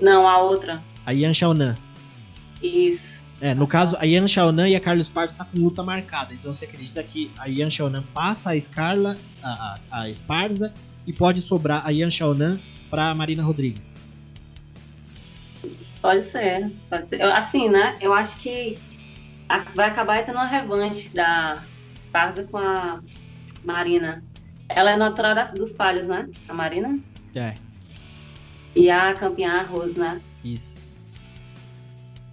[0.00, 0.82] Não, a outra.
[1.04, 1.76] A Yan Xiaonan.
[2.62, 3.18] Isso.
[3.40, 6.34] É, no caso, a Yan Xiaonan e a Carlos Pardo está com luta marcada.
[6.34, 10.72] Então você acredita que a Yan Xiaonan passa a Scarla, a, a, a Esparza
[11.08, 13.80] e pode sobrar a Yan Xiaonan para Marina Rodrigues.
[16.02, 17.22] Pode ser, pode ser.
[17.22, 17.94] Assim, né?
[17.98, 18.78] Eu acho que
[19.74, 21.62] vai acabar tendo uma revanche da
[21.98, 23.00] Esparza com a
[23.64, 24.22] Marina.
[24.68, 26.28] Ela é natural das, dos palhos, né?
[26.46, 26.98] A Marina?
[27.34, 27.54] É.
[28.76, 30.20] E a campeã a Rose, né?
[30.44, 30.74] Isso.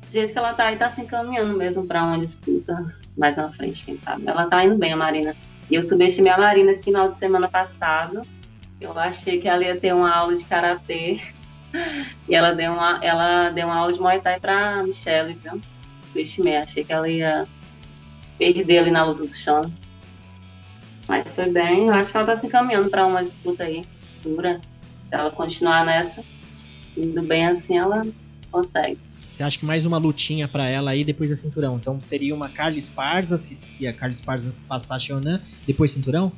[0.02, 3.50] Do jeito que ela tá aí, tá se encaminhando mesmo para uma disputa mais na
[3.54, 4.28] frente, quem sabe.
[4.28, 5.34] Ela tá indo bem, a Marina.
[5.72, 8.22] E eu subestimei a Marina esse final de semana passado.
[8.86, 11.20] Eu achei que ela ia ter uma aula de karatê.
[12.30, 15.62] E ela deu uma, ela deu uma aula de Muay Thai pra Michelle, viu?
[16.08, 17.46] Subestimei, achei que ela ia
[18.38, 19.74] perder ali na luta do chão.
[21.08, 23.86] Mas foi bem, eu acho que ela tá se encaminhando para uma disputa aí,
[24.24, 24.62] dura.
[25.10, 26.24] Se ela continuar nessa,
[26.96, 28.06] indo bem assim, ela
[28.52, 29.00] consegue.
[29.34, 31.76] Você acha que mais uma lutinha para ela aí depois da cinturão?
[31.76, 36.32] Então seria uma Carla Esparza, se, se a Carla Esparza passar a Shonan, depois cinturão?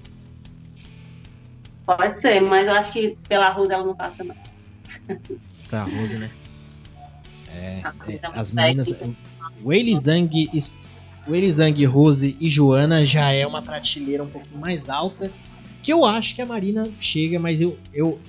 [1.88, 4.38] Pode ser, mas eu acho que pela Rose ela não passa mais.
[5.70, 6.30] Pra Rose, né?
[7.50, 8.94] É, é as meninas.
[9.64, 15.32] O Zhang, Rose e Joana já é uma prateleira um pouquinho mais alta.
[15.82, 18.20] Que eu acho que a Marina chega, mas eu, eu,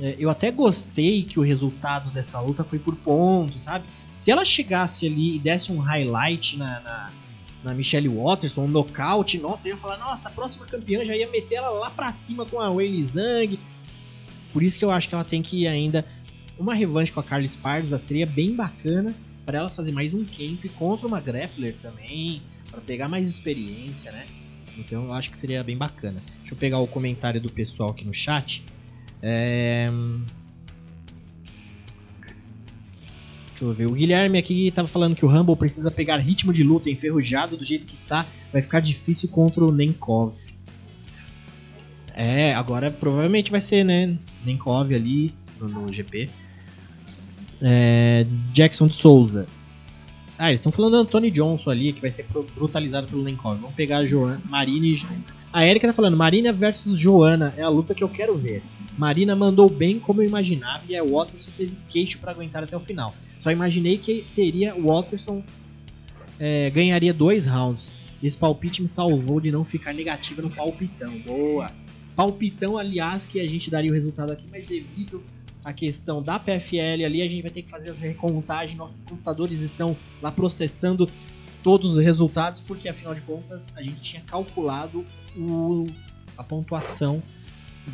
[0.00, 3.84] é, eu até gostei que o resultado dessa luta foi por pontos, sabe?
[4.12, 7.10] Se ela chegasse ali e desse um highlight na, na
[7.62, 11.28] na Michelle Watterson, um nocaute, nossa, eu ia falar, nossa, a próxima campeã já ia
[11.28, 13.58] meter ela lá pra cima com a Weili Zhang.
[14.52, 16.04] Por isso que eu acho que ela tem que ir ainda.
[16.58, 20.64] Uma revanche com a Carla Esparza seria bem bacana para ela fazer mais um camp
[20.78, 24.26] contra uma grappler também, para pegar mais experiência, né?
[24.78, 26.22] Então eu acho que seria bem bacana.
[26.38, 28.64] Deixa eu pegar o comentário do pessoal aqui no chat.
[29.22, 29.88] É...
[33.60, 33.86] Deixa eu ver.
[33.86, 37.64] O Guilherme aqui tava falando que o Rumble precisa pegar ritmo de luta enferrujado do
[37.64, 38.26] jeito que tá.
[38.50, 40.34] Vai ficar difícil contra o Nenkov.
[42.14, 44.16] É, agora provavelmente vai ser, né?
[44.46, 46.30] Nenkov ali no, no GP.
[47.60, 49.46] É, Jackson de Souza.
[50.38, 53.60] Ah, eles estão falando do Anthony Johnson ali, que vai ser brutalizado pelo Nenkov.
[53.60, 54.98] Vamos pegar a Joana, Marina e.
[55.52, 58.62] A Erika tá falando, Marina versus Joana é a luta que eu quero ver.
[58.96, 62.80] Marina mandou bem como eu imaginava e a Watterson teve queixo para aguentar até o
[62.80, 63.14] final.
[63.40, 65.42] Só imaginei que seria o Watterson
[66.38, 67.90] é, ganharia dois rounds.
[68.22, 71.18] Esse palpite me salvou de não ficar negativa no palpitão.
[71.20, 71.72] Boa!
[72.14, 75.22] Palpitão, aliás, que a gente daria o resultado aqui, mas devido
[75.64, 78.76] à questão da PFL ali, a gente vai ter que fazer as recontagens.
[78.76, 81.08] Nossos computadores estão lá processando
[81.62, 85.04] todos os resultados, porque afinal de contas a gente tinha calculado
[85.36, 85.86] o,
[86.36, 87.22] a pontuação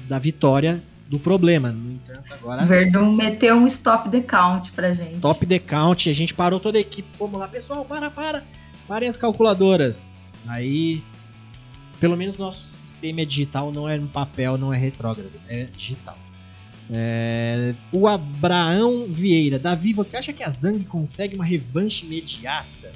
[0.08, 1.70] da vitória do problema.
[1.70, 2.64] No entanto, agora.
[2.64, 5.16] Verdun meteu um stop the count pra gente.
[5.16, 7.08] Stop the count, a gente parou toda a equipe.
[7.18, 8.44] Vamos lá, pessoal, para, para.
[8.88, 10.10] Parem as calculadoras.
[10.46, 11.02] Aí,
[12.00, 16.16] pelo menos nosso sistema é digital, não é no papel, não é retrógrado, é digital.
[16.90, 17.74] É...
[17.92, 19.58] O Abraão Vieira.
[19.58, 22.92] Davi, você acha que a Zang consegue uma revanche imediata?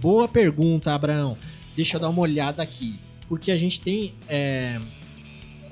[0.00, 1.36] Boa pergunta, Abraão.
[1.76, 2.98] Deixa eu dar uma olhada aqui.
[3.28, 4.78] Porque a gente tem é,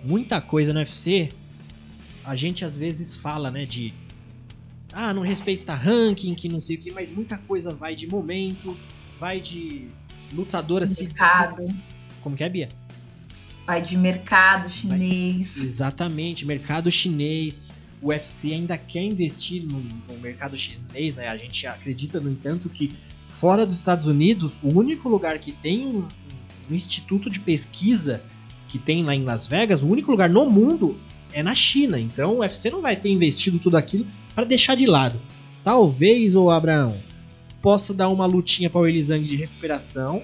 [0.02, 1.32] muita coisa no UFC
[2.24, 3.92] a gente às vezes fala, né, de
[4.92, 8.76] ah, não respeita ranking, que não sei o que, mas muita coisa vai de momento,
[9.18, 9.88] vai de
[10.32, 11.66] lutadora mercado.
[11.66, 11.74] Se...
[12.20, 12.68] Como que é, Bia?
[13.66, 15.56] Vai de mercado chinês.
[15.56, 15.64] Vai...
[15.64, 17.62] Exatamente, mercado chinês.
[18.02, 21.28] O UFC ainda quer investir no, no, mercado chinês, né?
[21.28, 22.92] A gente acredita, no entanto, que
[23.28, 26.08] fora dos Estados Unidos, o único lugar que tem um,
[26.70, 28.22] um instituto de pesquisa
[28.68, 30.98] que tem lá em Las Vegas, o único lugar no mundo
[31.32, 31.98] é na China.
[31.98, 35.18] Então o UFC não vai ter investido tudo aquilo para deixar de lado.
[35.64, 36.96] Talvez o Abraão
[37.60, 40.22] possa dar uma lutinha para o Elisang de recuperação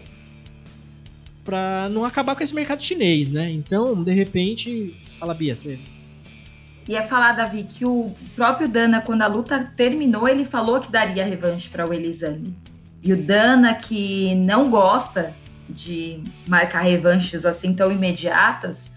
[1.45, 3.51] para não acabar com esse mercado chinês, né?
[3.51, 5.79] Então, de repente, fala Bia, você
[6.87, 11.25] Ia falar, Davi, que o próprio Dana, quando a luta terminou, ele falou que daria
[11.25, 12.55] revanche para o Elisang.
[13.03, 15.35] E o Dana, que não gosta
[15.69, 18.91] de marcar revanches assim tão imediatas,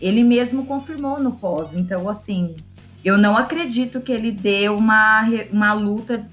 [0.00, 1.74] ele mesmo confirmou no pós.
[1.74, 2.56] Então, assim,
[3.04, 5.22] eu não acredito que ele dê uma,
[5.52, 6.26] uma luta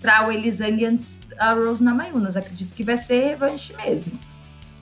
[0.00, 2.36] para o Elisang antes a Rose Namayunas.
[2.36, 4.12] Acredito que vai ser revanche mesmo.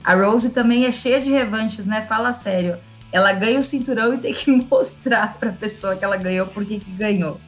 [0.03, 2.01] A Rose também é cheia de revanches, né?
[2.01, 2.77] Fala sério.
[3.11, 6.65] Ela ganha o cinturão e tem que mostrar para a pessoa que ela ganhou por
[6.65, 7.39] que ganhou.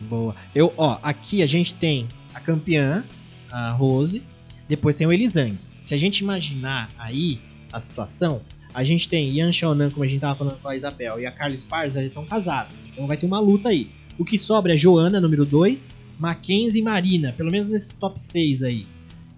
[0.00, 0.34] Boa.
[0.54, 3.04] Eu, ó, aqui a gente tem a campeã,
[3.50, 4.22] a Rose,
[4.68, 5.58] depois tem o Elisang.
[5.80, 7.40] Se a gente imaginar aí
[7.72, 8.40] a situação,
[8.74, 11.32] a gente tem Yan Xiaonan, como a gente tava falando com a Isabel, e a
[11.32, 12.72] Carla Esparza já estão casados.
[12.90, 13.88] Então vai ter uma luta aí.
[14.18, 15.86] O que sobra é Joana, número 2,
[16.18, 18.86] Mackenzie e Marina, pelo menos nesse top 6 aí.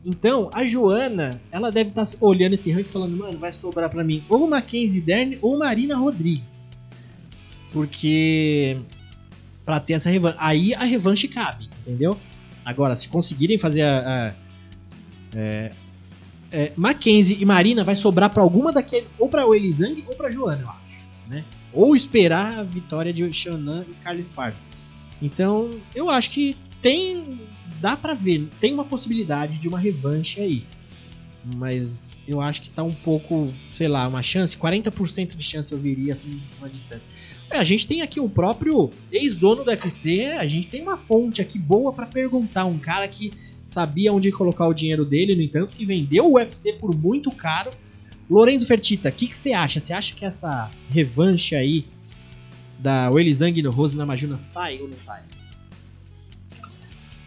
[0.04, 4.04] Então, a Joana, ela deve estar tá olhando esse ranking falando, mano, vai sobrar para
[4.04, 6.68] mim ou Mackenzie Dern ou Marina Rodrigues.
[7.72, 8.76] Porque
[9.64, 12.18] para ter essa revanche, aí a revanche cabe, entendeu?
[12.64, 14.34] Agora, se conseguirem fazer a, a
[15.34, 15.70] é,
[16.54, 20.30] é, Mackenzie e Marina vai sobrar para alguma daquele, ou para o Elisang ou para
[20.30, 21.44] Joana, eu acho, né?
[21.72, 24.60] Ou esperar a vitória de Xanan e Carlos Esparta.
[25.20, 27.40] Então, eu acho que tem
[27.80, 30.64] dá para ver, tem uma possibilidade de uma revanche aí.
[31.44, 35.78] Mas eu acho que tá um pouco, sei lá, uma chance, 40% de chance eu
[35.78, 37.08] viria assim, uma distância.
[37.50, 41.42] É, a gente tem aqui o próprio ex-dono do UFC, a gente tem uma fonte
[41.42, 43.34] aqui boa para perguntar, um cara que
[43.64, 47.70] sabia onde colocar o dinheiro dele, no entanto, que vendeu o UFC por muito caro.
[48.28, 49.80] Lorenzo Fertita, o que, você acha?
[49.80, 51.84] Você acha que essa revanche aí
[52.78, 55.22] da Weili no Rose na Majuna sai ou não sai?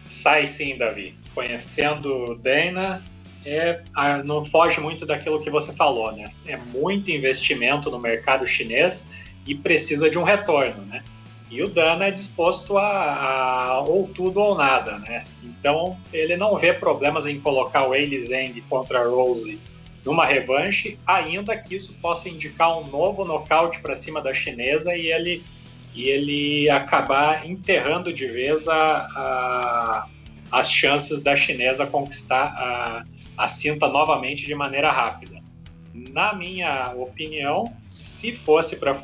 [0.02, 1.14] Sai sim, Davi.
[1.34, 3.02] Conhecendo Dana,
[3.44, 3.82] é,
[4.24, 6.30] não foge muito daquilo que você falou, né?
[6.46, 9.04] É muito investimento no mercado chinês
[9.46, 11.02] e precisa de um retorno, né?
[11.50, 15.20] E o Dana é disposto a, a, ou tudo ou nada, né?
[15.42, 19.58] Então ele não vê problemas em colocar o Eili Zeng contra a Rose
[20.04, 25.06] numa revanche, ainda que isso possa indicar um novo nocaute para cima da chinesa e
[25.12, 25.42] ele,
[25.94, 30.08] e ele acabar enterrando de vez a, a,
[30.52, 33.04] as chances da chinesa conquistar
[33.36, 35.38] a cinta novamente de maneira rápida.
[35.94, 39.02] Na minha opinião, se fosse para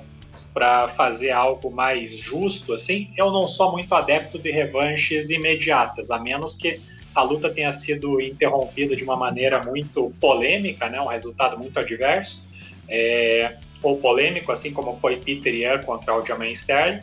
[0.55, 6.19] para fazer algo mais justo, assim, eu não sou muito adepto de revanches imediatas, a
[6.19, 6.81] menos que
[7.13, 12.41] a luta tenha sido interrompida de uma maneira muito polêmica, né, um resultado muito adverso,
[12.89, 17.01] é, ou polêmico, assim como foi Peter Yan contra o Aljamain Sterling,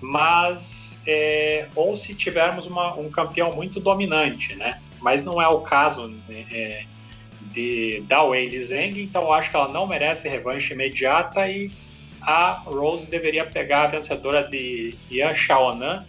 [0.00, 4.80] mas é, ou se tivermos uma, um campeão muito dominante, né?
[5.00, 6.84] Mas não é o caso né, é,
[7.52, 11.70] de da Wei Zheng, então acho que ela não merece revanche imediata e
[12.26, 16.04] a Rose deveria pegar a vencedora de Yan Xiaonan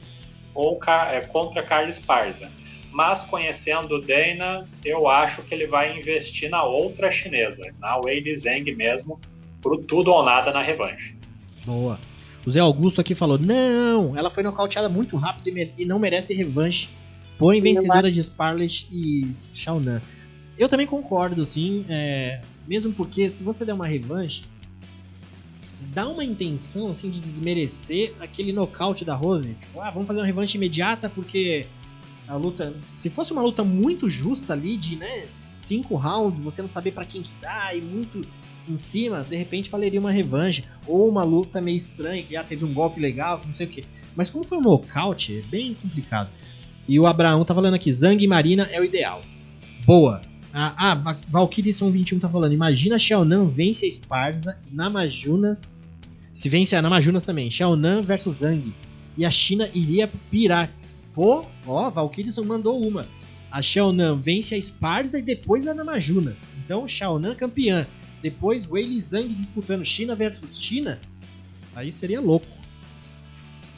[0.53, 0.79] ou
[1.11, 2.49] é, contra Carlos Parza.
[2.91, 8.23] Mas conhecendo o Dana, eu acho que ele vai investir na outra chinesa, na Wei
[8.35, 9.19] Zheng mesmo,
[9.61, 11.13] pro tudo ou nada na revanche.
[11.65, 11.99] Boa.
[12.45, 16.89] O Zé Augusto aqui falou: não, ela foi nocauteada muito rápido e não merece revanche.
[17.37, 20.01] Põe vencedora de Sparlet e Xiaonan.
[20.57, 21.85] Eu também concordo, sim.
[21.89, 24.43] É, mesmo porque se você der uma revanche,
[25.95, 29.55] dá uma intenção assim de desmerecer aquele nocaute da Rose.
[29.61, 31.65] Tipo, ah, vamos fazer uma revanche imediata porque
[32.27, 32.75] a luta.
[32.93, 35.25] Se fosse uma luta muito justa ali, de né,
[35.57, 38.27] cinco rounds, você não saber para quem que dá e muito
[38.67, 40.65] em cima, de repente valeria uma revanche.
[40.85, 43.69] Ou uma luta meio estranha, que já teve um golpe legal, que não sei o
[43.69, 43.85] que.
[44.17, 46.29] Mas como foi um nocaute, é bem complicado.
[46.87, 49.21] E o Abraão tá falando aqui, Zang e Marina é o ideal.
[49.85, 50.21] Boa.
[50.53, 55.84] Ah, ah Valkyrie São 21 tá falando, imagina Xiaonan vence a Esparza, Namajunas...
[56.35, 58.75] Se vence a Namajunas também, Xiaonan versus Zang.
[59.17, 60.69] E a China iria pirar.
[61.13, 63.07] Pô, ó, Valkyrie mandou uma.
[63.49, 66.35] A Xiaonan vence a Esparza e depois a Namajuna.
[66.63, 67.87] Então, Xiaonan campeã.
[68.21, 70.99] Depois Wei Zhang disputando China versus China,
[71.75, 72.47] aí seria louco.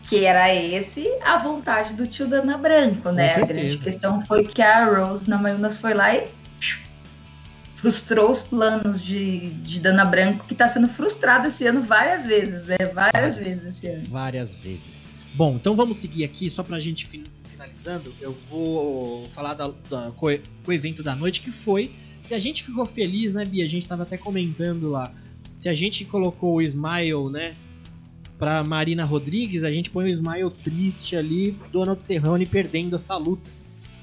[0.05, 3.35] Que era esse a vontade do tio Dana Branco, né?
[3.35, 6.27] A grande questão foi que a Rose Namayunas foi lá e
[7.77, 12.67] frustrou os planos de, de Dana Branco, que está sendo frustrado esse ano várias vezes,
[12.67, 12.77] né?
[12.93, 14.03] Várias, várias vezes esse ano.
[14.09, 15.07] Várias vezes.
[15.35, 20.11] Bom, então vamos seguir aqui, só para a gente finalizando, eu vou falar da, da,
[20.15, 21.93] com o evento da noite, que foi
[22.25, 23.63] se a gente ficou feliz, né, Bia?
[23.63, 25.13] A gente tava até comentando lá.
[25.55, 27.55] Se a gente colocou o Smile, né,
[28.37, 33.49] pra Marina Rodrigues, a gente põe o Smile triste ali, Donald Cerrone perdendo essa luta.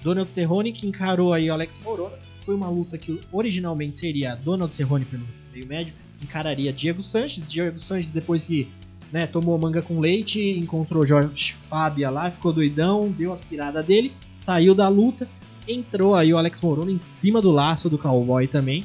[0.03, 2.17] Donald Cerrone que encarou aí o Alex Morona.
[2.45, 7.49] Foi uma luta que originalmente seria Donald Cerrone pelo meio médio, encararia Diego Sanches.
[7.49, 8.69] Diego Sanches, depois que
[9.11, 14.13] né, tomou manga com leite, encontrou Jorge Fábia lá, ficou doidão, deu a aspirada dele,
[14.35, 15.29] saiu da luta,
[15.69, 18.85] entrou aí o Alex Morono em cima do laço do Cowboy também.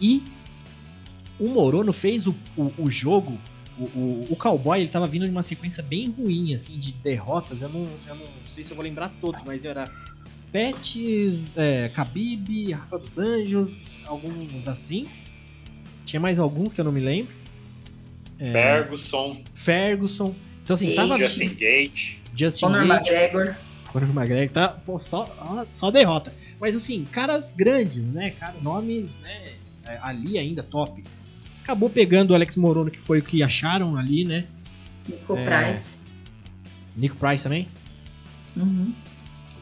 [0.00, 0.22] E
[1.38, 3.38] o Morono fez o, o, o jogo.
[3.78, 7.62] O, o, o, Cowboy ele tava vindo de uma sequência bem ruim, assim, de derrotas.
[7.62, 9.90] Eu não, eu não sei se eu vou lembrar todos, mas era
[10.52, 13.70] Pets, é, Khabib, Rafa dos Anjos,
[14.06, 15.06] alguns assim.
[16.04, 17.32] Tinha mais alguns que eu não me lembro.
[18.38, 19.42] É, Ferguson.
[19.54, 20.34] Ferguson.
[20.64, 21.18] Então assim, tava.
[21.18, 22.16] Justin Gate.
[22.34, 23.08] Justin Conor Gate.
[23.08, 23.56] McGregor.
[23.92, 26.32] Conor McGregor tá pô, só, só derrota.
[26.60, 28.30] Mas assim, caras grandes, né?
[28.32, 29.52] Cara, nomes né,
[29.84, 31.02] é, ali ainda top.
[31.62, 34.46] Acabou pegando o Alex Morono, que foi o que acharam ali, né?
[35.06, 35.70] Nico é...
[35.70, 35.98] Price.
[36.96, 37.68] Nico Price também?
[38.56, 38.92] Uhum.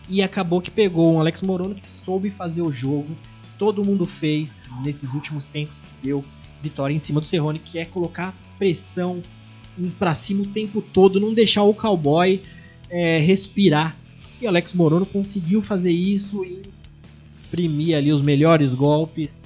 [0.08, 3.16] E acabou que pegou um Alex Morono que soube fazer o jogo.
[3.58, 6.24] Todo mundo fez nesses últimos tempos que deu
[6.62, 9.22] vitória em cima do Cerrone, que é colocar pressão
[9.98, 12.42] para cima o tempo todo, não deixar o cowboy
[12.88, 13.96] é, respirar
[14.40, 16.62] e Alex Morono conseguiu fazer isso e
[17.46, 19.40] imprimir ali os melhores golpes.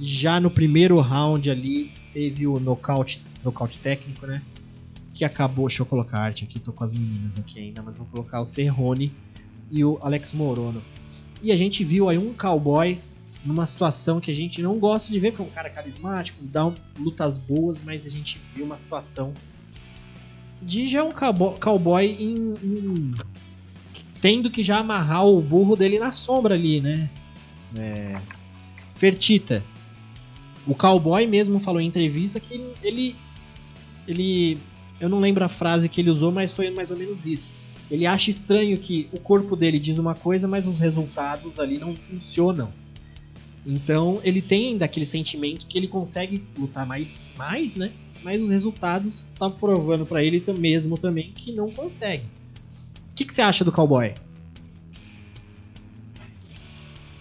[0.00, 4.42] Já no primeiro round ali teve o nocaute, nocaute técnico, né?
[5.14, 7.96] Que acabou, deixa eu colocar a arte aqui, tô com as meninas aqui ainda, mas
[7.96, 9.12] vou colocar o Serrone
[9.70, 10.82] e o Alex Morono.
[11.42, 12.98] E a gente viu aí um cowboy
[13.44, 16.72] numa situação que a gente não gosta de ver, porque é um cara carismático, dá
[16.98, 19.32] lutas boas, mas a gente viu uma situação
[20.60, 23.14] de já um cowboy em, em
[24.20, 27.08] tendo que já amarrar o burro dele na sombra ali, né?
[27.76, 28.18] É...
[28.96, 29.62] Fertita.
[30.66, 33.16] O cowboy mesmo falou em entrevista que ele.
[34.06, 34.58] Ele.
[35.00, 37.52] Eu não lembro a frase que ele usou, mas foi mais ou menos isso.
[37.90, 41.96] Ele acha estranho que o corpo dele diz uma coisa, mas os resultados ali não
[41.96, 42.72] funcionam.
[43.66, 47.92] Então ele tem ainda aquele sentimento que ele consegue lutar mais, mais né?
[48.22, 52.24] Mas os resultados tá provando para ele mesmo também que não consegue
[53.18, 54.14] que, que você acha do cowboy?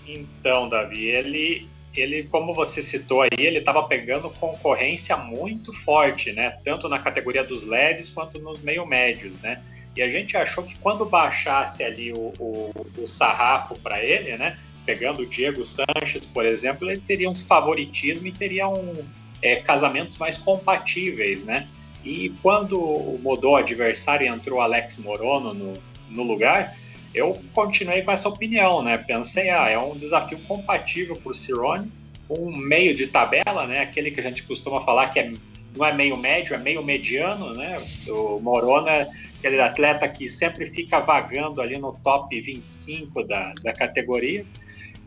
[0.08, 6.52] Então, Davi, ele, ele, como você citou aí, ele estava pegando concorrência muito forte, né?
[6.64, 9.64] Tanto na categoria dos leves quanto nos meio médios, né?
[9.98, 14.56] E a gente achou que quando baixasse ali o, o, o sarrafo para ele, né?
[14.86, 18.94] Pegando o Diego Sanches, por exemplo, ele teria uns favoritismo e teria um,
[19.42, 21.68] é, casamentos mais compatíveis, né?
[22.06, 22.80] E quando
[23.24, 25.78] mudou o adversário e entrou Alex Morono no,
[26.12, 26.78] no lugar,
[27.12, 29.00] eu continuei com essa opinião, né?
[29.00, 31.92] Pensei, ah, é um desafio compatível para o Cirone,
[32.30, 33.80] um meio de tabela, né?
[33.80, 35.32] Aquele que a gente costuma falar que é
[35.76, 37.78] não é meio médio, é meio mediano, né?
[38.08, 38.42] O
[38.88, 44.46] é aquele atleta que sempre fica vagando ali no top 25 da, da categoria.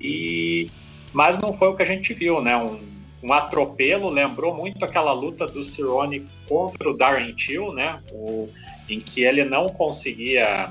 [0.01, 0.71] E
[1.13, 2.57] mas não foi o que a gente viu, né?
[2.57, 2.81] Um,
[3.23, 8.01] um atropelo lembrou muito aquela luta do Cirone contra o Darren Till, né?
[8.13, 8.49] O,
[8.89, 10.71] em que ele não conseguia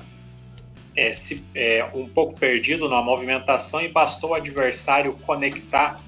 [0.95, 6.01] é, se, é, um pouco perdido na movimentação e bastou o adversário conectar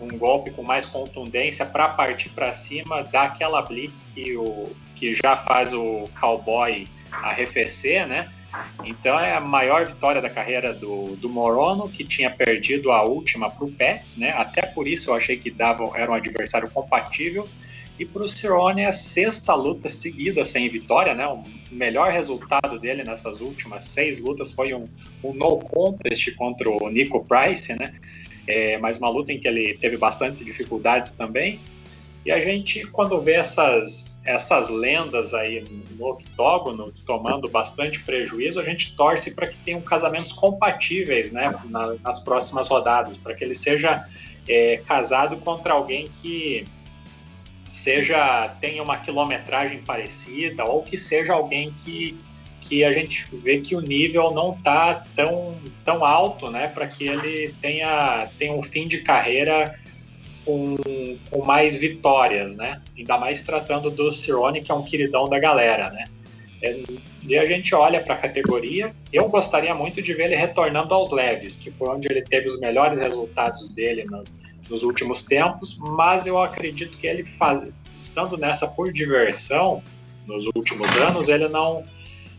[0.00, 5.14] um golpe com mais contundência para partir para cima, dar aquela blitz que, o, que
[5.14, 8.28] já faz o cowboy arrefecer, né?
[8.84, 13.50] Então é a maior vitória da carreira do, do Morono, que tinha perdido a última
[13.50, 14.30] para o Pets, né?
[14.30, 17.48] Até por isso eu achei que dava, era um adversário compatível.
[17.98, 21.26] E para o Cirone, a sexta luta seguida sem vitória, né?
[21.26, 24.88] O melhor resultado dele nessas últimas seis lutas foi um,
[25.22, 27.92] um no contest contra o Nico Price, né?
[28.48, 31.60] é, mas uma luta em que ele teve bastante dificuldades também.
[32.24, 35.66] E a gente, quando vê essas, essas lendas aí
[35.98, 41.94] no octógono tomando bastante prejuízo, a gente torce para que tenham casamentos compatíveis né, na,
[41.94, 44.06] nas próximas rodadas, para que ele seja
[44.46, 46.68] é, casado contra alguém que
[47.66, 52.14] seja tenha uma quilometragem parecida ou que seja alguém que
[52.60, 55.56] que a gente vê que o nível não está tão,
[55.86, 59.74] tão alto, né, para que ele tenha, tenha um fim de carreira
[60.48, 65.38] com, com mais vitórias, né, ainda mais tratando do Cirone, que é um queridão da
[65.38, 66.06] galera, né.
[66.62, 66.80] É,
[67.22, 71.12] e a gente olha para a categoria, eu gostaria muito de ver ele retornando aos
[71.12, 74.32] leves, que foi onde ele teve os melhores resultados dele nos,
[74.70, 77.26] nos últimos tempos, mas eu acredito que ele,
[77.98, 79.82] estando nessa por diversão,
[80.26, 81.84] nos últimos anos, ele não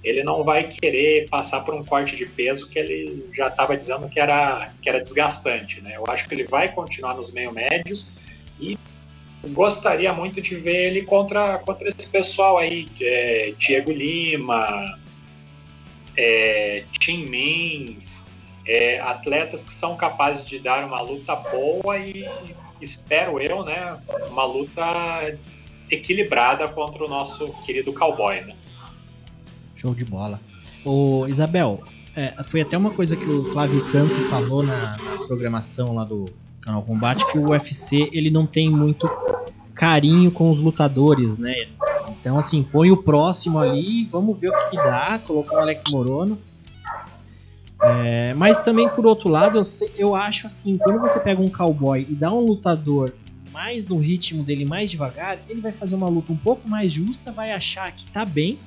[0.03, 4.07] ele não vai querer passar por um corte de peso que ele já estava dizendo
[4.07, 5.81] que era, que era desgastante.
[5.81, 5.95] Né?
[5.95, 8.07] Eu acho que ele vai continuar nos meio médios
[8.59, 8.77] e
[9.47, 14.97] gostaria muito de ver ele contra, contra esse pessoal aí, é, Diego Lima,
[16.15, 18.25] é, Tim Mins,
[18.65, 22.25] é, atletas que são capazes de dar uma luta boa e
[22.81, 25.37] espero eu, né, uma luta
[25.89, 28.55] equilibrada contra o nosso querido cowboy, né?
[29.79, 30.41] Show de bola.
[30.83, 31.81] Ô, Isabel,
[32.15, 36.25] é, foi até uma coisa que o Flávio Canto falou na, na, programação lá do
[36.59, 39.09] canal Combate, que o UFC ele não tem muito
[39.73, 41.67] carinho com os lutadores, né?
[42.09, 45.19] Então, assim, põe o próximo ali, vamos ver o que, que dá.
[45.25, 46.37] Colocou o Alex Morono.
[47.81, 49.63] É, mas também, por outro lado, eu,
[49.97, 53.13] eu acho assim, quando você pega um cowboy e dá um lutador
[53.53, 57.31] mais no ritmo dele, mais devagar, ele vai fazer uma luta um pouco mais justa,
[57.31, 58.57] vai achar que tá bem,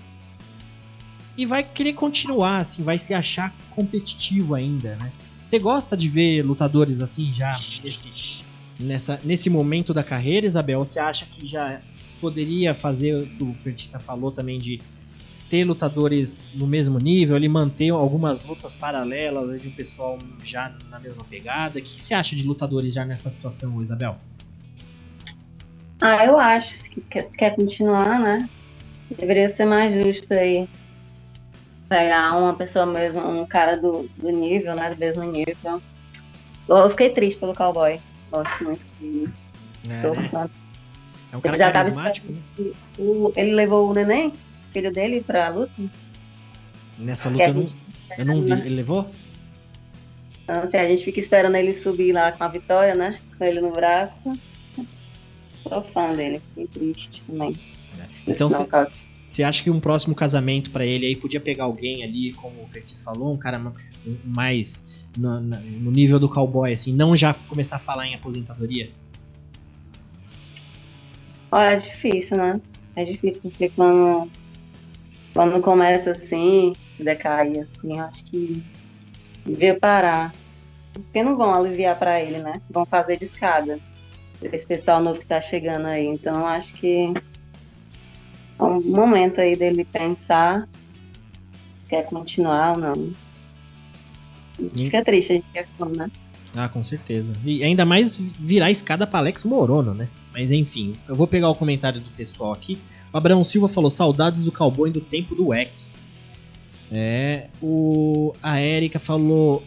[1.42, 5.12] e vai querer continuar, assim, vai se achar competitivo ainda, né?
[5.42, 8.44] Você gosta de ver lutadores assim já nesse,
[8.78, 10.78] nessa, nesse momento da carreira, Isabel?
[10.78, 11.80] Ou você acha que já
[12.20, 14.80] poderia fazer o Fertita falou também de
[15.50, 21.00] ter lutadores no mesmo nível, ele manter algumas lutas paralelas de um pessoal já na
[21.00, 21.80] mesma pegada?
[21.80, 24.16] O que você acha de lutadores já nessa situação, Isabel?
[26.00, 28.48] Ah, eu acho que se quer continuar, né?
[29.18, 30.68] Deveria ser mais justo aí
[31.92, 34.94] pegar uma pessoa mesmo, um cara do, do nível, né?
[34.94, 35.82] Do mesmo nível.
[36.66, 38.00] Eu fiquei triste pelo cowboy.
[38.30, 39.30] Gosto muito dele.
[39.84, 40.50] É, né?
[41.32, 42.72] é um cara já carismático, né?
[42.98, 44.32] O, ele levou o neném,
[44.72, 45.72] filho dele, pra luta.
[46.98, 47.66] Nessa luta eu não,
[48.16, 48.52] eu não vi.
[48.52, 49.10] Ele levou?
[50.44, 53.20] Então, assim, a gente fica esperando ele subir lá com a vitória, né?
[53.36, 54.16] Com ele no braço.
[55.62, 57.58] Sou fã dele, fiquei triste também.
[58.00, 58.32] É.
[58.32, 62.34] Então, se, você acha que um próximo casamento para ele aí podia pegar alguém ali,
[62.34, 63.72] como o Fertis falou, um cara
[64.22, 68.90] mais no, no, nível do cowboy, assim, não já começar a falar em aposentadoria?
[71.50, 72.60] Olha, é difícil, né?
[72.94, 74.30] É difícil, porque quando,
[75.32, 78.62] quando começa assim, decair assim, acho que
[79.46, 80.34] devia parar.
[80.92, 82.60] Porque não vão aliviar para ele, né?
[82.68, 83.78] Vão fazer de escada.
[84.42, 86.06] Esse pessoal novo que tá chegando aí.
[86.06, 87.14] Então acho que
[88.58, 90.68] um momento aí dele pensar
[91.88, 93.12] quer continuar ou não.
[94.74, 96.10] Fica triste, a gente quer fã, né?
[96.54, 97.34] Ah, com certeza.
[97.44, 100.08] E ainda mais virar escada para Alex Morono, né?
[100.32, 102.78] Mas enfim, eu vou pegar o comentário do pessoal aqui.
[103.12, 105.70] O Abraão Silva falou: saudades do cowboy do tempo do WEC.
[106.90, 109.62] É, o, a Érica falou.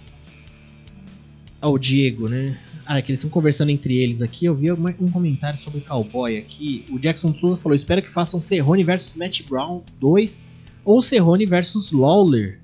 [1.62, 2.60] Ao Diego, né?
[2.86, 4.46] Ah, é que eles estão conversando entre eles aqui.
[4.46, 6.86] Eu vi um comentário sobre o cowboy aqui.
[6.92, 10.44] O Jackson Souza falou: espero que façam Cerrone versus Matt Brown 2
[10.84, 12.60] ou Cerrone versus Lawler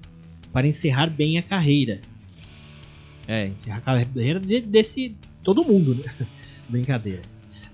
[0.53, 1.99] para encerrar bem a carreira.
[3.27, 5.15] É, encerrar a carreira de, desse.
[5.43, 6.05] todo mundo, né?
[6.69, 7.21] Brincadeira.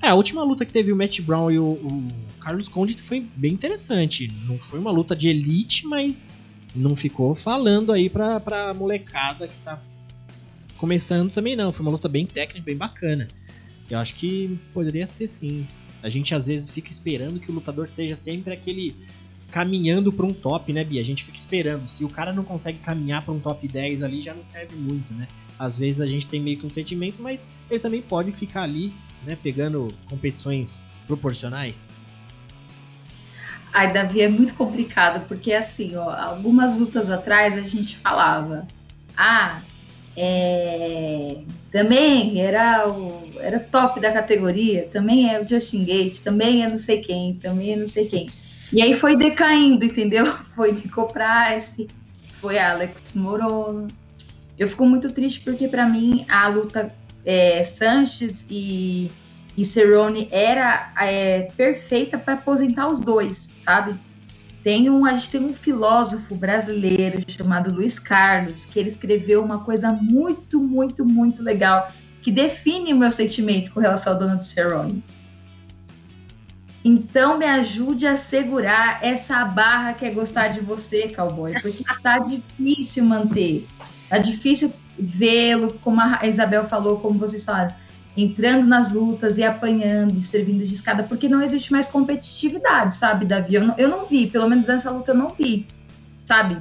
[0.02, 3.26] É, a última luta que teve o Matt Brown e o, o Carlos Conde foi
[3.36, 4.32] bem interessante.
[4.46, 6.26] Não foi uma luta de elite, mas
[6.76, 9.82] não ficou falando aí pra, pra molecada que tá
[10.78, 11.72] começando também não.
[11.72, 13.28] Foi uma luta bem técnica, bem bacana.
[13.90, 15.68] Eu acho que poderia ser sim.
[16.04, 18.96] A gente às vezes fica esperando que o lutador seja sempre aquele
[19.52, 21.02] caminhando para um top, né, Bia?
[21.02, 21.88] A gente fica esperando.
[21.88, 25.14] Se o cara não consegue caminhar para um top 10 ali, já não serve muito,
[25.14, 25.28] né?
[25.58, 27.40] Às vezes a gente tem meio que um sentimento, mas
[27.70, 28.94] ele também pode ficar ali,
[29.26, 31.90] né, pegando competições proporcionais.
[33.74, 38.68] Ai, Davi, é muito complicado, porque assim, ó, algumas lutas atrás a gente falava,
[39.16, 39.62] ah,
[40.18, 41.38] é,
[41.72, 46.80] também era o era top da categoria, também é o Justin Gate, também é não
[46.80, 48.28] sei quem, também é não sei quem.
[48.74, 50.26] E aí foi decaindo, entendeu?
[50.56, 51.88] Foi Nico Price,
[52.32, 53.88] foi Alex Morono.
[54.58, 56.92] Eu fico muito triste porque para mim a luta
[57.24, 59.12] é, Sanches e,
[59.56, 63.96] e Cerrone era é, perfeita para aposentar os dois, sabe?
[64.68, 69.60] Tem um, a gente tem um filósofo brasileiro chamado Luiz Carlos, que ele escreveu uma
[69.60, 71.90] coisa muito, muito, muito legal,
[72.22, 75.02] que define o meu sentimento com relação ao Donald Cerrone.
[76.84, 82.20] Então me ajude a segurar essa barra que é gostar de você, cowboy, porque tá
[82.20, 83.66] difícil manter.
[84.10, 87.74] Tá difícil vê-lo, como a Isabel falou, como vocês falaram,
[88.18, 93.26] entrando nas lutas e apanhando e servindo de escada, porque não existe mais competitividade, sabe,
[93.26, 93.54] Davi?
[93.54, 95.68] Eu não, eu não vi, pelo menos nessa luta eu não vi,
[96.26, 96.58] sabe?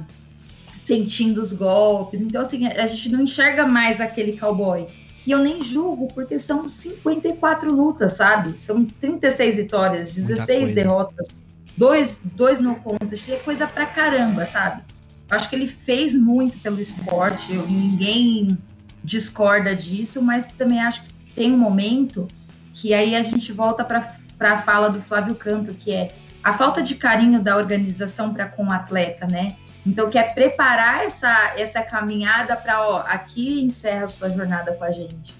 [0.77, 2.21] Sentindo os golpes.
[2.21, 4.85] Então, assim, a gente não enxerga mais aquele cowboy.
[5.25, 8.57] E eu nem julgo, porque são 54 lutas, sabe?
[8.59, 11.27] São 36 vitórias, 16 derrotas,
[11.75, 14.83] dois, dois no conta, é coisa pra caramba, sabe?
[15.29, 18.57] Eu acho que ele fez muito pelo esporte, ninguém
[19.03, 22.27] discorda disso, mas também acho que tem um momento
[22.73, 26.11] que aí a gente volta para a fala do Flávio Canto, que é
[26.43, 29.55] a falta de carinho da organização para com o atleta, né?
[29.85, 34.83] Então, que é preparar essa, essa caminhada para, ó, aqui encerra a sua jornada com
[34.83, 35.35] a gente.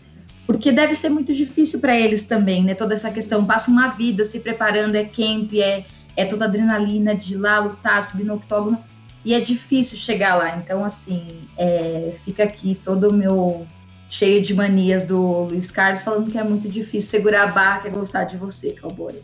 [0.46, 2.76] Porque deve ser muito difícil para eles também, né?
[2.76, 3.44] Toda essa questão.
[3.44, 5.84] Passa uma vida se preparando, é camp, é,
[6.16, 8.78] é toda adrenalina de ir lá lutar, subir no octógono.
[9.26, 10.58] E é difícil chegar lá.
[10.58, 13.68] Então, assim, é, fica aqui todo o meu
[14.10, 17.88] cheio de manias do Luiz Carlos falando que é muito difícil segurar a barra, que
[17.88, 19.16] é gostar de você, cowboy.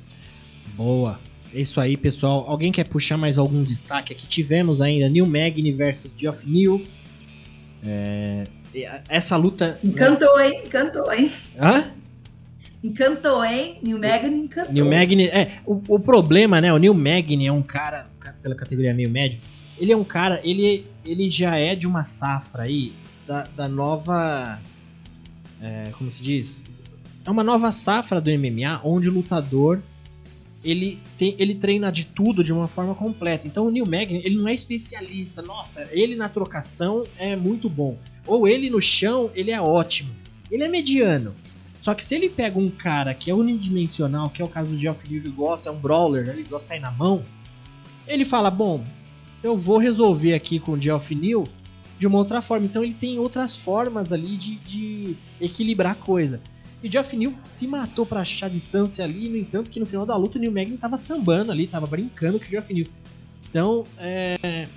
[0.75, 1.19] Boa.
[1.53, 2.45] É isso aí, pessoal.
[2.47, 4.27] Alguém quer puxar mais algum destaque aqui?
[4.27, 6.83] Tivemos ainda New Magni versus Geoff New.
[7.85, 8.47] É,
[9.07, 9.79] essa luta.
[9.83, 10.49] Encantou, né?
[10.49, 10.61] hein?
[10.65, 11.31] Encantou, hein?
[11.59, 11.91] Hã?
[12.83, 13.77] Encantou, hein?
[13.81, 14.73] New Magni encantou.
[14.73, 15.59] New Magni, é.
[15.65, 16.73] O, o problema, né?
[16.73, 18.07] O New Magni é um cara,
[18.41, 19.39] pela categoria meio médio,
[19.77, 22.93] ele é um cara, ele, ele já é de uma safra aí
[23.27, 24.59] da, da nova.
[25.63, 26.65] É, como se diz?
[27.25, 29.81] É uma nova safra do MMA onde o lutador
[30.61, 33.47] ele, tem, ele treina de tudo de uma forma completa.
[33.47, 35.41] Então o Neil Magny, ele não é especialista.
[35.41, 37.97] Nossa, ele na trocação é muito bom.
[38.27, 40.13] Ou ele no chão, ele é ótimo.
[40.51, 41.33] Ele é mediano.
[41.81, 44.77] Só que se ele pega um cara que é unidimensional, que é o caso do
[44.77, 47.23] Geoff Lee, que gosta, é um brawler, ele gosta de sair na mão,
[48.07, 48.85] ele fala, bom,
[49.43, 51.45] eu vou resolver aqui com o Geoff Neal
[52.03, 52.65] de uma outra forma.
[52.65, 56.41] Então ele tem outras formas ali de, de equilibrar a coisa.
[56.83, 60.17] E Jeff Neal se matou para achar distância ali, no entanto que no final da
[60.17, 62.87] luta o Neil Magny tava sambando ali, tava brincando com o Jeff Neal.
[63.49, 64.67] Então, é,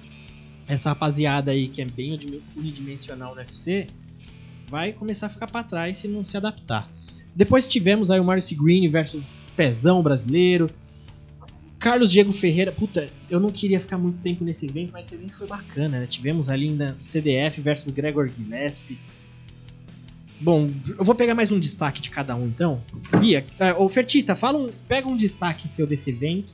[0.68, 2.16] essa rapaziada aí que é bem
[2.54, 3.88] unidimensional no UFC
[4.68, 6.88] vai começar a ficar para trás se não se adaptar.
[7.34, 10.70] Depois tivemos aí o Marcy Green versus Pezão brasileiro.
[11.78, 15.36] Carlos Diego Ferreira, puta, eu não queria ficar muito tempo nesse evento, mas esse evento
[15.36, 16.06] foi bacana, né?
[16.06, 18.98] Tivemos ali ainda CDF versus Gregor Gillespie.
[20.40, 22.82] Bom, eu vou pegar mais um destaque de cada um então.
[23.20, 26.52] Bia, uh, ô Fertita, fala um, pega um destaque seu desse evento.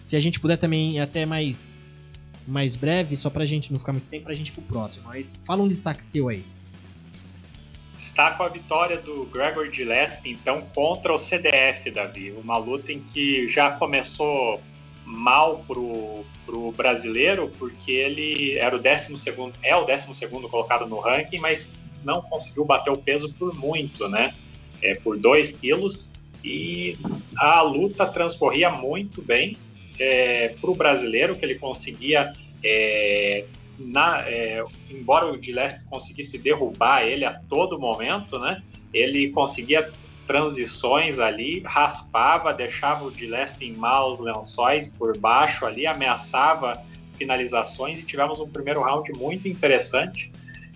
[0.00, 1.72] Se a gente puder também até mais
[2.46, 5.06] mais breve, só pra gente não ficar muito tempo, pra gente ir pro próximo.
[5.06, 6.44] Mas fala um destaque seu aí.
[8.02, 12.32] Destaco a vitória do Gregor Gillespie, então, contra o CDF, Davi.
[12.32, 14.60] Uma luta em que já começou
[15.06, 20.84] mal pro, pro brasileiro, porque ele era o 12 segundo, é o 12 segundo colocado
[20.84, 21.72] no ranking, mas
[22.02, 24.34] não conseguiu bater o peso por muito, né?
[24.82, 26.10] É, por 2 quilos.
[26.42, 26.98] E
[27.36, 29.56] a luta transcorria muito bem
[30.00, 32.32] é, para o brasileiro, que ele conseguia,
[32.64, 33.44] é,
[33.78, 38.62] na, é, embora o Gillespie conseguisse derrubar ele a todo momento, né?
[38.92, 39.90] Ele conseguia
[40.26, 46.82] transições ali, raspava, deixava o Gillespie em maus lençóis por baixo ali, ameaçava
[47.18, 50.30] finalizações e tivemos um primeiro round muito interessante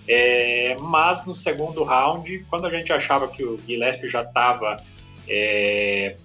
[0.08, 4.82] é, mas no segundo round, quando a gente achava que o Gillespie já estava
[5.28, 6.16] é,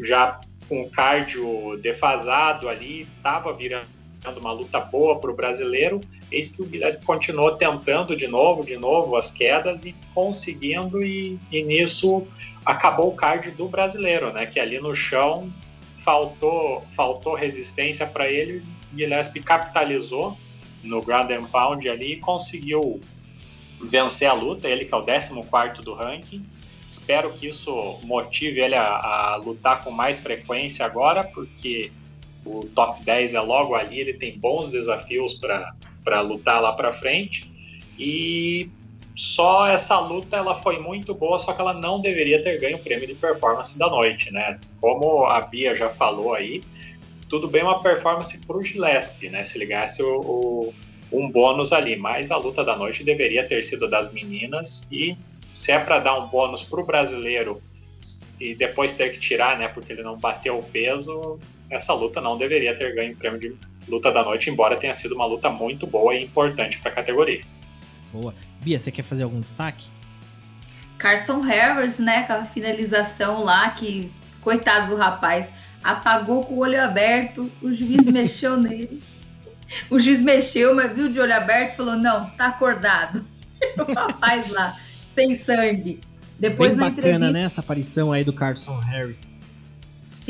[0.00, 3.88] já com cardio defasado ali, estava virando
[4.38, 6.00] uma luta boa para o brasileiro.
[6.30, 11.38] Eis que o Gillespie continuou tentando de novo, de novo as quedas e conseguindo, e,
[11.50, 12.26] e nisso
[12.64, 14.46] acabou o card do brasileiro, né?
[14.46, 15.50] Que ali no chão
[16.04, 18.62] faltou, faltou resistência para ele.
[18.94, 20.36] Gillespie capitalizou
[20.82, 23.00] no ground and pound ali e conseguiu
[23.82, 24.68] vencer a luta.
[24.68, 25.32] Ele que é o 14
[25.82, 26.44] do ranking.
[26.88, 31.92] Espero que isso motive ele a, a, lutar com mais frequência agora, porque
[32.44, 37.50] o top 10 é logo ali, ele tem bons desafios para lutar lá para frente.
[37.98, 38.68] E
[39.14, 42.80] só essa luta ela foi muito boa, só que ela não deveria ter ganho o
[42.80, 44.58] prêmio de performance da noite, né?
[44.80, 46.62] Como a Bia já falou aí,
[47.28, 49.44] tudo bem uma performance para o Gillespie, né?
[49.44, 50.74] Se ele ganhasse o, o,
[51.12, 55.16] um bônus ali, mas a luta da noite deveria ter sido das meninas e
[55.52, 57.62] se é para dar um bônus para o brasileiro
[58.40, 59.68] e depois ter que tirar, né?
[59.68, 61.38] Porque ele não bateu o peso,
[61.70, 63.54] essa luta não deveria ter ganho o prêmio de
[63.88, 67.42] luta da noite, embora tenha sido uma luta muito boa e importante para a categoria.
[68.12, 68.34] Boa.
[68.60, 69.88] Bia, você quer fazer algum destaque?
[70.98, 72.18] Carson Harris, né?
[72.18, 75.52] Aquela finalização lá que, coitado do rapaz,
[75.82, 79.02] apagou com o olho aberto, o juiz mexeu nele.
[79.88, 83.24] O juiz mexeu, mas viu de olho aberto e falou: não, tá acordado.
[83.78, 84.76] o rapaz lá,
[85.14, 86.00] sem sangue.
[86.38, 87.32] Depois Bem bacana, entrevista...
[87.32, 87.42] né?
[87.42, 89.38] Essa aparição aí do Carson Harris.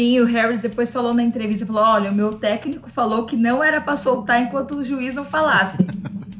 [0.00, 3.62] Sim, o Harris depois falou na entrevista, falou, olha, o meu técnico falou que não
[3.62, 5.76] era para soltar enquanto o juiz não falasse.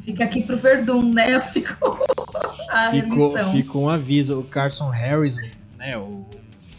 [0.02, 1.38] Fica aqui pro Verdun, né?
[1.40, 1.98] Ficou
[2.70, 4.40] a ficou, ficou um aviso.
[4.40, 5.36] O Carson Harris,
[5.76, 5.94] né?
[5.98, 6.24] O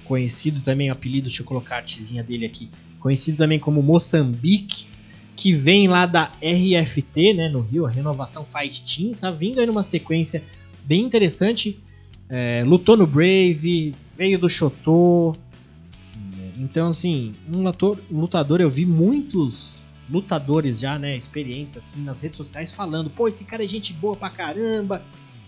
[0.05, 2.67] conhecido também, o apelido, deixa eu colocar a artezinha dele aqui.
[2.99, 4.87] Conhecido também como Moçambique,
[5.35, 7.47] que vem lá da RFT, né?
[7.47, 9.13] No Rio, a Renovação Faz Team.
[9.13, 10.43] Tá vindo aí numa sequência
[10.83, 11.79] bem interessante.
[12.27, 15.37] É, lutou no Brave, veio do Chotô.
[16.57, 17.63] Então, assim, um
[18.11, 23.45] lutador, eu vi muitos lutadores já, né, experientes assim nas redes sociais falando, pô, esse
[23.45, 25.01] cara é gente boa pra caramba,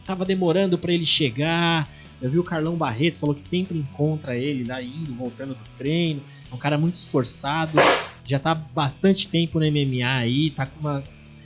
[0.06, 1.90] tava demorando para ele chegar.
[2.22, 6.22] Eu vi o Carlão Barreto falou que sempre encontra ele lá indo, voltando do treino.
[6.50, 7.78] É um cara muito esforçado,
[8.24, 11.04] já tá bastante tempo no MMA aí, tá com uma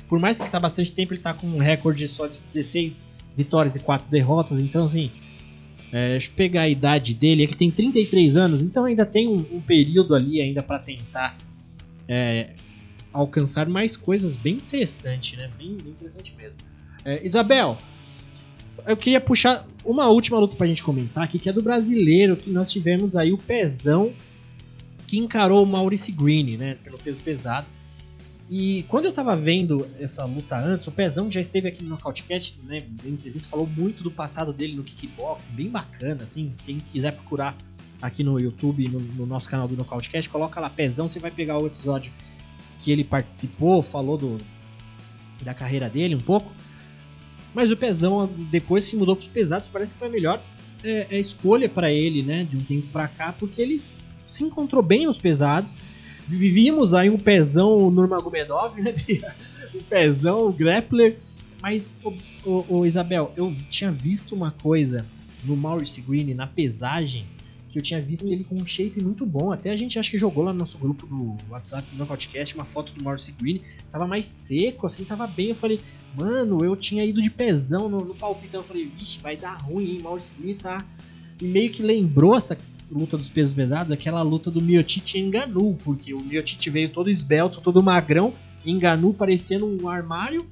[0.08, 3.76] por mais que tá bastante tempo, ele tá com um recorde só de 16 vitórias
[3.76, 5.12] e 4 derrotas, então assim,
[5.91, 9.27] é, deixa eu pegar a idade dele, é que tem 33 anos, então ainda tem
[9.27, 11.38] um, um período ali ainda para tentar
[12.07, 12.51] é,
[13.14, 15.49] alcançar mais coisas bem interessantes, né?
[15.57, 16.59] Bem, bem interessante mesmo.
[17.05, 17.77] É, Isabel,
[18.85, 22.49] eu queria puxar uma última luta pra gente comentar aqui, que é do brasileiro, que
[22.49, 24.14] nós tivemos aí o Pezão,
[25.05, 26.77] que encarou o Maurice Green, né?
[26.84, 27.65] Pelo peso pesado.
[28.49, 32.57] E quando eu tava vendo essa luta antes, o Pezão já esteve aqui no Nocautecast,
[32.64, 32.84] né?
[33.03, 36.53] Em entrevista, falou muito do passado dele no kickboxing, bem bacana, assim.
[36.65, 37.57] Quem quiser procurar
[38.02, 41.57] aqui no YouTube, no, no nosso canal do Nocautecast, coloca lá Pezão, você vai pegar
[41.57, 42.11] o episódio
[42.80, 44.40] que ele participou, falou do,
[45.41, 46.49] da carreira dele um pouco.
[47.53, 50.41] Mas o Pezão, depois que mudou para os pesados, parece que foi a melhor
[50.84, 52.45] é, é escolha para ele, né?
[52.45, 55.76] De um tempo para cá, porque ele se encontrou bem nos pesados.
[56.28, 58.94] Vivíamos aí um Pezão Nurmagomedov, né?
[59.74, 61.18] um Pezão grappler.
[61.62, 62.14] Mas, o,
[62.45, 65.06] o, o Isabel, eu tinha visto uma coisa
[65.44, 67.26] no Maurice Green na pesagem
[67.70, 69.52] que eu tinha visto ele com um shape muito bom.
[69.52, 72.66] Até a gente acho que jogou lá no nosso grupo do WhatsApp do podcast uma
[72.66, 73.62] foto do Maurice Green.
[73.91, 75.49] Tava mais seco, assim, tava bem.
[75.49, 75.82] Eu falei,
[76.16, 78.62] mano, eu tinha ido de pezão no, no palpitão.
[78.62, 80.02] Eu falei, vixe, vai dar ruim, hein?
[80.02, 80.86] Maurice Green tá.
[81.41, 82.58] E meio que lembrou essa
[82.89, 87.61] luta dos pesos pesados, aquela luta do Miotite Enganu, porque o Miotite veio todo esbelto,
[87.61, 88.34] todo magrão,
[88.65, 90.45] Enganu parecendo um armário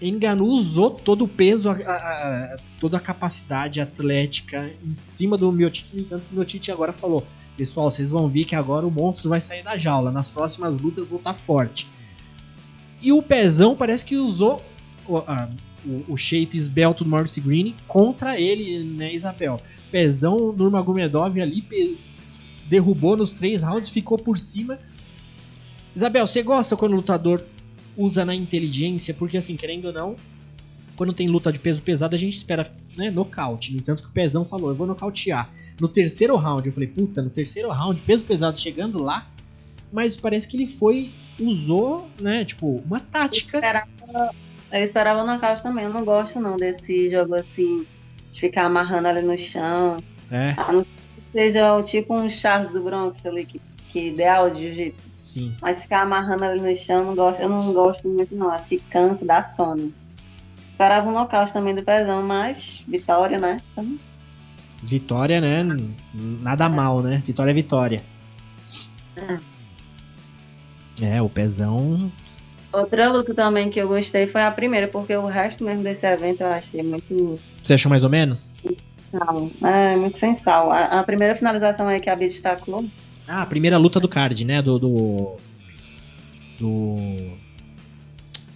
[0.00, 5.50] Enganu usou todo o peso, a, a, a, toda a capacidade atlética em cima do
[5.50, 5.94] Miotite.
[5.94, 7.26] No entanto, o Miotite agora falou:
[7.56, 10.10] Pessoal, vocês vão ver que agora o monstro vai sair da jaula.
[10.10, 11.88] Nas próximas lutas vou estar forte.
[13.00, 14.62] E o Pezão parece que usou
[15.06, 15.18] o,
[15.86, 19.60] o, o shape esbelto do Maurice Green contra ele, né, Isabel?
[19.96, 21.96] Pezão Nurmagomedov ali pe
[22.68, 24.78] derrubou nos três rounds, ficou por cima.
[25.94, 27.42] Isabel, você gosta quando o lutador
[27.96, 30.16] usa na inteligência, porque assim, querendo ou não,
[30.96, 33.72] quando tem luta de peso pesado, a gente espera né, nocaute.
[33.72, 35.50] No entanto que o Pezão falou, eu vou nocautear.
[35.80, 39.30] No terceiro round, eu falei, puta, no terceiro round, peso pesado chegando lá,
[39.90, 41.10] mas parece que ele foi,
[41.40, 43.56] usou, né, tipo, uma tática.
[43.56, 44.34] Eu esperava,
[44.72, 47.86] eu esperava nocaute também, eu não gosto não desse jogo assim,
[48.30, 50.02] de ficar amarrando ali no chão.
[50.30, 50.54] É.
[50.56, 54.50] A não ser que seja tipo um Charles do Bronx ali, que, que é ideal
[54.50, 55.06] de jiu-jitsu.
[55.22, 55.56] Sim.
[55.60, 58.50] Mas ficar amarrando ali no chão, não gosto, eu não gosto muito não.
[58.50, 59.92] Acho que cansa, dá sono.
[60.58, 63.60] Esperava um nocaute também do pezão, mas vitória, né?
[63.72, 63.98] Então...
[64.82, 65.64] Vitória, né?
[66.14, 67.22] Nada mal, né?
[67.26, 68.04] Vitória é vitória.
[71.00, 72.12] É, o pezão.
[72.76, 76.42] Outra luta também que eu gostei foi a primeira, porque o resto mesmo desse evento
[76.42, 77.40] eu achei muito.
[77.62, 78.52] Você achou mais ou menos?
[79.10, 80.70] Não, é muito sem sal.
[80.70, 82.84] A, a primeira finalização aí que a Bia destacou.
[83.26, 84.60] Ah, a primeira luta do card, né?
[84.60, 84.78] Do.
[84.78, 85.36] Do.
[86.60, 87.32] do...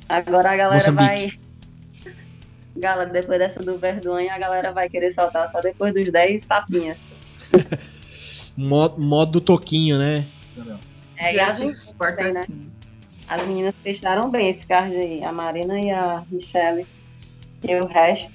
[0.07, 1.39] Agora a galera Moçambique.
[2.05, 2.13] vai.
[2.77, 6.99] Galera, depois dessa do Vergonha, a galera vai querer soltar só depois dos 10 tapinhas.
[8.55, 10.27] Modo, modo toquinho, né?
[11.17, 12.47] É, e Sport também, né?
[13.31, 15.25] As meninas fecharam bem esse card aí.
[15.25, 16.85] A Marina e a Michelle.
[17.63, 18.31] E o resto.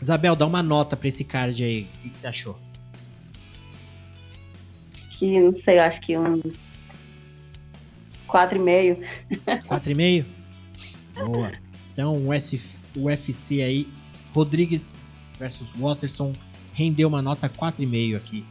[0.00, 1.82] Isabel, dá uma nota pra esse card aí.
[1.82, 2.56] O que, que você achou?
[5.18, 6.42] Que não sei, acho que uns
[8.28, 9.04] 4,5.
[9.68, 10.24] 4,5?
[11.26, 11.52] Boa.
[11.92, 13.88] Então, o UFC aí,
[14.34, 14.94] Rodrigues
[15.38, 16.32] versus Watterson,
[16.72, 18.44] rendeu uma nota 4,5 aqui.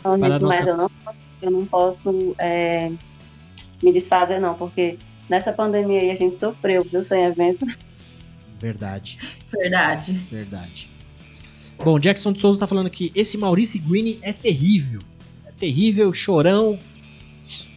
[0.00, 2.92] Então, Para a gente, mas nossa- eu não, posso- eu não posso é,
[3.82, 4.98] me desfazer, não, porque
[5.28, 7.66] nessa pandemia aí a gente sofreu, viu, sem evento.
[8.60, 9.18] Verdade,
[9.52, 10.12] Verdade.
[10.30, 10.90] verdade.
[11.84, 15.00] Bom, Jackson de Souza tá falando que esse Maurício Green é terrível.
[15.46, 16.78] É terrível, chorão.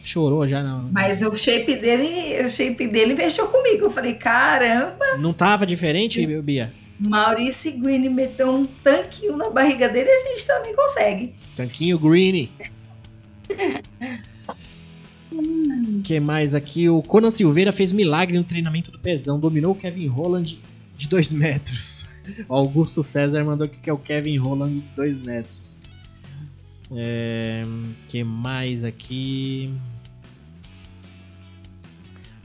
[0.02, 0.88] Chorou já, não.
[0.90, 3.84] Mas o shape dele, o shape dele mexeu comigo.
[3.84, 6.72] Eu falei, caramba, Não tava diferente, Bia?
[6.98, 11.34] Maurice Green meteu um tanquinho na barriga dele a gente também consegue.
[11.56, 12.50] Tanquinho Green.
[16.04, 16.88] que mais aqui?
[16.88, 19.38] O Conan Silveira fez milagre no treinamento do pezão.
[19.38, 20.60] Dominou o Kevin Holland
[20.96, 22.04] de 2 metros.
[22.48, 25.76] O Augusto César mandou aqui que é o Kevin Holland de 2 metros.
[26.94, 27.64] É,
[28.08, 29.72] que mais aqui?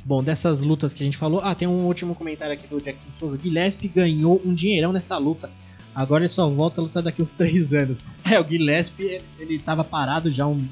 [0.05, 1.41] Bom, dessas lutas que a gente falou.
[1.43, 3.37] Ah, tem um último comentário aqui do Jackson Souza.
[3.41, 5.49] Gillespie ganhou um dinheirão nessa luta.
[5.93, 7.99] Agora ele só volta a lutar daqui uns 3 anos.
[8.23, 10.65] É, o Gillespie, ele tava parado já um.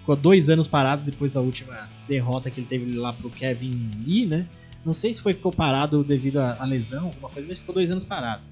[0.00, 4.24] Ficou dois anos parado depois da última derrota que ele teve lá pro Kevin Lee,
[4.24, 4.46] né?
[4.84, 8.06] Não sei se foi ficou parado devido à lesão, alguma coisa, mas ficou dois anos
[8.06, 8.42] parado.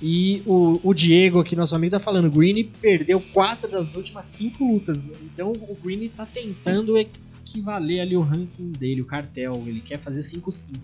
[0.00, 4.64] E o, o Diego aqui, nosso amigo, tá falando, Green perdeu quatro das últimas cinco
[4.64, 5.10] lutas.
[5.22, 9.64] Então o Green tá tentando equivaler ali o ranking dele, o cartel.
[9.66, 10.76] Ele quer fazer 5-5.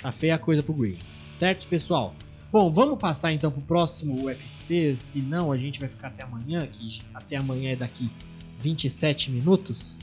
[0.00, 0.96] Tá feia a coisa pro Green.
[1.34, 2.14] Certo, pessoal?
[2.50, 7.02] Bom, vamos passar então pro próximo UFC, senão a gente vai ficar até amanhã, que
[7.12, 8.10] até amanhã é daqui
[8.60, 9.98] 27 minutos.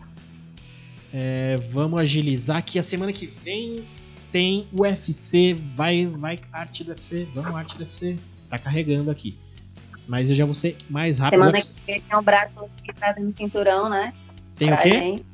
[1.14, 3.86] É, vamos agilizar que a semana que vem
[4.32, 8.18] tem UFC, vai, vai arte do UFC, vamos arte do UFC,
[8.50, 9.38] tá carregando aqui.
[10.08, 11.40] Mas eu já vou ser mais rápido.
[11.40, 11.80] Semana UFC.
[11.80, 14.14] que vem tem um brasileiro que trazendo cinturão, né?
[14.56, 14.90] Tem o pra quê?
[14.90, 15.26] gente.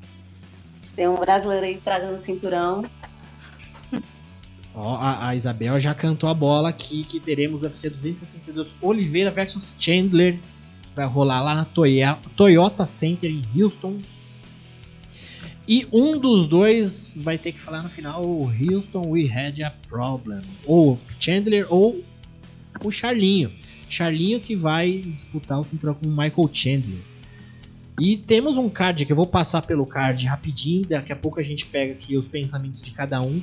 [0.96, 2.86] Tem um brasileiro aí trazendo cinturão.
[4.74, 9.32] Ó, a, a Isabel já cantou a bola aqui que teremos o UFC 262 Oliveira
[9.32, 10.40] versus Chandler.
[10.96, 11.66] Vai rolar lá na
[12.36, 14.00] Toyota Center em Houston.
[15.68, 20.42] E um dos dois vai ter que falar no final Houston We Had a Problem.
[20.66, 22.04] Ou Chandler ou
[22.84, 23.52] o Charlinho.
[23.90, 27.00] Charlinho que vai disputar o cinturão com o Michael Chandler.
[28.00, 30.86] E temos um card que eu vou passar pelo card rapidinho.
[30.86, 33.42] Daqui a pouco a gente pega aqui os pensamentos de cada um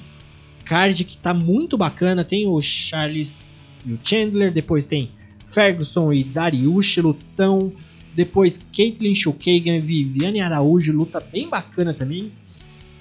[0.68, 2.24] card que tá muito bacana.
[2.24, 3.46] Tem o Charles
[3.86, 5.10] e o Chandler, depois tem
[5.48, 7.72] Ferguson e Dariush, lutão.
[8.14, 12.32] Depois Caitlyn Chukagan e Viviane Araújo, luta bem bacana também.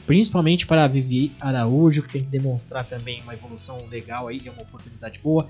[0.06, 4.52] Principalmente para a Vivi Araújo, que tem que demonstrar também uma evolução legal aí, é
[4.52, 5.48] uma oportunidade boa.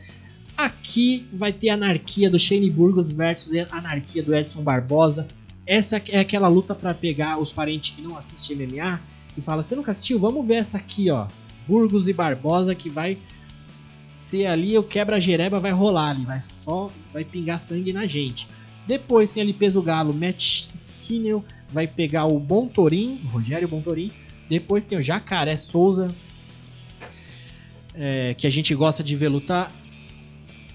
[0.58, 5.28] Aqui vai ter a anarquia do Shane Burgos versus a anarquia do Edson Barbosa.
[5.66, 9.00] Essa é aquela luta para pegar os parentes que não assistem MMA
[9.38, 10.18] e fala: Você nunca assistiu?
[10.18, 11.28] Vamos ver essa aqui, ó.
[11.68, 13.18] Burgos e Barbosa que vai
[14.28, 18.48] ser ali o quebra-jereba vai rolar ali, vai só vai pingar sangue na gente.
[18.86, 24.12] Depois tem ali peso galo, Matt Skinner vai pegar o Bontorim, Rogério Bontorim.
[24.50, 26.14] Depois tem o Jacaré Souza,
[27.94, 29.72] é, que a gente gosta de ver lutar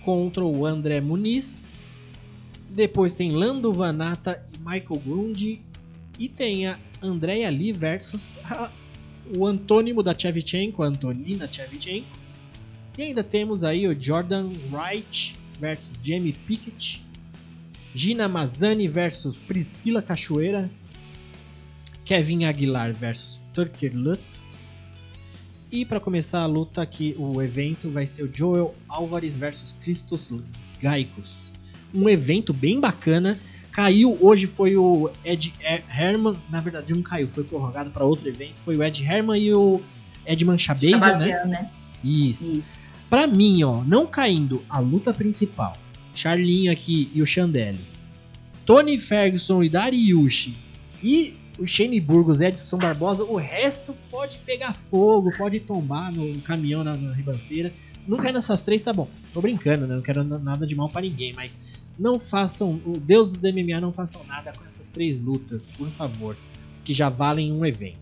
[0.04, 1.74] contra o André Muniz.
[2.70, 5.60] Depois tem Lando Vanata e Michael Grundy.
[6.18, 8.70] E tem a Andrea Lee versus a
[9.34, 12.21] o antônimo da Chevchenko, a Antonina Chevchenko.
[12.96, 17.02] E ainda temos aí o Jordan Wright versus Jamie Pickett.
[17.94, 20.70] Gina Mazzani versus Priscila Cachoeira.
[22.04, 24.74] Kevin Aguilar versus Turker Lutz.
[25.70, 30.30] E para começar a luta aqui, o evento vai ser o Joel Álvares versus Christos
[30.82, 31.54] Gaicos.
[31.94, 33.38] Um evento bem bacana.
[33.70, 35.54] Caiu, hoje foi o Ed
[35.88, 38.58] Herman, na verdade não caiu, foi prorrogado para outro evento.
[38.58, 39.80] Foi o Ed Herman e o
[40.26, 41.44] Edman Shabazian, né?
[41.46, 41.70] Né?
[42.04, 42.52] Isso.
[42.52, 42.81] Isso.
[43.12, 45.76] Pra mim, ó, não caindo a luta principal
[46.14, 47.78] Charlinho aqui e o Chandelle,
[48.64, 50.56] Tony Ferguson e Dariushi
[51.02, 56.82] e o Shane Burgos Edson Barbosa, o resto pode pegar fogo, pode tombar no caminhão
[56.82, 57.70] na, na ribanceira.
[58.08, 59.06] Nunca é nessas três, tá bom.
[59.34, 59.94] Tô brincando, né?
[59.94, 61.58] Não quero nada de mal para ninguém, mas
[61.98, 66.34] não façam, Deus do MMA não façam nada com essas três lutas, por favor,
[66.82, 68.01] que já valem um evento.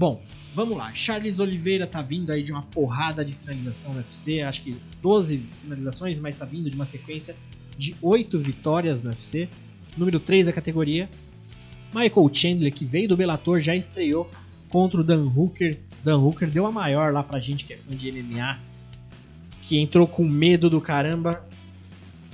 [0.00, 0.18] Bom,
[0.54, 0.94] vamos lá.
[0.94, 5.44] Charles Oliveira tá vindo aí de uma porrada de finalização no UFC, acho que 12
[5.60, 7.36] finalizações, mas tá vindo de uma sequência
[7.76, 9.46] de 8 vitórias no UFC.
[9.98, 11.06] Número 3 da categoria.
[11.92, 14.30] Michael Chandler, que veio do Bellator, já estreou
[14.70, 15.78] contra o Dan Hooker.
[16.02, 18.58] Dan Hooker deu a maior lá pra gente que é fã de MMA,
[19.60, 21.46] que entrou com medo do caramba,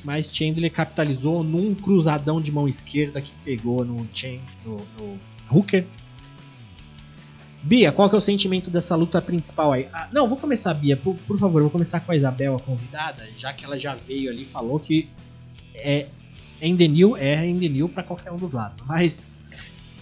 [0.05, 5.19] mas Chandler capitalizou num cruzadão de mão esquerda que pegou no, Chen, no, no
[5.51, 5.85] Hooker.
[7.67, 9.89] Bia, qual que é o sentimento dessa luta principal aí?
[9.93, 13.27] Ah, não, vou começar, Bia, por, por, favor, vou começar com a Isabel, a convidada,
[13.37, 15.11] já que ela já veio ali e falou que
[15.75, 16.07] é
[16.63, 18.81] Endenil, é Endenil para qualquer um dos lados.
[18.87, 19.21] Mas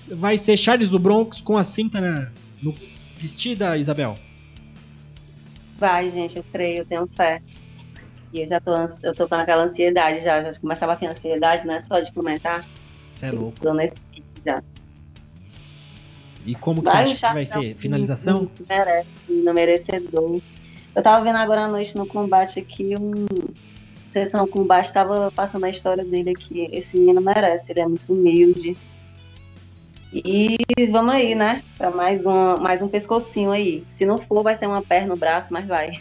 [0.07, 2.31] vai ser Charles do Bronx com a cinta na,
[2.63, 2.75] no,
[3.17, 4.19] vestida, Isabel?
[5.79, 7.41] Vai, gente, eu creio, eu tenho fé.
[8.31, 8.73] E eu já tô,
[9.03, 12.13] eu tô com aquela ansiedade já, já começava a ter ansiedade, não é só de
[12.13, 12.63] comentar.
[13.15, 13.59] Você é louco.
[13.59, 13.95] Tô nesse
[14.45, 14.63] já.
[16.45, 17.75] E como que vai, você acha que vai ser?
[17.77, 18.51] Finalização?
[18.69, 20.41] Merece, no merecedor.
[20.95, 23.27] Eu tava vendo agora à noite no combate aqui um.
[24.13, 26.69] Sessão combate tava passando a história dele aqui.
[26.71, 28.77] Esse menino merece, ele é muito humilde.
[30.13, 30.57] E
[30.93, 31.65] vamos aí, né?
[31.77, 33.85] Pra mais um, mais um pescocinho aí.
[33.89, 36.01] Se não for, vai ser uma perna no braço, mas vai.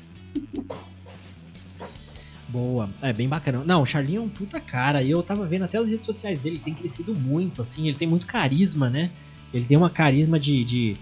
[2.47, 3.63] Boa, é bem bacana.
[3.65, 5.01] Não, o Charlinho é um puta cara.
[5.01, 7.97] E eu tava vendo até as redes sociais dele, ele tem crescido muito, assim, ele
[7.97, 9.09] tem muito carisma, né?
[9.53, 10.97] Ele tem uma carisma de, de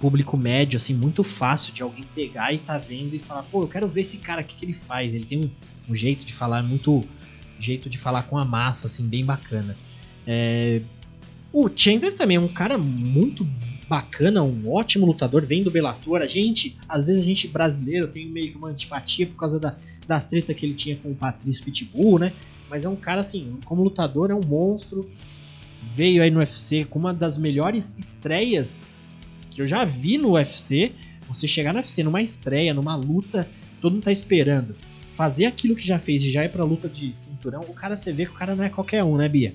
[0.00, 3.68] público médio, assim, muito fácil de alguém pegar e tá vendo e falar, pô, eu
[3.68, 5.14] quero ver esse cara, o que, que ele faz.
[5.14, 5.50] Ele tem um,
[5.92, 7.04] um jeito de falar muito.
[7.58, 9.76] jeito de falar com a massa, assim, bem bacana.
[10.26, 10.80] É,
[11.52, 13.46] o Chandler também é um cara muito
[13.88, 16.22] bacana, um ótimo lutador, vem do Bellator.
[16.22, 19.76] A gente, às vezes a gente brasileiro tem meio que uma antipatia por causa da,
[20.06, 22.32] das tretas que ele tinha com o Patrício Pitbull, né?
[22.70, 25.10] Mas é um cara assim, como lutador é um monstro.
[25.94, 28.86] Veio aí no UFC com uma das melhores estreias
[29.50, 30.92] que eu já vi no UFC.
[31.28, 33.48] Você chegar no UFC numa estreia, numa luta,
[33.80, 34.76] todo mundo tá esperando.
[35.12, 38.12] Fazer aquilo que já fez e já ir pra luta de cinturão, o cara você
[38.12, 39.54] vê que o cara não é qualquer um, né, Bia?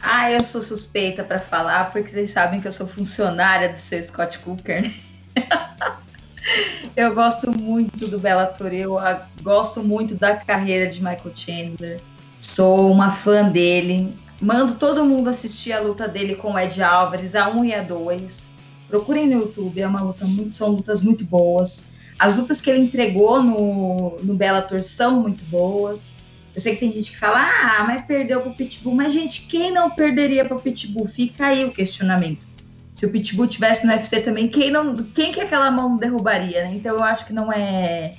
[0.00, 4.02] Ah, eu sou suspeita para falar, porque vocês sabem que eu sou funcionária do seu
[4.02, 4.82] Scott Cooker.
[4.82, 4.92] Né?
[6.96, 8.96] eu gosto muito do Bellator, eu
[9.42, 12.00] gosto muito da carreira de Michael Chandler.
[12.40, 14.16] Sou uma fã dele.
[14.40, 17.82] Mando todo mundo assistir a luta dele com o Ed Alvarez, a 1 e a
[17.82, 18.48] 2.
[18.88, 21.84] Procurem no YouTube, é uma luta muito, são lutas muito boas.
[22.18, 26.12] As lutas que ele entregou no, no Bellator são muito boas.
[26.54, 28.94] Eu sei que tem gente que fala, ah, mas perdeu pro Pitbull.
[28.94, 31.06] Mas, gente, quem não perderia pro Pitbull?
[31.06, 32.46] Fica aí o questionamento.
[32.94, 36.64] Se o Pitbull tivesse no UFC também, quem não, quem que aquela mão derrubaria?
[36.64, 36.76] Né?
[36.76, 38.14] Então eu acho que não é,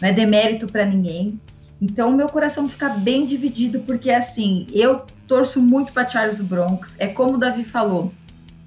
[0.00, 1.40] não é demérito para ninguém.
[1.80, 6.96] Então meu coração fica bem dividido porque assim, eu torço muito para Charles do Bronx.
[6.98, 8.12] É como o Davi falou,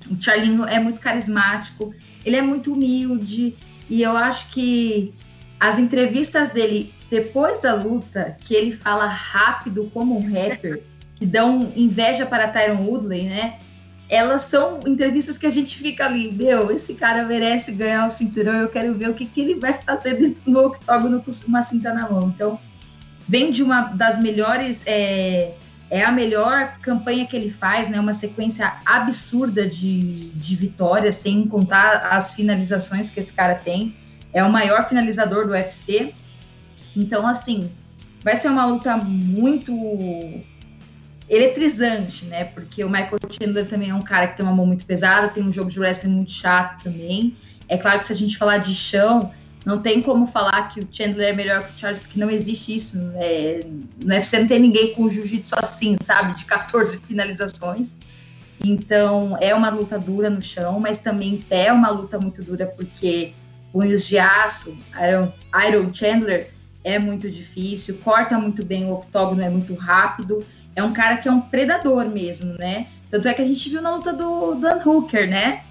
[0.09, 1.93] o Charlinho é muito carismático,
[2.25, 3.55] ele é muito humilde
[3.89, 5.13] e eu acho que
[5.59, 10.83] as entrevistas dele depois da luta, que ele fala rápido como um rapper,
[11.15, 13.59] que dão inveja para Tyron Woodley, né?
[14.07, 18.55] Elas são entrevistas que a gente fica ali, meu, esse cara merece ganhar o cinturão,
[18.55, 21.93] eu quero ver o que, que ele vai fazer dentro do octógono com uma cinta
[21.93, 22.29] na mão.
[22.33, 22.59] Então,
[23.29, 25.53] vem de uma das melhores, é,
[25.87, 27.99] é a melhor campanha que ele faz, né?
[27.99, 33.95] Uma sequência absurda de, de vitórias, sem contar as finalizações que esse cara tem.
[34.33, 36.11] É o maior finalizador do UFC.
[36.97, 37.69] Então, assim,
[38.23, 39.71] vai ser uma luta muito
[41.29, 42.45] eletrizante, né?
[42.45, 45.43] Porque o Michael Chandler também é um cara que tem uma mão muito pesada, tem
[45.43, 47.37] um jogo de wrestling muito chato também.
[47.67, 49.31] É claro que se a gente falar de chão,
[49.69, 52.75] não tem como falar que o Chandler é melhor que o Charles, porque não existe
[52.75, 52.97] isso.
[53.17, 53.63] É,
[54.03, 56.35] no UFC não tem ninguém com jiu-jitsu assim, sabe?
[56.35, 57.93] De 14 finalizações.
[58.65, 63.33] Então, é uma luta dura no chão, mas também é uma luta muito dura porque
[63.71, 64.75] punhos de aço,
[65.07, 65.31] Iron,
[65.67, 66.51] Iron Chandler
[66.83, 70.43] é muito difícil, corta muito bem o octógono, é muito rápido.
[70.75, 72.87] É um cara que é um predador mesmo, né?
[73.11, 75.63] Tanto é que a gente viu na luta do Dan Hooker, né?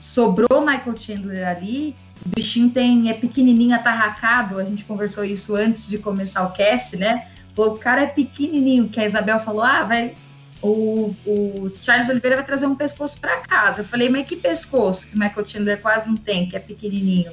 [0.00, 1.94] Sobrou Michael Chandler ali,
[2.24, 6.96] o bichinho tem, é pequenininho, atarracado, a gente conversou isso antes de começar o cast,
[6.96, 7.28] né?
[7.54, 10.14] Falou, o cara é pequenininho, que a Isabel falou, ah, vai,
[10.62, 13.82] o, o Charles Oliveira vai trazer um pescoço para casa.
[13.82, 17.32] Eu falei, mas que pescoço que o Michael Chandler quase não tem, que é pequenininho.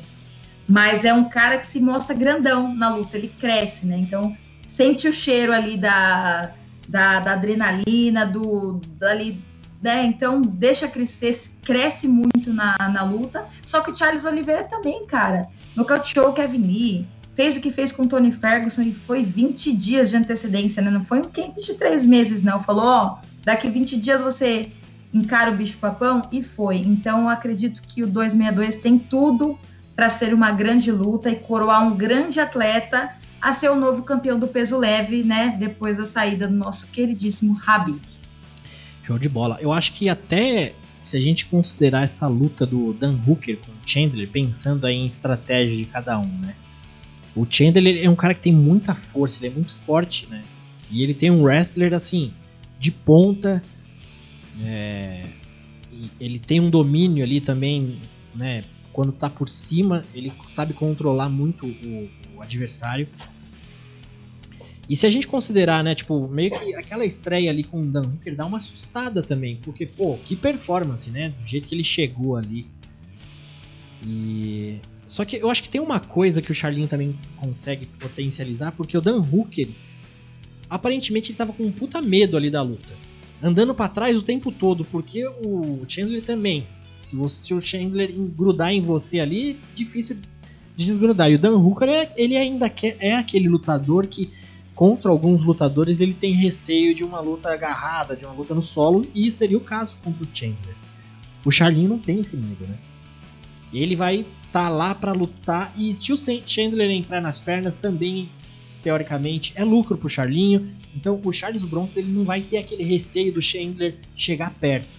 [0.68, 3.98] Mas é um cara que se mostra grandão na luta, ele cresce, né?
[3.98, 4.36] Então,
[4.68, 6.52] sente o cheiro ali da,
[6.88, 9.42] da, da adrenalina, do dali,
[9.82, 10.06] né?
[10.06, 13.46] Então deixa crescer, cresce muito na, na luta.
[13.66, 17.92] Só que o Charles Oliveira também, cara, nocauteou o Kevin Lee, fez o que fez
[17.92, 20.92] com o Tony Ferguson e foi 20 dias de antecedência, né?
[20.92, 22.62] Não foi um camp de três meses, não.
[22.62, 24.72] Falou, ó, daqui 20 dias você
[25.14, 26.78] encara o bicho papão e foi.
[26.78, 29.58] Então eu acredito que o 262 tem tudo
[29.96, 34.38] para ser uma grande luta e coroar um grande atleta a ser o novo campeão
[34.38, 35.56] do peso leve, né?
[35.60, 38.00] Depois da saída do nosso queridíssimo Habib.
[39.04, 39.58] Show de bola.
[39.62, 43.76] Eu acho que até se a gente considerar essa luta do Dan Hooker com o
[43.86, 46.56] Chandler, pensando aí em estratégia de cada um, né?
[47.36, 50.44] O Chandler é um cara que tem muita força, ele é muito forte, né?
[50.92, 52.32] E ele tem um wrestler assim,
[52.80, 53.62] de ponta.
[54.62, 55.26] É...
[56.20, 57.98] Ele tem um domínio ali também,
[58.36, 58.64] né?
[58.92, 63.08] Quando tá por cima, ele sabe controlar muito o, o adversário.
[64.92, 68.02] E se a gente considerar, né, tipo, meio que aquela estreia ali com o Dan
[68.02, 71.34] Hooker dá uma assustada também, porque, pô, que performance, né?
[71.40, 72.68] Do jeito que ele chegou ali.
[74.06, 74.80] E.
[75.08, 78.98] Só que eu acho que tem uma coisa que o Charlinho também consegue potencializar, porque
[78.98, 79.70] o Dan Hooker,
[80.70, 82.90] aparentemente, ele tava com um puta medo ali da luta.
[83.42, 86.68] Andando para trás o tempo todo, porque o Chandler também.
[86.92, 90.18] Se, o Chandler grudar em você ali, difícil
[90.76, 91.32] de desgrudar.
[91.32, 92.70] E o Dan Hooker, é, ele ainda
[93.00, 94.30] é aquele lutador que
[94.76, 99.08] contra alguns lutadores ele tem receio de uma luta agarrada, de uma luta no solo,
[99.14, 100.76] e seria o caso contra o Chandler.
[101.44, 102.78] O Charlinho não tem esse medo, né?
[103.74, 108.30] Ele vai estar tá lá para lutar e se o Chandler entrar nas pernas também
[108.84, 110.70] teoricamente é lucro pro Charlinho.
[110.96, 114.90] Então o Charles Bronx ele não vai ter aquele receio do Chandler chegar perto.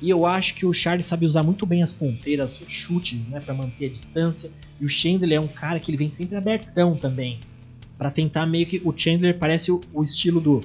[0.00, 3.38] E eu acho que o Charles sabe usar muito bem as ponteiras, os chutes, né,
[3.38, 4.50] para manter a distância.
[4.80, 7.38] E o Chandler é um cara que ele vem sempre abertão também
[8.00, 10.62] para tentar meio que o Chandler parece o, o estilo do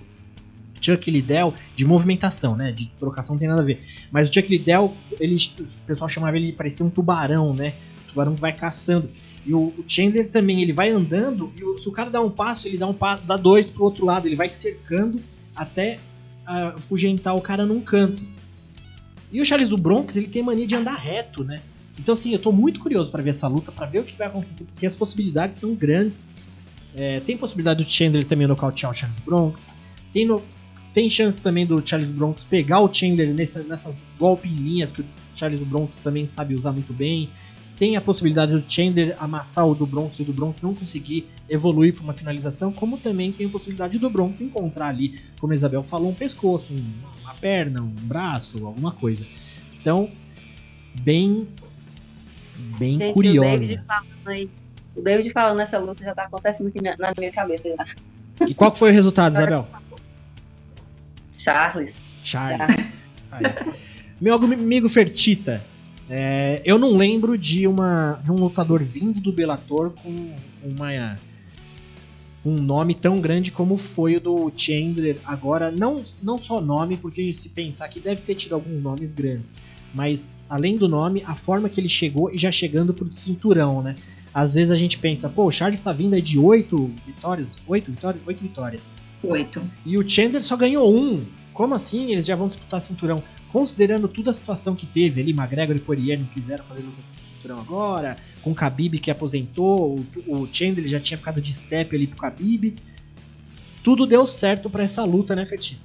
[0.79, 2.71] Chuck Liddell de movimentação, né?
[2.71, 3.83] De trocação não tem nada a ver.
[4.09, 7.73] Mas o Chuck Liddell, ele, o pessoal chamava ele de parecia um tubarão, né?
[8.05, 9.09] O tubarão vai caçando.
[9.45, 12.29] E o, o Chandler também, ele vai andando e o, se o cara dá um
[12.29, 15.19] passo, ele dá um passo, dá dois pro outro lado, ele vai cercando
[15.53, 15.99] até
[16.47, 18.23] uh, afugentar o cara num canto.
[19.29, 21.57] E o Charles do Bronx, ele tem mania de andar reto, né?
[21.99, 24.27] Então assim, eu tô muito curioso para ver essa luta, para ver o que vai
[24.27, 26.25] acontecer, porque as possibilidades são grandes.
[26.95, 29.67] É, tem possibilidade do Chandler também nocautear o Charles Bronx.
[30.13, 30.41] Tem, no,
[30.93, 35.01] tem chance também do Charles Bronx pegar o Chandler nessa, nessas golpe em linhas que
[35.01, 35.05] o
[35.35, 37.29] Charles Bronx também sabe usar muito bem.
[37.77, 41.27] Tem a possibilidade do Chandler amassar o do Bronx e o do Bronx não conseguir
[41.49, 45.55] evoluir para uma finalização, como também tem a possibilidade do Bronx encontrar ali, como a
[45.55, 49.27] Isabel falou, um pescoço, um, uma perna, um braço, alguma coisa.
[49.81, 50.09] Então,
[50.93, 51.45] bem,
[52.79, 53.49] bem Gente, curiosa.
[53.49, 54.64] O David falando
[55.55, 57.85] nessa luta já tá acontecendo aqui na minha cabeça já.
[58.47, 59.67] E qual foi o resultado, Isabel?
[61.37, 61.93] Charles.
[62.23, 62.75] Charles.
[64.19, 65.61] Meu amigo Fertita,
[66.09, 71.17] é, eu não lembro de, uma, de um lutador vindo do Bellator com uma,
[72.45, 75.17] um nome tão grande como foi o do Chandler.
[75.25, 79.51] Agora, não, não só nome, porque se pensar que deve ter tido alguns nomes grandes,
[79.93, 83.95] mas além do nome, a forma que ele chegou e já chegando pro cinturão, né?
[84.35, 87.89] Às vezes a gente pensa, pô, o Charles tá vindo aí de oito vitórias, oito
[87.89, 88.89] vitórias, oito vitórias.
[89.23, 89.63] Oito.
[89.85, 91.25] E o Chandler só ganhou um.
[91.53, 92.11] Como assim?
[92.11, 93.23] Eles já vão disputar cinturão.
[93.49, 97.25] Considerando toda a situação que teve ali, McGregor e Poirier não quiseram fazer luta de
[97.25, 99.95] cinturão agora, com o Khabib que aposentou,
[100.27, 102.75] o, o Chandler já tinha ficado de step ali pro Khabib.
[103.85, 105.79] Tudo deu certo para essa luta, né, Fertinho?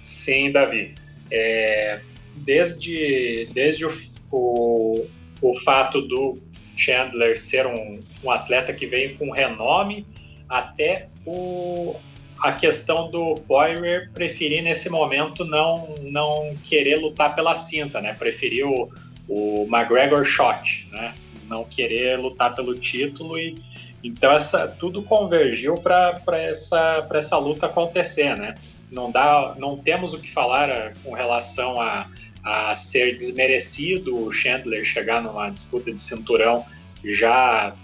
[0.00, 0.94] Sim, Davi.
[1.28, 1.98] É,
[2.36, 3.92] desde, desde o,
[4.30, 5.06] o
[5.50, 6.38] o fato do
[6.74, 10.06] Chandler ser um, um atleta que vem com renome,
[10.48, 11.94] até o,
[12.40, 18.14] a questão do Poirier preferir nesse momento não, não querer lutar pela cinta, né?
[18.14, 18.90] Preferir o,
[19.28, 21.14] o McGregor shot, né?
[21.46, 23.62] Não querer lutar pelo título e
[24.02, 28.54] então essa tudo convergiu para essa para essa luta acontecer, né?
[28.90, 32.06] Não dá, não temos o que falar eh, com relação a
[32.44, 36.64] a ser desmerecido o Chandler chegar numa disputa de cinturão
[37.02, 37.74] já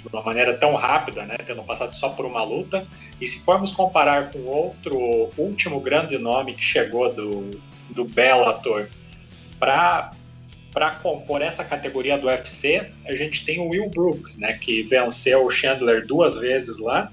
[0.00, 2.86] de uma maneira tão rápida, né, tendo passado só por uma luta.
[3.20, 7.60] E se formos comparar com outro último grande nome que chegou do,
[7.90, 8.88] do Bellator
[9.58, 10.12] para
[10.72, 15.44] para compor essa categoria do UFC, a gente tem o Will Brooks, né, que venceu
[15.44, 17.10] o Chandler duas vezes lá.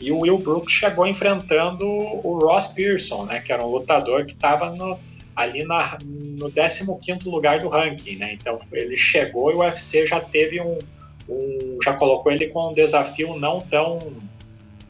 [0.00, 4.32] E o Will Brooks chegou enfrentando o Ross Pearson, né, que era um lutador que
[4.32, 4.98] estava no,
[5.38, 8.32] ali na, no 15 lugar do ranking, né?
[8.32, 10.80] Então ele chegou e o UFC já teve um,
[11.28, 14.16] um, já colocou ele com um desafio não tão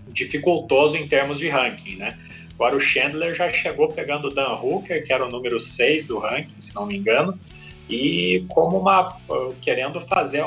[0.08, 2.18] dificultoso em termos de ranking, né?
[2.54, 6.18] Agora o Chandler já chegou pegando o Dan Hooker, que era o número 6 do
[6.18, 7.38] ranking, se não me engano,
[7.86, 9.18] e como uma
[9.60, 10.42] querendo fazer,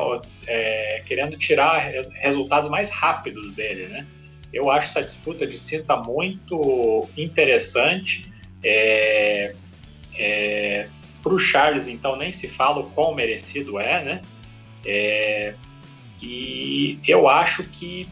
[0.47, 1.77] é, querendo tirar
[2.13, 4.07] resultados mais rápidos dele, né?
[4.51, 8.29] Eu acho essa disputa de cinta muito interessante.
[8.63, 9.55] É,
[10.21, 10.87] é,
[11.23, 14.21] Para o Charles, então, nem se fala o quão merecido é, né?
[14.85, 15.55] É,
[16.21, 18.07] e eu acho que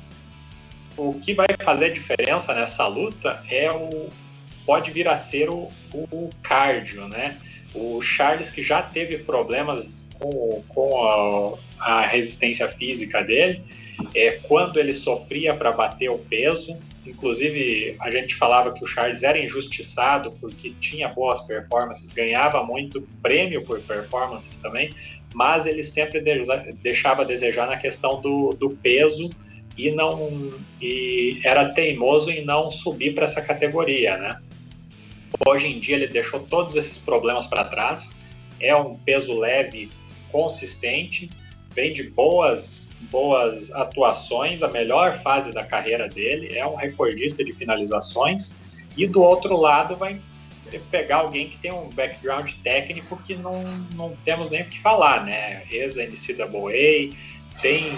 [0.98, 4.10] o que vai fazer diferença nessa luta é o
[4.65, 7.40] pode vir a ser o, o cardio, né?
[7.73, 13.64] O Charles que já teve problemas com, com a, a resistência física dele,
[14.14, 16.77] é, quando ele sofria para bater o peso,
[17.10, 23.02] inclusive a gente falava que o Charles era injustiçado porque tinha boas performances, ganhava muito
[23.22, 24.91] prêmio por performances também,
[25.34, 26.22] mas ele sempre
[26.81, 29.30] deixava a desejar na questão do, do peso
[29.77, 34.40] e não e era teimoso em não subir para essa categoria, né?
[35.48, 38.11] Hoje em dia ele deixou todos esses problemas para trás,
[38.60, 39.90] é um peso leve
[40.31, 41.30] consistente,
[41.80, 47.53] vem de boas boas atuações, a melhor fase da carreira dele, é um recordista de
[47.53, 48.51] finalizações
[48.97, 50.19] e do outro lado vai
[50.91, 53.64] pegar alguém que tem um background técnico que não,
[53.95, 55.64] não temos nem o que falar, né?
[55.72, 57.15] Ex-NCAA,
[57.61, 57.97] tem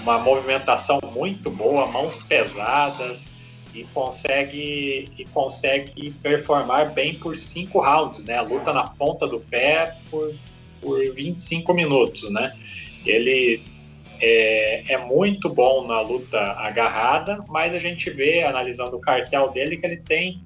[0.00, 3.28] uma movimentação muito boa, mãos pesadas
[3.74, 8.40] e consegue e consegue performar bem por cinco rounds, né?
[8.40, 10.32] Luta na ponta do pé por,
[10.80, 12.54] por 25 minutos, né?
[13.04, 13.62] Ele
[14.20, 19.76] é, é muito bom na luta agarrada, mas a gente vê, analisando o cartel dele,
[19.76, 20.42] que ele tem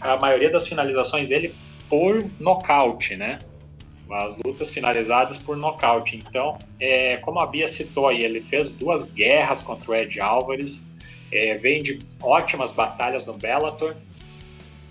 [0.00, 1.54] a maioria das finalizações dele
[1.88, 3.38] por nocaute, né?
[4.10, 6.16] as lutas finalizadas por nocaute.
[6.16, 10.82] Então, é, como a Bia citou aí, ele fez duas guerras contra o Ed Álvares,
[11.30, 13.94] é, vem de ótimas batalhas no Bellator,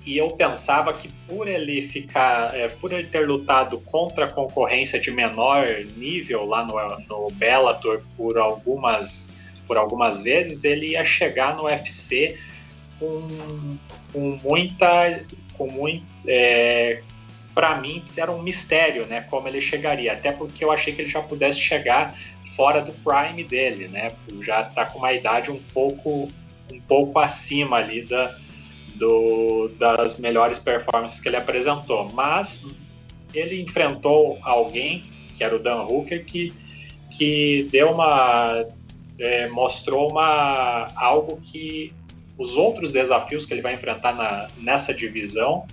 [0.07, 5.11] e eu pensava que por ele ficar, é, por ele ter lutado contra concorrência de
[5.11, 5.67] menor
[5.97, 6.75] nível lá no,
[7.09, 9.33] no Bellator por algumas,
[9.67, 12.39] por algumas vezes, ele ia chegar no UFC
[12.97, 13.77] com,
[14.13, 15.25] com muita,
[15.57, 17.01] com muito, é,
[17.53, 21.09] para mim era um mistério, né, como ele chegaria, até porque eu achei que ele
[21.09, 22.17] já pudesse chegar
[22.55, 26.31] fora do prime dele, né, já está com uma idade um pouco
[26.71, 28.37] um pouco acima ali da,
[28.97, 32.65] do, das melhores performances que ele apresentou, mas
[33.33, 35.03] ele enfrentou alguém
[35.37, 36.53] que era o Dan Hooker que
[37.11, 38.65] que deu uma
[39.19, 41.93] é, mostrou uma algo que
[42.37, 45.65] os outros desafios que ele vai enfrentar na, nessa divisão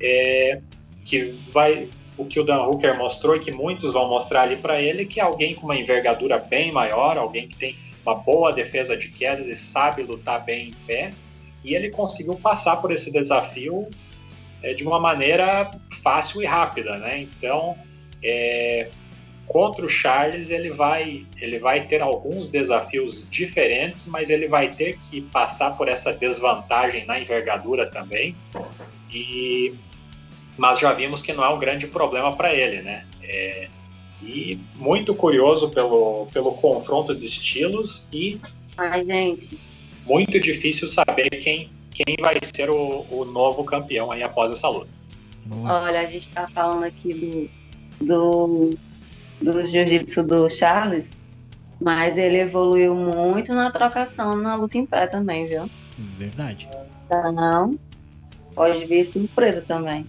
[0.00, 0.60] é,
[1.04, 4.80] que vai o que o Dan Hooker mostrou e que muitos vão mostrar ali para
[4.80, 7.74] ele, que é alguém com uma envergadura bem maior, alguém que tem
[8.04, 11.12] uma boa defesa de quedas e sabe lutar bem em pé,
[11.64, 13.88] e ele conseguiu passar por esse desafio
[14.62, 15.70] é, de uma maneira
[16.02, 17.20] fácil e rápida, né?
[17.20, 17.76] Então,
[18.22, 18.88] é,
[19.46, 24.98] contra o Charles ele vai ele vai ter alguns desafios diferentes, mas ele vai ter
[25.10, 28.34] que passar por essa desvantagem na envergadura também.
[29.12, 29.74] E
[30.56, 33.06] mas já vimos que não é um grande problema para ele, né?
[33.22, 33.68] É,
[34.22, 38.38] e muito curioso pelo, pelo confronto de estilos e
[38.76, 39.58] Ai, gente.
[40.10, 44.90] Muito difícil saber quem, quem vai ser o, o novo campeão aí após essa luta.
[45.64, 47.48] Olha, a gente está falando aqui
[48.00, 48.78] do, do,
[49.40, 51.10] do jiu-jitsu do Charles,
[51.80, 55.70] mas ele evoluiu muito na trocação na luta em pé também, viu?
[56.18, 56.68] Verdade.
[57.06, 57.78] Então,
[58.54, 60.04] pode vir surpresa também.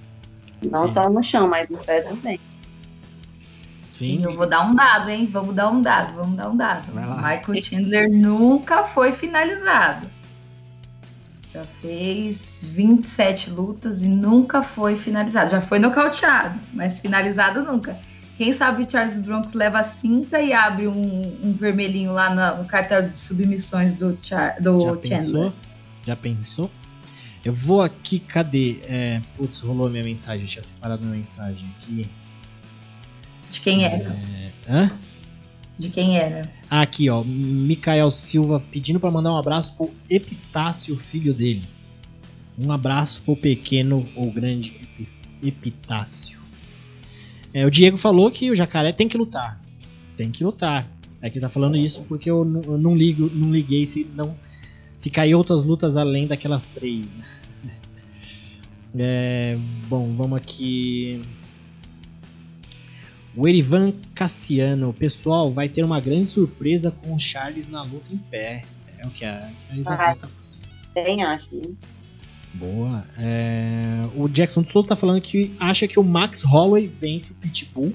[0.63, 0.93] Não Sim.
[0.93, 2.39] só no chão, mas no pé também.
[4.01, 4.23] Sim.
[4.23, 5.29] Eu vou dar um dado, hein?
[5.31, 6.91] Vamos dar um dado, vamos dar um dado.
[6.91, 10.07] Michael Chandler nunca foi finalizado.
[11.53, 15.51] Já fez 27 lutas e nunca foi finalizado.
[15.51, 17.95] Já foi nocauteado, mas finalizado nunca.
[18.37, 22.63] Quem sabe o Charles Bronx leva a cinta e abre um, um vermelhinho lá no,
[22.63, 25.01] no, cartel de submissões do, Char, do Já Chandler.
[25.01, 25.53] Pensou?
[26.07, 26.71] Já pensou?
[27.45, 28.79] Eu vou aqui, cadê?
[28.83, 32.09] É, putz, rolou minha mensagem, eu tinha separado minha mensagem aqui.
[33.51, 34.17] De quem era?
[34.67, 34.91] É, hã?
[35.77, 36.49] De quem era?
[36.69, 37.23] Ah, aqui, ó.
[37.23, 41.63] Mikael Silva pedindo para mandar um abraço pro Epitácio, filho dele.
[42.57, 44.87] Um abraço pro pequeno ou grande
[45.43, 46.39] Epitácio.
[47.53, 49.61] É, o Diego falou que o jacaré tem que lutar.
[50.15, 50.87] Tem que lutar.
[51.21, 54.35] É que tá falando isso porque eu não, eu não ligo, não liguei se não
[54.95, 57.05] se cair outras lutas além daquelas três.
[57.05, 57.25] Né?
[58.93, 59.57] É,
[59.87, 61.21] bom, vamos aqui.
[63.35, 68.17] O Erivan Cassiano, pessoal, vai ter uma grande surpresa com o Charles na luta em
[68.17, 68.63] pé.
[68.97, 71.05] É o que a, que a Isabel tá falando.
[71.05, 71.49] Bem, acho.
[72.53, 73.05] Boa.
[73.17, 77.93] É, o Jackson Souto tá falando que acha que o Max Holloway vence o Pitbull.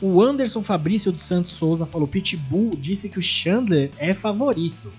[0.00, 4.92] O Anderson Fabrício dos Santos Souza falou: Pitbull disse que o Chandler é favorito.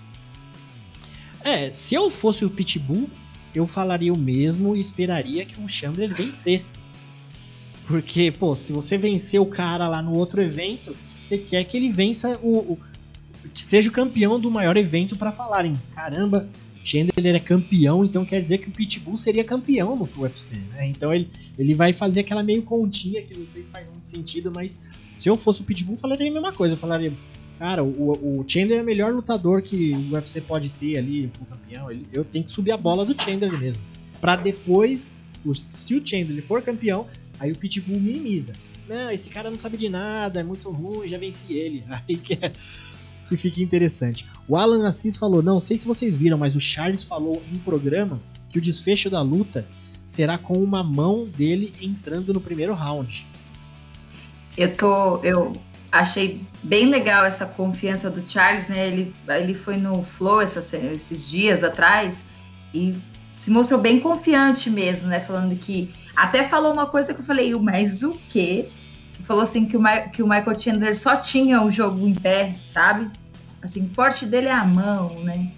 [1.44, 3.08] É, se eu fosse o Pitbull,
[3.54, 6.78] eu falaria o mesmo e esperaria que o Chandler vencesse.
[7.92, 11.90] Porque, pô, se você vencer o cara lá no outro evento, você quer que ele
[11.90, 12.72] vença o.
[12.72, 12.78] o
[13.52, 15.78] que seja o campeão do maior evento para falarem.
[15.94, 16.48] Caramba,
[16.82, 20.86] Chandler é campeão, então quer dizer que o Pitbull seria campeão no UFC, né?
[20.86, 21.28] Então ele,
[21.58, 24.78] ele vai fazer aquela meio continha que não sei se faz muito sentido, mas
[25.18, 26.72] se eu fosse o Pitbull, falaria a mesma coisa.
[26.72, 27.12] Eu falaria,
[27.58, 31.44] cara, o, o Chandler é o melhor lutador que o UFC pode ter ali pro
[31.44, 31.90] campeão.
[31.90, 33.82] Ele, eu tenho que subir a bola do Chandler mesmo.
[34.18, 37.06] Pra depois, o, se o Chandler for campeão,
[37.42, 38.52] aí o Pitbull minimiza.
[38.88, 41.84] Não, esse cara não sabe de nada, é muito ruim, já venci ele.
[41.90, 42.52] Aí que, é,
[43.26, 44.26] que fica interessante.
[44.48, 48.20] O Alan Assis falou: não sei se vocês viram, mas o Charles falou em programa
[48.48, 49.66] que o desfecho da luta
[50.04, 53.26] será com uma mão dele entrando no primeiro round.
[54.56, 55.18] Eu tô.
[55.18, 55.56] Eu
[55.90, 58.86] achei bem legal essa confiança do Charles, né?
[58.88, 62.22] Ele, ele foi no Flow essas, esses dias atrás
[62.74, 62.94] e
[63.36, 65.20] se mostrou bem confiante mesmo, né?
[65.20, 65.92] Falando que.
[66.14, 68.68] Até falou uma coisa que eu falei, mas o quê?
[69.22, 69.82] Falou assim que o,
[70.12, 73.10] que o Michael Chandler só tinha o jogo em pé, sabe?
[73.62, 75.50] Assim, forte dele é a mão, né?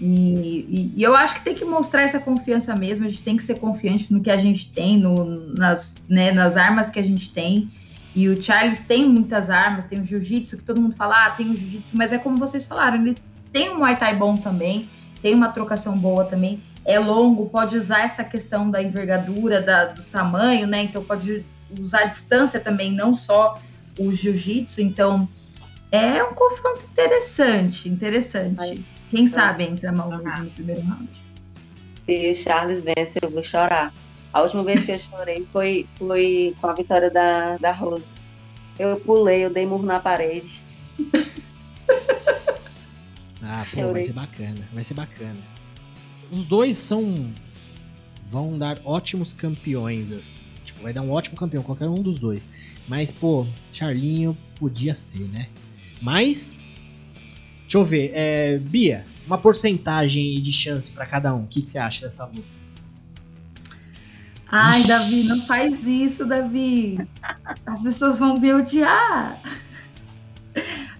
[0.00, 3.36] E, e, e, eu acho que tem que mostrar essa confiança mesmo, a gente tem
[3.36, 7.04] que ser confiante no que a gente tem, no, nas, né, nas armas que a
[7.04, 7.70] gente tem.
[8.14, 11.50] E o Charles tem muitas armas, tem o jiu-jitsu, que todo mundo fala, ah, tem
[11.50, 13.16] o jiu-jitsu, mas é como vocês falaram, ele
[13.52, 14.88] tem um Muay Thai bom também,
[15.22, 20.02] tem uma trocação boa também, é longo, pode usar essa questão da envergadura, da, do
[20.04, 20.82] tamanho, né?
[20.82, 21.44] Então pode
[21.78, 23.58] usar a distância também, não só
[23.98, 24.80] o jiu-jitsu.
[24.82, 25.28] Então
[25.90, 28.84] é um confronto interessante, interessante.
[29.10, 31.08] Quem sabe entra mal mesmo no primeiro round.
[32.04, 33.92] Se o Charles vence, eu vou chorar.
[34.32, 38.04] A última vez que eu chorei foi, foi com a vitória da, da Rose.
[38.78, 40.60] Eu pulei, eu dei murro na parede.
[43.40, 45.53] ah, pô, vai ser bacana, vai ser bacana.
[46.30, 47.30] Os dois são.
[48.28, 50.34] vão dar ótimos campeões, assim.
[50.64, 52.48] Tipo, vai dar um ótimo campeão, qualquer um dos dois.
[52.88, 55.48] Mas, pô, Charlinho podia ser, né?
[56.02, 56.60] Mas.
[57.62, 58.10] Deixa eu ver.
[58.14, 61.44] É, Bia, uma porcentagem de chance para cada um.
[61.44, 62.64] O que, que você acha dessa luta?
[64.48, 64.88] Ai, Ixi.
[64.88, 66.98] Davi, não faz isso, Davi.
[67.66, 69.40] As pessoas vão me odiar.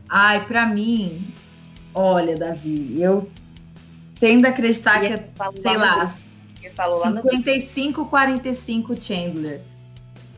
[0.08, 1.24] Ai, para mim,
[1.94, 3.30] olha, Davi, eu
[4.18, 9.60] tendo a acreditar que, sei lá, 55, 45 Chandler.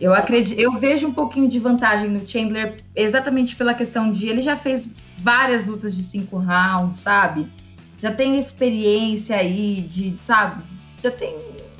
[0.00, 4.42] Eu acredito, eu vejo um pouquinho de vantagem no Chandler, exatamente pela questão de ele
[4.42, 7.48] já fez várias lutas de cinco rounds, sabe?
[7.98, 10.62] Já tem experiência aí de, sabe?
[11.02, 11.34] Já tem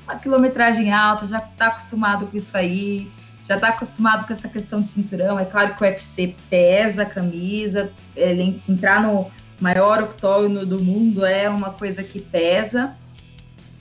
[0.04, 3.10] uma quilometragem alta, já está acostumado com isso aí,
[3.46, 5.38] já está acostumado com essa questão de cinturão.
[5.38, 9.30] É claro que o UFC pesa a camisa, ele entrar no
[9.60, 12.96] maior octógono do mundo é uma coisa que pesa.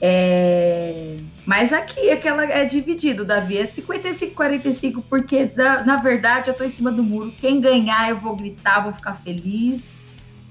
[0.00, 1.16] É...
[1.44, 6.68] Mas aqui aquela é dividido, Davi, é 55-45, porque na, na verdade eu tô em
[6.68, 7.32] cima do muro.
[7.40, 9.94] Quem ganhar eu vou gritar, vou ficar feliz.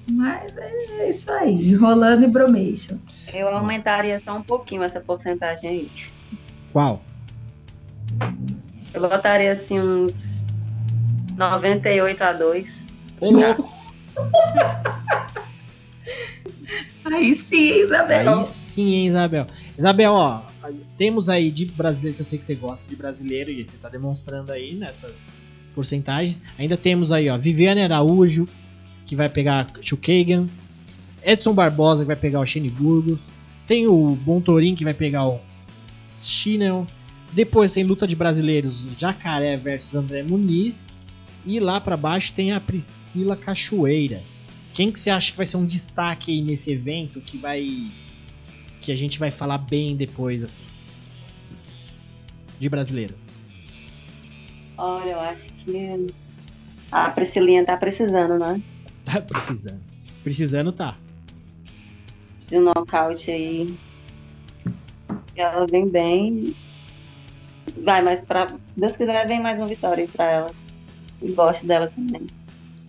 [0.08, 2.96] Mas é isso aí, rolando e bromation.
[3.32, 5.90] Eu aumentaria só um pouquinho essa porcentagem aí.
[6.72, 7.02] Qual?
[8.94, 10.14] Eu botaria assim uns
[11.36, 12.66] 98 a 2.
[13.20, 13.75] Ô, louco!
[17.04, 18.36] Aí sim, Isabel.
[18.36, 19.46] Aí sim, hein, Isabel.
[19.78, 20.42] Isabel, ó,
[20.96, 23.88] temos aí de brasileiro, que eu sei que você gosta de brasileiro, e você tá
[23.88, 25.32] demonstrando aí nessas
[25.74, 26.42] porcentagens.
[26.58, 28.48] Ainda temos aí, ó, Viviane Araújo,
[29.04, 30.46] que vai pegar Chukagan.
[31.24, 33.20] Edson Barbosa, que vai pegar o Shane Burgos.
[33.66, 35.40] Tem o Bontorin, que vai pegar o
[36.06, 36.86] Chinel.
[37.32, 40.88] Depois tem luta de brasileiros, Jacaré versus André Muniz.
[41.46, 44.20] E lá para baixo tem a Priscila Cachoeira.
[44.74, 47.88] Quem que você acha que vai ser um destaque aí nesse evento que vai
[48.80, 50.64] que a gente vai falar bem depois assim?
[52.58, 53.14] De brasileiro.
[54.76, 56.14] Olha, eu acho que
[56.90, 58.60] a Priscilinha tá precisando, né?
[59.04, 59.80] Tá precisando.
[60.24, 60.98] Precisando tá.
[62.48, 63.74] De um nocaute aí.
[65.36, 66.54] Ela vem bem.
[67.84, 70.65] Vai, mas pra Deus quiser, vem mais uma vitória aí pra ela.
[71.22, 72.26] E gosto dela também.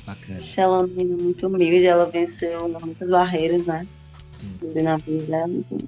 [0.05, 0.39] Bacana.
[0.55, 3.85] Ela é uma menina muito humilde, ela venceu muitas barreiras, né?
[4.31, 4.57] Sim.
[4.75, 5.79] Na vida então.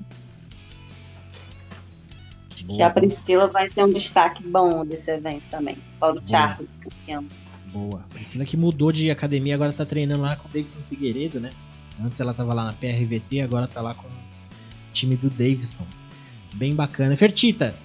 [2.76, 5.78] Que a Priscila vai ter um destaque bom desse evento também.
[6.00, 7.26] Paulo Charles, campeão.
[7.72, 8.06] Boa.
[8.10, 11.52] Priscila que mudou de academia, agora tá treinando lá com o Davidson Figueiredo, né?
[12.04, 14.12] Antes ela tava lá na PRVT, agora tá lá com o
[14.94, 15.86] time do Davidson.
[16.54, 17.16] Bem bacana.
[17.16, 17.76] Fertita,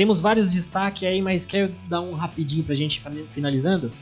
[0.00, 3.02] temos vários destaques aí, mas quer dar um rapidinho pra gente
[3.34, 3.92] finalizando?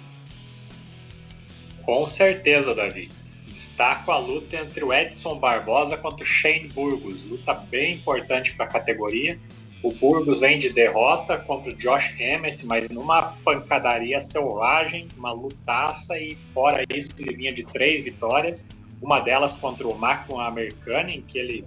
[1.83, 3.11] Com certeza, Davi.
[3.49, 7.25] Destaco a luta entre o Edson Barbosa contra o Shane Burgos.
[7.25, 9.37] Luta bem importante para a categoria.
[9.83, 16.17] O Burgos vem de derrota contra o Josh Emmett, mas numa pancadaria selvagem, uma lutaça
[16.17, 18.65] e fora isso ele vinha de três vitórias.
[19.03, 21.65] Uma delas contra o Macron Americano, em que ele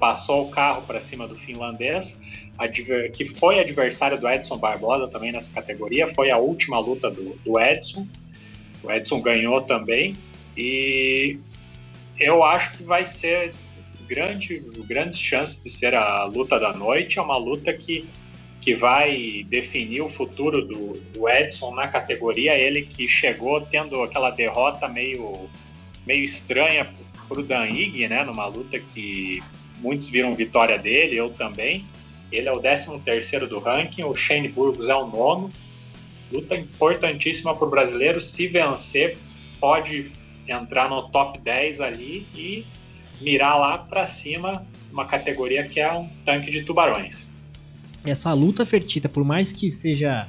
[0.00, 2.18] passou o carro para cima do finlandês,
[2.68, 6.06] que foi adversário do Edson Barbosa também nessa categoria.
[6.14, 8.06] Foi a última luta do, do Edson.
[8.82, 10.16] O Edson ganhou também.
[10.56, 11.38] E
[12.18, 13.52] eu acho que vai ser
[14.06, 17.18] grande, grandes chances de ser a luta da noite.
[17.18, 18.04] É uma luta que,
[18.60, 22.56] que vai definir o futuro do, do Edson na categoria.
[22.56, 25.48] Ele que chegou tendo aquela derrota meio,
[26.06, 26.86] meio estranha
[27.28, 28.24] para o Dan Ig, né?
[28.24, 29.42] Numa luta que
[29.78, 31.84] muitos viram vitória dele, eu também.
[32.32, 35.52] Ele é o 13 terceiro do ranking, o Shane Burgos é o nono
[36.32, 38.20] luta importantíssima para o brasileiro.
[38.20, 39.18] Se vencer,
[39.60, 40.10] pode
[40.48, 42.64] entrar no top 10 ali e
[43.20, 47.28] mirar lá para cima uma categoria que é um tanque de tubarões.
[48.04, 50.28] Essa luta fertita, por mais que seja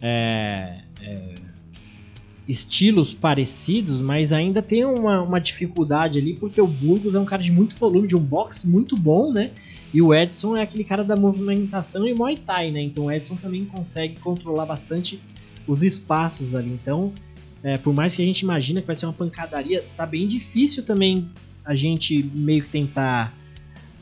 [0.00, 1.34] é, é,
[2.46, 7.42] estilos parecidos, mas ainda tem uma, uma dificuldade ali, porque o Burgos é um cara
[7.42, 9.50] de muito volume, de um boxe muito bom, né?
[9.92, 12.82] E o Edson é aquele cara da movimentação e Muay Thai, né?
[12.82, 15.20] Então o Edson também consegue controlar bastante
[15.66, 16.70] os espaços ali.
[16.70, 17.12] Então,
[17.62, 20.82] é, por mais que a gente imagina que vai ser uma pancadaria, tá bem difícil
[20.82, 21.28] também
[21.64, 23.34] a gente meio que tentar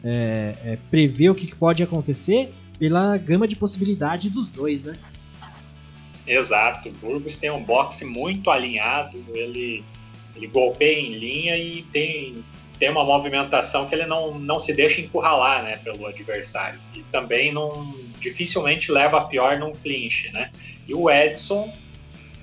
[0.03, 4.97] é, é, prever o que, que pode acontecer pela gama de possibilidade dos dois, né?
[6.27, 6.89] Exato.
[6.89, 9.85] O Burgos tem um boxe muito alinhado, ele,
[10.37, 12.45] ele golpeia em linha e tem
[12.83, 16.81] tem uma movimentação que ele não, não se deixa encurralar né, pelo adversário.
[16.93, 20.33] E também não dificilmente leva a pior num clinch.
[20.33, 20.51] Né?
[20.89, 21.73] E o Edson,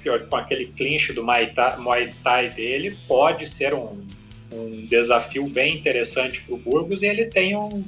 [0.01, 4.01] pior, com aquele clinch do Muay Thai, Muay Thai dele, pode ser um,
[4.49, 7.83] um desafio bem interessante para o Burgos e ele tem um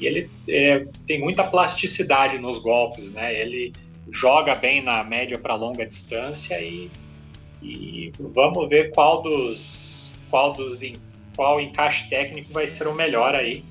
[0.00, 3.32] ele é, tem muita plasticidade nos golpes, né?
[3.40, 3.72] Ele
[4.10, 6.90] joga bem na média para longa distância e,
[7.62, 10.80] e vamos ver qual dos qual dos
[11.36, 13.64] qual encaixe técnico vai ser o melhor aí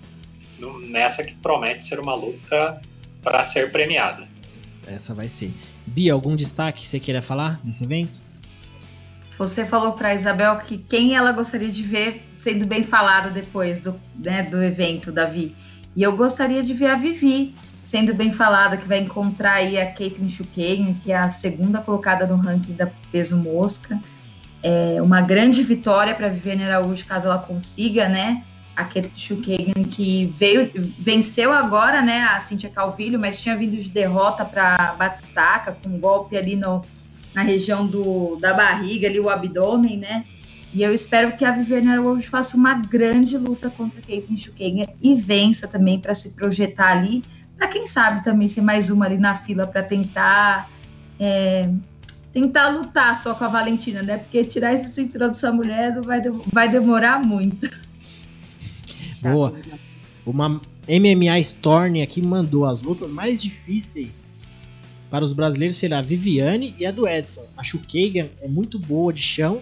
[0.88, 2.82] nessa que promete ser uma luta
[3.22, 4.28] para ser premiada.
[4.86, 5.52] Essa vai ser.
[5.86, 8.20] Bia, algum destaque que você queira falar desse evento?
[9.38, 14.00] Você falou para Isabel que quem ela gostaria de ver sendo bem falado depois do,
[14.16, 15.56] né, do evento, Davi.
[15.96, 17.54] E eu gostaria de ver a Vivi
[17.92, 22.26] sendo bem falada, que vai encontrar aí a Caitlyn Chukagan, que é a segunda colocada
[22.26, 24.00] no ranking da peso mosca
[24.64, 28.44] é, uma grande vitória para Viviane Araújo, caso ela consiga, né?
[28.76, 32.24] A Kate Schukagan, que veio, venceu agora, né?
[32.24, 36.82] A Cintia Calvilho, mas tinha vindo de derrota para Batistaca, com um golpe ali no,
[37.34, 40.24] na região do, da barriga, ali o abdômen, né?
[40.74, 44.88] E eu espero que a Viviane Araújo faça uma grande luta contra a Caitlyn Schukagan
[45.02, 47.24] e vença também para se projetar ali,
[47.62, 50.68] para quem sabe também ser mais uma ali na fila para tentar
[51.20, 51.72] é,
[52.34, 54.18] tentar lutar só com a Valentina, né?
[54.18, 56.20] Porque tirar esse cinturão dessa mulher vai,
[56.52, 57.70] vai demorar muito.
[59.22, 59.54] Boa.
[60.26, 60.60] Uma
[60.90, 64.48] MMA Storm aqui mandou as lutas mais difíceis
[65.12, 67.46] para os brasileiros será a Viviane e a do Edson.
[67.56, 69.62] A Shukagan é muito boa de chão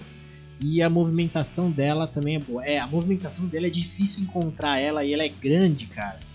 [0.57, 2.63] e a movimentação dela também é boa.
[2.63, 6.28] É, a movimentação dela é difícil encontrar ela e ela é grande, cara.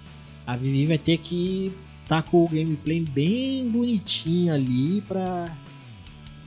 [0.46, 1.72] A Vivi vai ter que
[2.06, 5.56] tá com o gameplay bem bonitinho ali para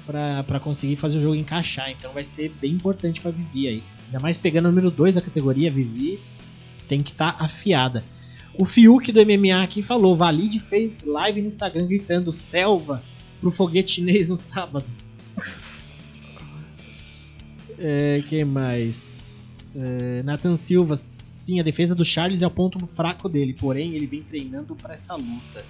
[0.05, 1.91] para conseguir fazer o jogo encaixar.
[1.91, 3.83] Então vai ser bem importante para Vivi aí.
[4.05, 6.19] Ainda mais pegando o número 2 da categoria, Vivi
[6.87, 8.03] tem que estar tá afiada.
[8.57, 13.03] O Fiuk do MMA aqui falou: Valide fez live no Instagram gritando selva
[13.41, 14.85] pro foguete chinês no sábado.
[17.79, 19.55] É, quem mais?
[19.75, 20.95] É, Nathan Silva,
[21.47, 24.95] sim, a defesa do Charles é o ponto fraco dele, porém ele vem treinando para
[24.95, 25.65] essa luta.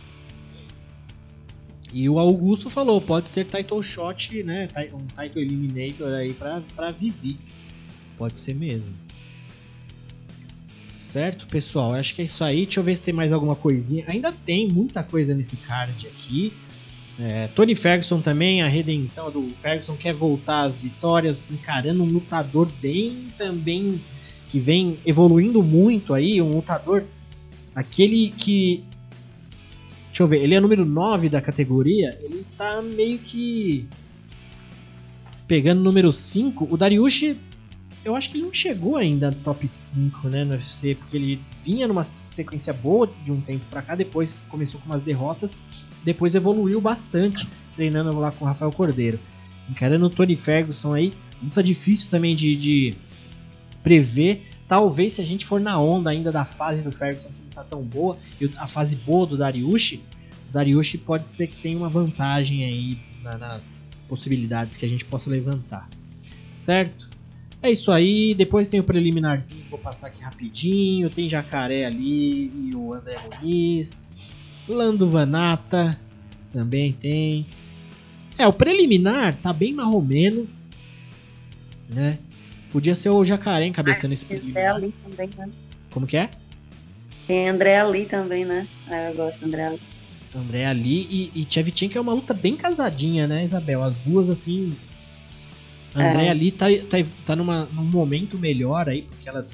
[1.94, 4.68] E o Augusto falou, pode ser title shot, né?
[4.92, 7.38] Um title eliminator aí pra, pra Vivi.
[8.18, 8.94] Pode ser mesmo.
[10.84, 11.94] Certo, pessoal?
[11.94, 12.66] Acho que é isso aí.
[12.66, 14.04] Deixa eu ver se tem mais alguma coisinha.
[14.08, 16.52] Ainda tem muita coisa nesse card aqui.
[17.20, 22.68] É, Tony Ferguson também, a redenção do Ferguson quer voltar às vitórias, encarando um lutador
[22.82, 24.00] bem também
[24.48, 27.04] que vem evoluindo muito aí, um lutador
[27.76, 28.84] aquele que
[30.18, 33.88] Deixa eu ver, ele é número 9 da categoria, ele tá meio que
[35.48, 36.68] pegando número 5.
[36.72, 37.38] O Dariushi,
[38.04, 41.40] eu acho que ele não chegou ainda no top 5, né, no UFC, porque ele
[41.64, 45.56] vinha numa sequência boa de um tempo pra cá, depois começou com umas derrotas,
[46.04, 49.20] depois evoluiu bastante, treinando lá com o Rafael Cordeiro.
[49.70, 51.14] Encarando o Tony Ferguson aí,
[51.44, 52.96] luta difícil também de, de
[53.88, 54.46] prever.
[54.68, 57.64] Talvez se a gente for na onda ainda da fase do Ferguson que não tá
[57.64, 60.04] tão boa, e a fase boa do Dariushi,
[60.50, 65.06] o Dariushi pode ser que tenha uma vantagem aí na, nas possibilidades que a gente
[65.06, 65.90] possa levantar.
[66.58, 67.10] Certo?
[67.62, 71.10] É isso aí, depois tem o preliminarzinho, vou passar aqui rapidinho.
[71.10, 74.02] Tem Jacaré ali e o André Muniz.
[74.68, 75.98] Lando Vanata
[76.52, 77.46] também tem.
[78.38, 80.48] É, o preliminar tá bem marromeno,
[81.90, 82.20] né?
[82.72, 84.76] Podia ser o Jacaré encabeçando esse André preliminar.
[84.76, 85.50] Ali também, né?
[85.92, 86.30] Como que é?
[87.26, 88.68] Tem André Ali também, né?
[88.88, 89.80] Ah, eu gosto do André Ali.
[90.36, 93.84] André Ali e, e Tchevchenko é uma luta bem casadinha, né, Isabel?
[93.84, 94.76] As duas, assim.
[95.96, 96.30] André É.
[96.30, 99.48] Ali tá, tá, tá numa, num momento melhor aí, porque ela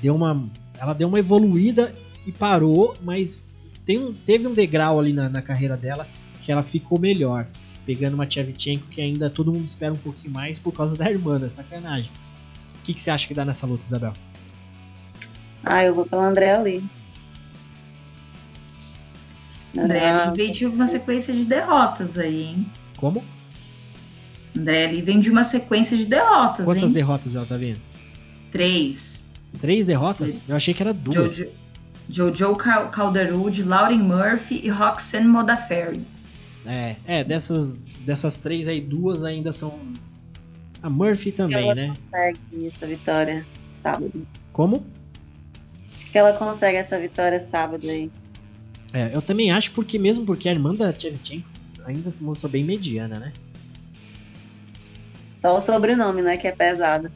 [0.00, 0.42] deu uma.
[0.78, 1.92] Ela deu uma evoluída
[2.26, 3.48] e parou, mas
[3.84, 6.08] tem um- teve um degrau ali na, na carreira dela
[6.40, 7.46] que ela ficou melhor.
[7.84, 11.38] Pegando uma Tchevchenko que ainda todo mundo espera um pouquinho mais por causa da irmã,
[11.38, 11.48] né?
[11.48, 12.10] Sacanagem.
[12.90, 14.12] O que, que você acha que dá nessa luta, Isabel?
[15.62, 16.82] Ah, eu vou pelo André Ali.
[19.78, 22.66] André Ali vem de uma sequência de derrotas aí, hein?
[22.96, 23.22] Como?
[24.56, 26.92] André Ali vem de uma sequência de derrotas, Quantas hein?
[26.92, 27.80] derrotas ela tá vendo?
[28.50, 29.24] Três.
[29.60, 30.40] Três derrotas?
[30.48, 31.14] Eu achei que era duas.
[31.36, 31.48] Jojo,
[32.08, 36.02] Jojo Cal- Calderwood, Lauren Murphy e Roxanne Modafferi.
[36.66, 39.78] É, é, dessas, dessas três aí, duas ainda são.
[40.82, 41.96] A Murphy também, Ela né?
[42.10, 43.46] consegue essa vitória
[43.82, 44.26] sábado.
[44.52, 44.86] Como?
[45.94, 48.10] Acho que ela consegue essa vitória sábado aí.
[48.92, 51.48] É, eu também acho, porque mesmo porque a irmã da Tchevchenko
[51.84, 53.32] ainda se mostrou bem mediana, né?
[55.40, 56.36] Só o sobrenome, né?
[56.36, 57.10] Que é pesado.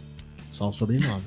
[0.46, 1.22] Só o sobrenome.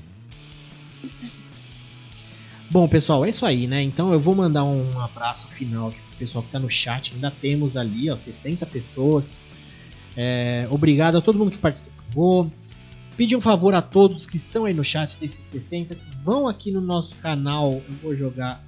[2.69, 3.81] Bom, pessoal, é isso aí, né?
[3.81, 7.13] Então eu vou mandar um abraço final aqui pro pessoal que tá no chat.
[7.13, 9.37] Ainda temos ali, ó, 60 pessoas.
[10.15, 11.96] É, obrigado a todo mundo que participou.
[13.15, 16.71] Pedir um favor a todos que estão aí no chat desses 60 que vão aqui
[16.71, 17.81] no nosso canal.
[17.87, 18.63] Eu vou jogar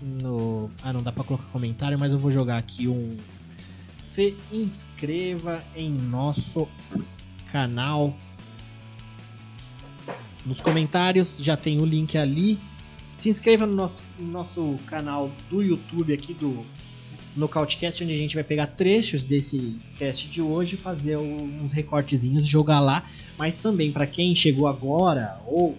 [0.00, 0.70] no.
[0.82, 3.16] Ah, não dá pra colocar comentário, mas eu vou jogar aqui um.
[3.98, 6.68] Se inscreva em nosso
[7.50, 8.14] canal.
[10.44, 12.58] Nos comentários já tem o link ali.
[13.16, 16.64] Se inscreva no nosso, no nosso canal do YouTube aqui do
[17.36, 22.80] Nocautecast, onde a gente vai pegar trechos desse cast de hoje, fazer uns recortezinhos, jogar
[22.80, 23.04] lá.
[23.36, 25.76] Mas também para quem chegou agora ou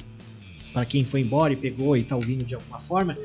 [0.74, 3.18] para quem foi embora e pegou e tá ouvindo de alguma forma,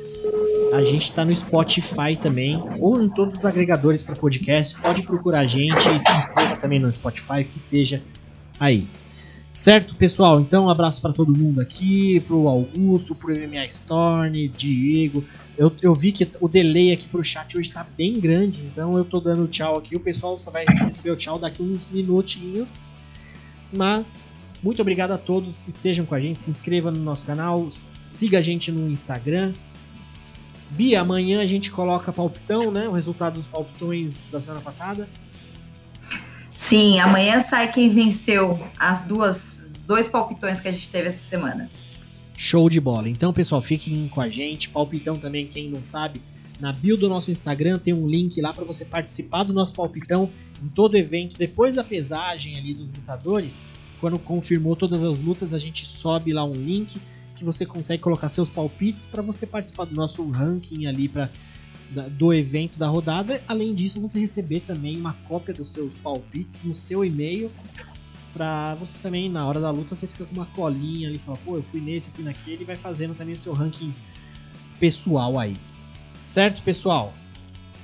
[0.73, 4.81] a gente tá no Spotify também, ou em todos os agregadores para podcast.
[4.81, 8.01] Pode procurar a gente se inscreva também no Spotify, o que seja
[8.59, 8.86] aí.
[9.52, 10.40] Certo, pessoal?
[10.40, 15.24] Então, um abraço para todo mundo aqui, pro Augusto, pro MMA Storm, Diego.
[15.59, 19.05] Eu, eu vi que o delay aqui pro chat hoje tá bem grande, então eu
[19.05, 19.97] tô dando tchau aqui.
[19.97, 22.85] O pessoal só vai receber o tchau daqui uns minutinhos.
[23.72, 24.20] Mas,
[24.62, 25.66] muito obrigado a todos.
[25.66, 27.68] Estejam com a gente, se inscreva no nosso canal,
[27.98, 29.52] siga a gente no Instagram.
[30.70, 32.89] Bia, amanhã a gente coloca palpitão, né?
[32.89, 35.09] O resultado dos palpitões da semana passada.
[36.61, 41.19] Sim, amanhã sai quem venceu as duas, os dois palpitões que a gente teve essa
[41.19, 41.70] semana.
[42.37, 43.09] Show de bola.
[43.09, 44.69] Então, pessoal, fiquem com a gente.
[44.69, 46.20] Palpitão também, quem não sabe,
[46.61, 50.31] na bio do nosso Instagram tem um link lá para você participar do nosso palpitão
[50.62, 51.35] em todo evento.
[51.39, 53.59] Depois da pesagem ali dos lutadores,
[53.99, 57.01] quando confirmou todas as lutas, a gente sobe lá um link
[57.35, 61.31] que você consegue colocar seus palpites para você participar do nosso ranking ali para
[62.12, 63.43] do evento da rodada.
[63.49, 67.51] Além disso, você receber também uma cópia dos seus palpites no seu e-mail
[68.33, 71.57] pra você também, na hora da luta, você fica com uma colinha ali, fala, pô,
[71.57, 73.93] eu fui nesse, eu fui naquele, e vai fazendo também o seu ranking
[74.79, 75.57] pessoal aí.
[76.17, 77.12] Certo, pessoal?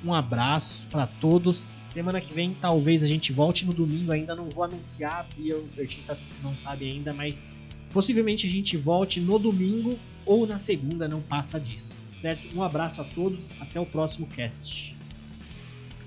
[0.05, 1.73] Um abraço pra todos.
[1.83, 5.67] Semana que vem talvez a gente volte no domingo, ainda não vou anunciar, e o
[5.75, 7.43] Fertita não sabe ainda, mas
[7.91, 11.95] possivelmente a gente volte no domingo ou na segunda, não passa disso.
[12.21, 12.43] Certo?
[12.57, 14.97] Um abraço a todos, até o próximo cast.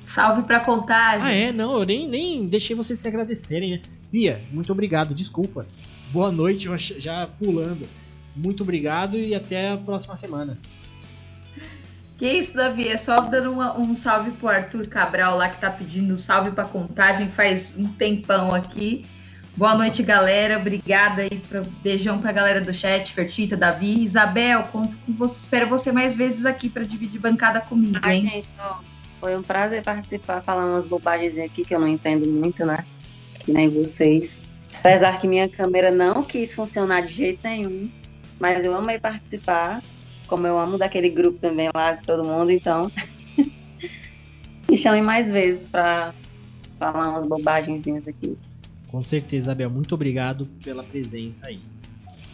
[0.05, 1.25] Salve pra contagem.
[1.27, 1.51] Ah, é?
[1.51, 3.81] Não, eu nem, nem deixei vocês se agradecerem, né?
[4.11, 5.67] Bia, muito obrigado, desculpa.
[6.11, 6.67] Boa noite,
[6.99, 7.87] já pulando.
[8.35, 10.57] Muito obrigado e até a próxima semana.
[12.17, 12.87] Que isso, Davi?
[12.87, 16.65] É só dando uma- um salve pro Arthur Cabral lá que tá pedindo salve pra
[16.65, 19.05] contagem faz um tempão aqui.
[19.59, 20.57] Boa noite, galera.
[20.57, 21.37] Obrigada aí.
[21.49, 24.63] Pra, beijão pra galera do chat, Fertita, Davi, Isabel.
[24.71, 25.35] Conto com você.
[25.35, 28.29] Espero você mais vezes aqui para dividir bancada comigo, Ai, hein?
[28.29, 28.77] gente, ó,
[29.19, 32.85] foi um prazer participar, falar umas bobagens aqui que eu não entendo muito, né?
[33.41, 34.37] Que nem vocês.
[34.75, 37.91] Apesar que minha câmera não quis funcionar de jeito nenhum,
[38.39, 39.83] mas eu amei participar,
[40.25, 42.89] como eu amo daquele grupo também lá de todo mundo, então
[44.69, 46.13] me chamem mais vezes para
[46.79, 48.37] falar umas bobagenzinhas aqui.
[48.89, 49.69] Com certeza, Abel.
[49.69, 51.59] Muito obrigado pela presença aí.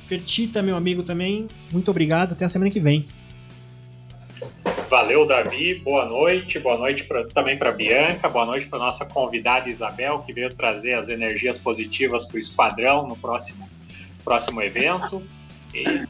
[0.07, 2.33] Fertita, meu amigo também, muito obrigado.
[2.33, 3.05] Até a semana que vem.
[4.89, 5.75] Valeu, Davi.
[5.75, 6.59] Boa noite.
[6.59, 8.29] Boa noite pra, também para Bianca.
[8.29, 13.07] Boa noite para nossa convidada Isabel, que veio trazer as energias positivas para o Esquadrão
[13.07, 13.67] no próximo,
[14.23, 15.23] próximo evento.
[15.73, 16.07] E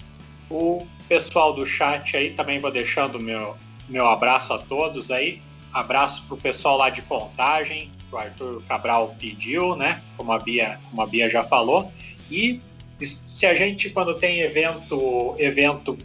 [0.49, 3.55] o pessoal do chat aí também vou deixando meu,
[3.87, 5.41] meu abraço a todos aí.
[5.73, 10.01] Abraço para o pessoal lá de Contagem, o Arthur Cabral pediu, né?
[10.17, 11.91] Como a Bia, como a Bia já falou.
[12.29, 12.61] E
[13.01, 15.97] se a gente, quando tem evento, evento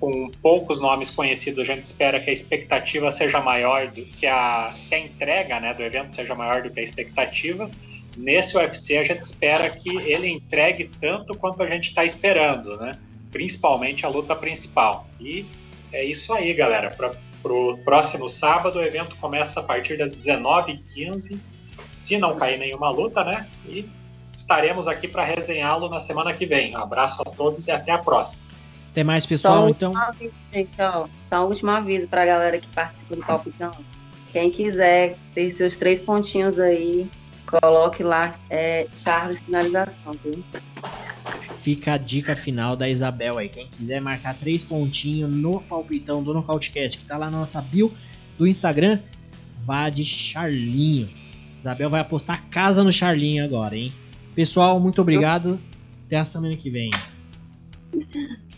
[0.00, 4.74] com poucos nomes conhecidos, a gente espera que a expectativa seja maior do que a,
[4.88, 7.70] que a entrega né, do evento seja maior do que a expectativa.
[8.16, 12.98] Nesse UFC a gente espera que ele entregue tanto quanto a gente está esperando, né?
[13.30, 15.06] Principalmente a luta principal.
[15.20, 15.44] E
[15.92, 16.90] é isso aí, galera.
[17.44, 21.38] O próximo sábado, o evento começa a partir das 19h15,
[21.92, 23.46] se não cair nenhuma luta, né?
[23.66, 23.88] E
[24.32, 26.76] estaremos aqui para resenhá-lo na semana que vem.
[26.76, 28.42] Um abraço a todos e até a próxima.
[28.90, 29.54] Até mais, pessoal.
[29.54, 29.96] Só um então.
[29.96, 33.72] Aviso, gente, ó, só um último aviso para a galera que participa do palpitão.
[34.32, 37.08] Quem quiser ter seus três pontinhos aí,
[37.46, 40.42] coloque lá é, Charles finalização, viu?
[41.68, 43.50] Fica a dica final da Isabel aí.
[43.50, 47.92] Quem quiser marcar três pontinhos no palpitão do Nocautecast, que tá lá na nossa bio
[48.38, 48.98] do Instagram,
[49.66, 51.10] vá de Charlinho.
[51.60, 53.92] Isabel vai apostar casa no Charlinho agora, hein?
[54.34, 55.60] Pessoal, muito obrigado.
[56.06, 56.88] Até a semana que vem.